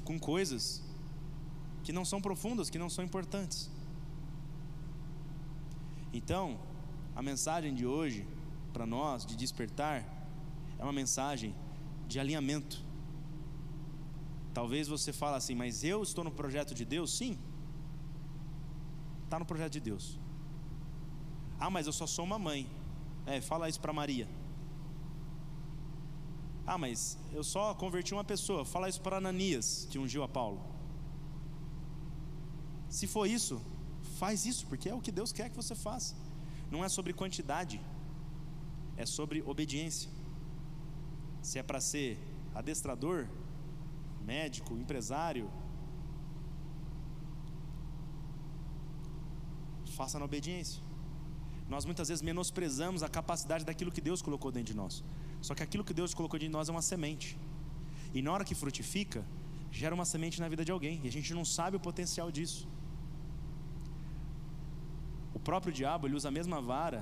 com 0.05 0.17
coisas 0.17 0.81
que 1.83 1.91
não 1.91 2.05
são 2.05 2.21
profundas, 2.21 2.69
que 2.69 2.79
não 2.79 2.89
são 2.89 3.03
importantes? 3.03 3.69
Então, 6.13 6.57
a 7.15 7.21
mensagem 7.21 7.75
de 7.75 7.85
hoje, 7.85 8.25
para 8.71 8.85
nós, 8.85 9.25
de 9.25 9.35
despertar, 9.35 10.05
é 10.77 10.83
uma 10.83 10.93
mensagem 10.93 11.53
de 12.07 12.19
alinhamento. 12.21 12.83
Talvez 14.53 14.87
você 14.87 15.11
fale 15.11 15.35
assim, 15.35 15.55
mas 15.55 15.83
eu 15.83 16.01
estou 16.01 16.23
no 16.23 16.31
projeto 16.31 16.73
de 16.73 16.85
Deus? 16.85 17.15
Sim, 17.15 17.37
Está 19.29 19.37
no 19.37 19.45
projeto 19.45 19.73
de 19.73 19.79
Deus. 19.79 20.05
Ah, 21.59 21.69
mas 21.69 21.85
eu 21.85 21.93
só 21.93 22.07
sou 22.07 22.25
uma 22.25 22.39
mãe. 22.39 22.67
É, 23.27 23.39
fala 23.39 23.69
isso 23.69 23.79
para 23.79 23.93
Maria. 23.93 24.27
Ah, 26.65 26.79
mas 26.79 27.15
eu 27.31 27.43
só 27.43 27.75
converti 27.75 28.11
uma 28.11 28.23
pessoa. 28.23 28.65
Fala 28.65 28.89
isso 28.89 29.01
para 29.01 29.17
Ananias, 29.17 29.87
que 29.91 29.99
ungiu 29.99 30.23
a 30.23 30.27
Paulo. 30.27 30.59
Se 32.97 33.05
for 33.05 33.27
isso, 33.27 33.61
faz 34.17 34.47
isso, 34.47 34.65
porque 34.65 34.89
é 34.89 34.95
o 34.95 34.99
que 34.99 35.11
Deus 35.11 35.31
quer 35.31 35.47
que 35.51 35.55
você 35.55 35.75
faça. 35.75 36.15
Não 36.71 36.83
é 36.83 36.89
sobre 36.89 37.13
quantidade, 37.13 37.79
é 38.97 39.05
sobre 39.05 39.43
obediência. 39.43 40.09
Se 41.43 41.59
é 41.59 41.63
para 41.69 41.79
ser 41.79 42.17
adestrador, 42.55 43.27
médico, 44.25 44.73
empresário, 44.73 45.51
faça 49.99 50.17
na 50.21 50.25
obediência. 50.29 50.81
Nós 51.73 51.83
muitas 51.89 52.07
vezes 52.09 52.23
menosprezamos 52.29 53.01
a 53.07 53.09
capacidade 53.17 53.63
daquilo 53.69 53.91
que 53.95 54.03
Deus 54.09 54.21
colocou 54.27 54.49
dentro 54.55 54.71
de 54.73 54.77
nós. 54.81 55.03
Só 55.47 55.53
que 55.57 55.63
aquilo 55.67 55.83
que 55.87 55.95
Deus 55.99 56.13
colocou 56.19 56.37
dentro 56.39 56.51
de 56.53 56.57
nós 56.57 56.69
é 56.69 56.71
uma 56.75 56.85
semente. 56.91 57.29
E 58.13 58.21
na 58.25 58.31
hora 58.33 58.45
que 58.49 58.55
frutifica, 58.61 59.21
gera 59.79 59.93
uma 59.97 60.05
semente 60.13 60.37
na 60.43 60.47
vida 60.53 60.63
de 60.67 60.71
alguém 60.75 60.95
e 61.03 61.07
a 61.11 61.13
gente 61.17 61.33
não 61.39 61.45
sabe 61.57 61.75
o 61.77 61.81
potencial 61.89 62.31
disso. 62.37 62.61
O 65.37 65.39
próprio 65.49 65.73
diabo 65.79 66.07
ele 66.07 66.15
usa 66.19 66.29
a 66.29 66.35
mesma 66.39 66.59
vara 66.71 67.01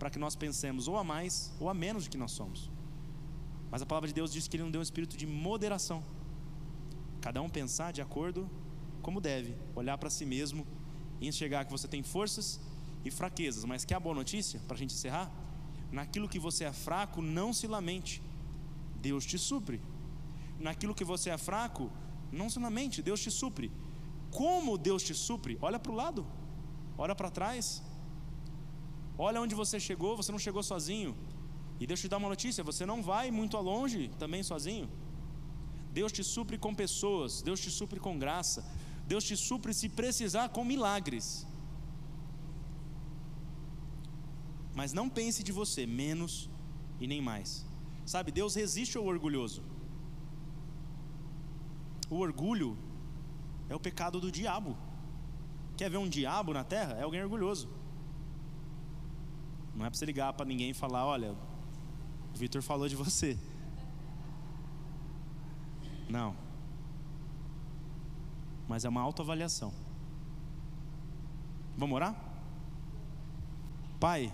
para 0.00 0.10
que 0.10 0.18
nós 0.24 0.34
pensemos 0.44 0.88
ou 0.88 0.96
a 0.98 1.04
mais 1.04 1.34
ou 1.60 1.68
a 1.72 1.74
menos 1.84 2.04
do 2.04 2.10
que 2.10 2.18
nós 2.24 2.32
somos. 2.32 2.70
Mas 3.70 3.80
a 3.82 3.86
palavra 3.86 4.08
de 4.08 4.14
Deus 4.20 4.32
diz 4.36 4.46
que 4.48 4.56
ele 4.56 4.64
não 4.64 4.74
deu 4.74 4.80
um 4.80 4.88
espírito 4.88 5.16
de 5.16 5.26
moderação. 5.26 6.02
Cada 7.26 7.40
um 7.40 7.48
pensar 7.48 7.90
de 7.92 8.02
acordo 8.02 8.50
como 9.00 9.20
deve, 9.20 9.56
olhar 9.74 9.96
para 9.96 10.10
si 10.10 10.26
mesmo 10.36 10.66
e 11.22 11.28
enxergar 11.28 11.64
que 11.64 11.74
você 11.76 11.86
tem 11.94 12.02
forças 12.02 12.60
e 13.04 13.10
fraquezas. 13.18 13.64
Mas 13.64 13.84
que 13.84 13.94
a 13.94 14.00
boa 14.06 14.14
notícia, 14.22 14.60
para 14.66 14.76
a 14.76 14.80
gente 14.82 14.94
encerrar, 14.96 15.30
naquilo 15.98 16.28
que 16.28 16.40
você 16.46 16.64
é 16.64 16.72
fraco, 16.72 17.22
não 17.22 17.52
se 17.58 17.66
lamente. 17.74 18.20
Deus 19.08 19.24
te 19.24 19.38
supre. 19.38 19.80
Naquilo 20.58 20.96
que 20.98 21.04
você 21.12 21.30
é 21.30 21.38
fraco, 21.38 21.84
não 22.40 22.50
se 22.50 22.58
lamente, 22.58 23.00
Deus 23.08 23.20
te 23.20 23.30
supre. 23.30 23.70
Como 24.32 24.76
Deus 24.76 25.02
te 25.08 25.14
supre? 25.14 25.56
Olha 25.60 25.78
para 25.78 25.92
o 25.92 25.94
lado, 25.94 26.26
olha 26.96 27.14
para 27.14 27.30
trás, 27.30 27.82
olha 29.16 29.40
onde 29.40 29.54
você 29.54 29.78
chegou, 29.78 30.16
você 30.16 30.32
não 30.32 30.38
chegou 30.46 30.62
sozinho. 30.62 31.16
E 31.78 31.86
Deus 31.86 32.00
te 32.00 32.08
dá 32.08 32.16
uma 32.16 32.28
notícia: 32.34 32.64
você 32.64 32.84
não 32.86 33.02
vai 33.02 33.30
muito 33.30 33.56
longe 33.58 34.10
também 34.18 34.42
sozinho. 34.42 34.88
Deus 35.92 36.10
te 36.10 36.24
supre 36.24 36.56
com 36.56 36.74
pessoas, 36.74 37.42
Deus 37.42 37.60
te 37.60 37.70
supre 37.70 38.00
com 38.00 38.18
graça, 38.18 38.64
Deus 39.12 39.24
te 39.30 39.36
supre 39.36 39.72
se 39.74 39.88
precisar 40.00 40.46
com 40.54 40.62
milagres. 40.64 41.46
Mas 44.78 44.94
não 44.98 45.06
pense 45.18 45.42
de 45.48 45.52
você 45.52 45.82
menos 45.86 46.48
e 46.98 47.06
nem 47.06 47.20
mais. 47.20 47.50
Sabe, 48.06 48.32
Deus 48.32 48.54
resiste 48.54 48.96
ao 48.96 49.04
orgulhoso. 49.04 49.62
O 52.08 52.16
orgulho 52.26 52.70
é 53.68 53.74
o 53.74 53.80
pecado 53.88 54.18
do 54.18 54.32
diabo. 54.32 54.72
Quer 55.76 55.90
ver 55.90 55.98
um 55.98 56.08
diabo 56.08 56.54
na 56.58 56.64
terra? 56.64 56.94
É 56.94 57.02
alguém 57.02 57.22
orgulhoso. 57.22 57.68
Não 59.74 59.84
é 59.84 59.90
para 59.90 59.98
você 59.98 60.06
ligar 60.06 60.32
para 60.32 60.46
ninguém 60.46 60.70
e 60.70 60.74
falar: 60.74 61.04
olha, 61.04 61.32
o 62.34 62.38
Vitor 62.42 62.62
falou 62.62 62.88
de 62.88 62.96
você. 62.96 63.38
Não. 66.08 66.30
Mas 68.72 68.86
é 68.86 68.88
uma 68.88 69.02
autoavaliação. 69.02 69.70
Vamos 71.76 71.94
orar? 71.94 72.14
Pai, 74.00 74.32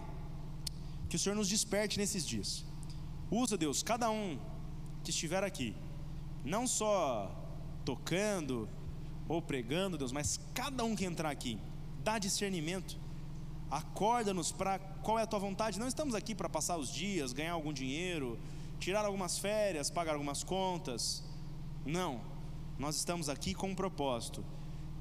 que 1.09 1.17
o 1.17 1.19
Senhor 1.19 1.35
nos 1.35 1.49
desperte 1.49 1.99
nesses 1.99 2.25
dias. 2.25 2.65
Usa, 3.33 3.59
Deus, 3.59 3.83
cada 3.83 4.09
um 4.13 4.39
que 5.03 5.11
estiver 5.11 5.43
aqui, 5.43 5.75
não 6.45 6.69
só 6.69 7.35
tocando 7.85 8.69
ou 9.29 9.43
pregando, 9.43 9.99
Deus, 9.99 10.13
mas 10.13 10.39
cada 10.55 10.85
um 10.85 10.95
que 10.95 11.05
entrar 11.05 11.31
aqui, 11.31 11.59
dá 12.05 12.17
discernimento, 12.17 12.97
acorda-nos 13.69 14.53
para 14.53 14.79
qual 14.79 15.19
é 15.19 15.23
a 15.23 15.27
tua 15.27 15.41
vontade. 15.41 15.81
Não 15.81 15.89
estamos 15.89 16.15
aqui 16.15 16.33
para 16.33 16.49
passar 16.49 16.77
os 16.77 16.93
dias, 16.93 17.33
ganhar 17.33 17.55
algum 17.55 17.73
dinheiro, 17.73 18.39
tirar 18.79 19.05
algumas 19.05 19.37
férias, 19.37 19.91
pagar 19.91 20.13
algumas 20.13 20.45
contas. 20.45 21.25
Não, 21.85 22.38
nós 22.79 22.97
estamos 22.97 23.29
aqui 23.29 23.55
com 23.55 23.71
um 23.71 23.75
propósito: 23.75 24.45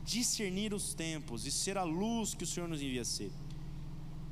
discernir 0.03 0.73
os 0.73 0.93
tempos 0.93 1.45
e 1.45 1.51
ser 1.51 1.77
a 1.77 1.83
luz 1.83 2.33
que 2.33 2.43
o 2.43 2.47
Senhor 2.47 2.67
nos 2.67 2.81
envia 2.81 3.01
a 3.01 3.05
ser. 3.05 3.31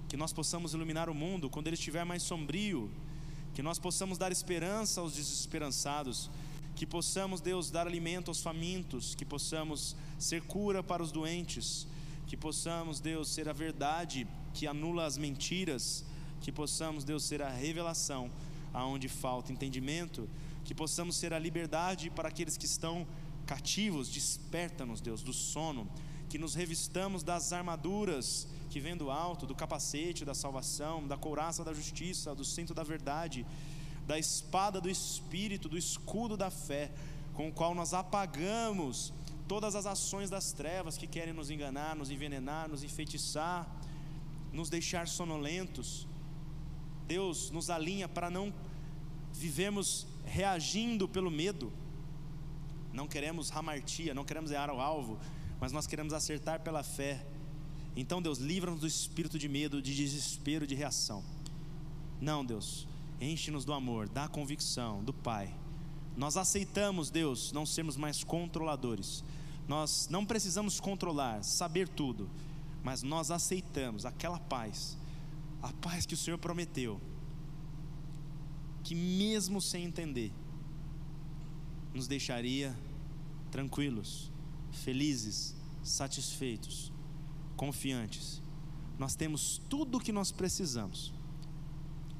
Que 0.09 0.17
nós 0.17 0.33
possamos 0.33 0.73
iluminar 0.73 1.09
o 1.09 1.13
mundo 1.13 1.49
quando 1.49 1.67
ele 1.67 1.75
estiver 1.75 2.03
mais 2.03 2.23
sombrio, 2.23 2.89
que 3.53 3.61
nós 3.61 3.77
possamos 3.77 4.17
dar 4.17 4.31
esperança 4.31 5.01
aos 5.01 5.13
desesperançados, 5.13 6.29
que 6.75 6.85
possamos, 6.85 7.39
Deus, 7.39 7.69
dar 7.69 7.87
alimento 7.87 8.29
aos 8.29 8.41
famintos, 8.41 9.15
que 9.15 9.25
possamos 9.25 9.95
ser 10.19 10.41
cura 10.41 10.83
para 10.83 11.01
os 11.01 11.11
doentes, 11.11 11.87
que 12.27 12.35
possamos, 12.35 12.99
Deus, 12.99 13.29
ser 13.29 13.47
a 13.47 13.53
verdade 13.53 14.27
que 14.53 14.67
anula 14.67 15.05
as 15.05 15.17
mentiras, 15.17 16.03
que 16.41 16.51
possamos, 16.51 17.03
Deus, 17.03 17.23
ser 17.23 17.41
a 17.41 17.49
revelação 17.49 18.31
aonde 18.73 19.07
falta 19.07 19.53
entendimento, 19.53 20.27
que 20.65 20.73
possamos 20.73 21.15
ser 21.15 21.33
a 21.33 21.39
liberdade 21.39 22.09
para 22.09 22.27
aqueles 22.27 22.57
que 22.57 22.65
estão 22.65 23.07
cativos, 23.45 24.09
desperta-nos, 24.09 25.01
Deus, 25.01 25.21
do 25.21 25.33
sono, 25.33 25.89
que 26.29 26.37
nos 26.37 26.55
revistamos 26.55 27.23
das 27.23 27.53
armaduras 27.53 28.47
que 28.69 28.79
vem 28.79 28.97
do 28.97 29.09
alto, 29.09 29.45
do 29.45 29.55
capacete 29.55 30.25
da 30.25 30.33
salvação, 30.33 31.07
da 31.07 31.15
couraça 31.15 31.63
da 31.63 31.73
justiça, 31.73 32.35
do 32.35 32.43
cinto 32.43 32.73
da 32.73 32.83
verdade, 32.83 33.45
da 34.05 34.19
espada 34.19 34.81
do 34.81 34.89
espírito, 34.89 35.69
do 35.69 35.77
escudo 35.77 36.35
da 36.35 36.49
fé, 36.49 36.91
com 37.33 37.49
o 37.49 37.51
qual 37.51 37.73
nós 37.73 37.93
apagamos 37.93 39.13
todas 39.47 39.75
as 39.75 39.85
ações 39.85 40.29
das 40.29 40.51
trevas 40.51 40.97
que 40.97 41.07
querem 41.07 41.33
nos 41.33 41.49
enganar, 41.49 41.95
nos 41.95 42.09
envenenar, 42.09 42.67
nos 42.67 42.83
enfeitiçar, 42.83 43.69
nos 44.51 44.69
deixar 44.69 45.07
sonolentos. 45.07 46.07
Deus 47.07 47.51
nos 47.51 47.69
alinha 47.69 48.07
para 48.07 48.29
não 48.29 48.53
vivemos 49.31 50.07
reagindo 50.25 51.07
pelo 51.07 51.29
medo. 51.29 51.71
Não 52.95 53.07
queremos 53.07 53.49
ramartia, 53.49 54.13
não 54.13 54.23
queremos 54.23 54.51
errar 54.51 54.71
o 54.71 54.79
alvo, 54.79 55.19
mas 55.59 55.73
nós 55.73 55.85
queremos 55.85 56.13
acertar 56.13 56.61
pela 56.61 56.81
fé. 56.81 57.27
Então, 57.93 58.21
Deus, 58.21 58.39
livra-nos 58.39 58.79
do 58.79 58.87
espírito 58.87 59.37
de 59.37 59.49
medo, 59.49 59.81
de 59.81 59.93
desespero, 59.93 60.65
de 60.65 60.75
reação. 60.75 61.21
Não, 62.21 62.43
Deus, 62.43 62.87
enche-nos 63.19 63.65
do 63.65 63.73
amor, 63.73 64.07
da 64.07 64.29
convicção, 64.29 65.03
do 65.03 65.13
Pai. 65.13 65.53
Nós 66.15 66.37
aceitamos, 66.37 67.09
Deus, 67.09 67.51
não 67.51 67.65
sermos 67.65 67.97
mais 67.97 68.23
controladores. 68.23 69.23
Nós 69.67 70.07
não 70.09 70.25
precisamos 70.25 70.79
controlar, 70.79 71.43
saber 71.43 71.89
tudo, 71.89 72.29
mas 72.81 73.03
nós 73.03 73.29
aceitamos 73.29 74.05
aquela 74.05 74.39
paz, 74.39 74.97
a 75.61 75.73
paz 75.73 76.05
que 76.05 76.13
o 76.13 76.17
Senhor 76.17 76.37
prometeu, 76.37 77.01
que 78.83 78.95
mesmo 78.95 79.59
sem 79.59 79.83
entender, 79.83 80.31
nos 81.93 82.07
deixaria 82.07 82.75
tranquilos, 83.55 84.29
felizes, 84.69 85.55
satisfeitos, 85.81 86.91
confiantes. 87.55 88.43
Nós 88.99 89.15
temos 89.15 89.61
tudo 89.69 89.97
o 89.97 90.01
que 90.01 90.11
nós 90.11 90.29
precisamos. 90.29 91.13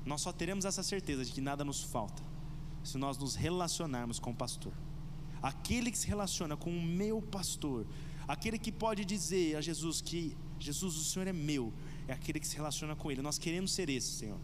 Nós 0.05 0.21
só 0.21 0.31
teremos 0.31 0.63
essa 0.63 0.81
certeza 0.81 1.25
de 1.25 1.33
que 1.33 1.41
nada 1.41 1.65
nos 1.65 1.83
falta 1.83 2.23
se 2.85 2.97
nós 2.97 3.17
nos 3.17 3.35
relacionarmos 3.35 4.17
com 4.17 4.31
o 4.31 4.33
pastor. 4.35 4.71
Aquele 5.41 5.91
que 5.91 5.97
se 5.97 6.07
relaciona 6.07 6.55
com 6.55 6.69
o 6.69 6.81
meu 6.81 7.21
pastor, 7.21 7.85
aquele 8.25 8.57
que 8.57 8.71
pode 8.71 9.03
dizer 9.03 9.57
a 9.57 9.61
Jesus 9.61 9.99
que 9.99 10.37
Jesus, 10.57 10.95
o 10.95 11.03
Senhor 11.03 11.27
é 11.27 11.33
meu, 11.33 11.73
é 12.07 12.13
aquele 12.13 12.39
que 12.39 12.47
se 12.47 12.55
relaciona 12.55 12.95
com 12.95 13.11
Ele. 13.11 13.21
Nós 13.21 13.37
queremos 13.37 13.73
ser 13.73 13.89
esse, 13.89 14.09
Senhor, 14.19 14.39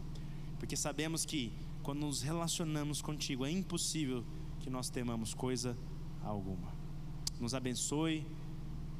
porque 0.58 0.76
sabemos 0.76 1.24
que 1.24 1.54
quando 1.82 2.00
nos 2.00 2.20
relacionamos 2.20 3.00
contigo, 3.00 3.46
é 3.46 3.50
impossível 3.50 4.22
que 4.60 4.68
nós 4.68 4.90
temamos 4.90 5.32
coisa 5.32 5.74
alguma. 6.22 6.71
Nos 7.42 7.54
abençoe, 7.54 8.24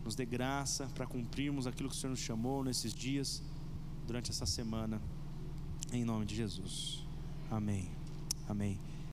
nos 0.05 0.16
dê 0.16 0.26
graça 0.26 0.90
para 0.97 1.07
cumprirmos 1.07 1.68
aquilo 1.68 1.88
que 1.88 1.95
o 1.95 1.99
Senhor 1.99 2.11
nos 2.11 2.18
chamou 2.18 2.64
nesses 2.64 2.93
dias, 2.93 3.40
durante 4.05 4.32
essa 4.32 4.47
semana, 4.47 5.01
em 5.93 6.05
nome 6.05 6.26
de 6.26 6.34
Jesus. 6.34 7.07
Amém. 7.49 7.88
Amém. 8.49 8.91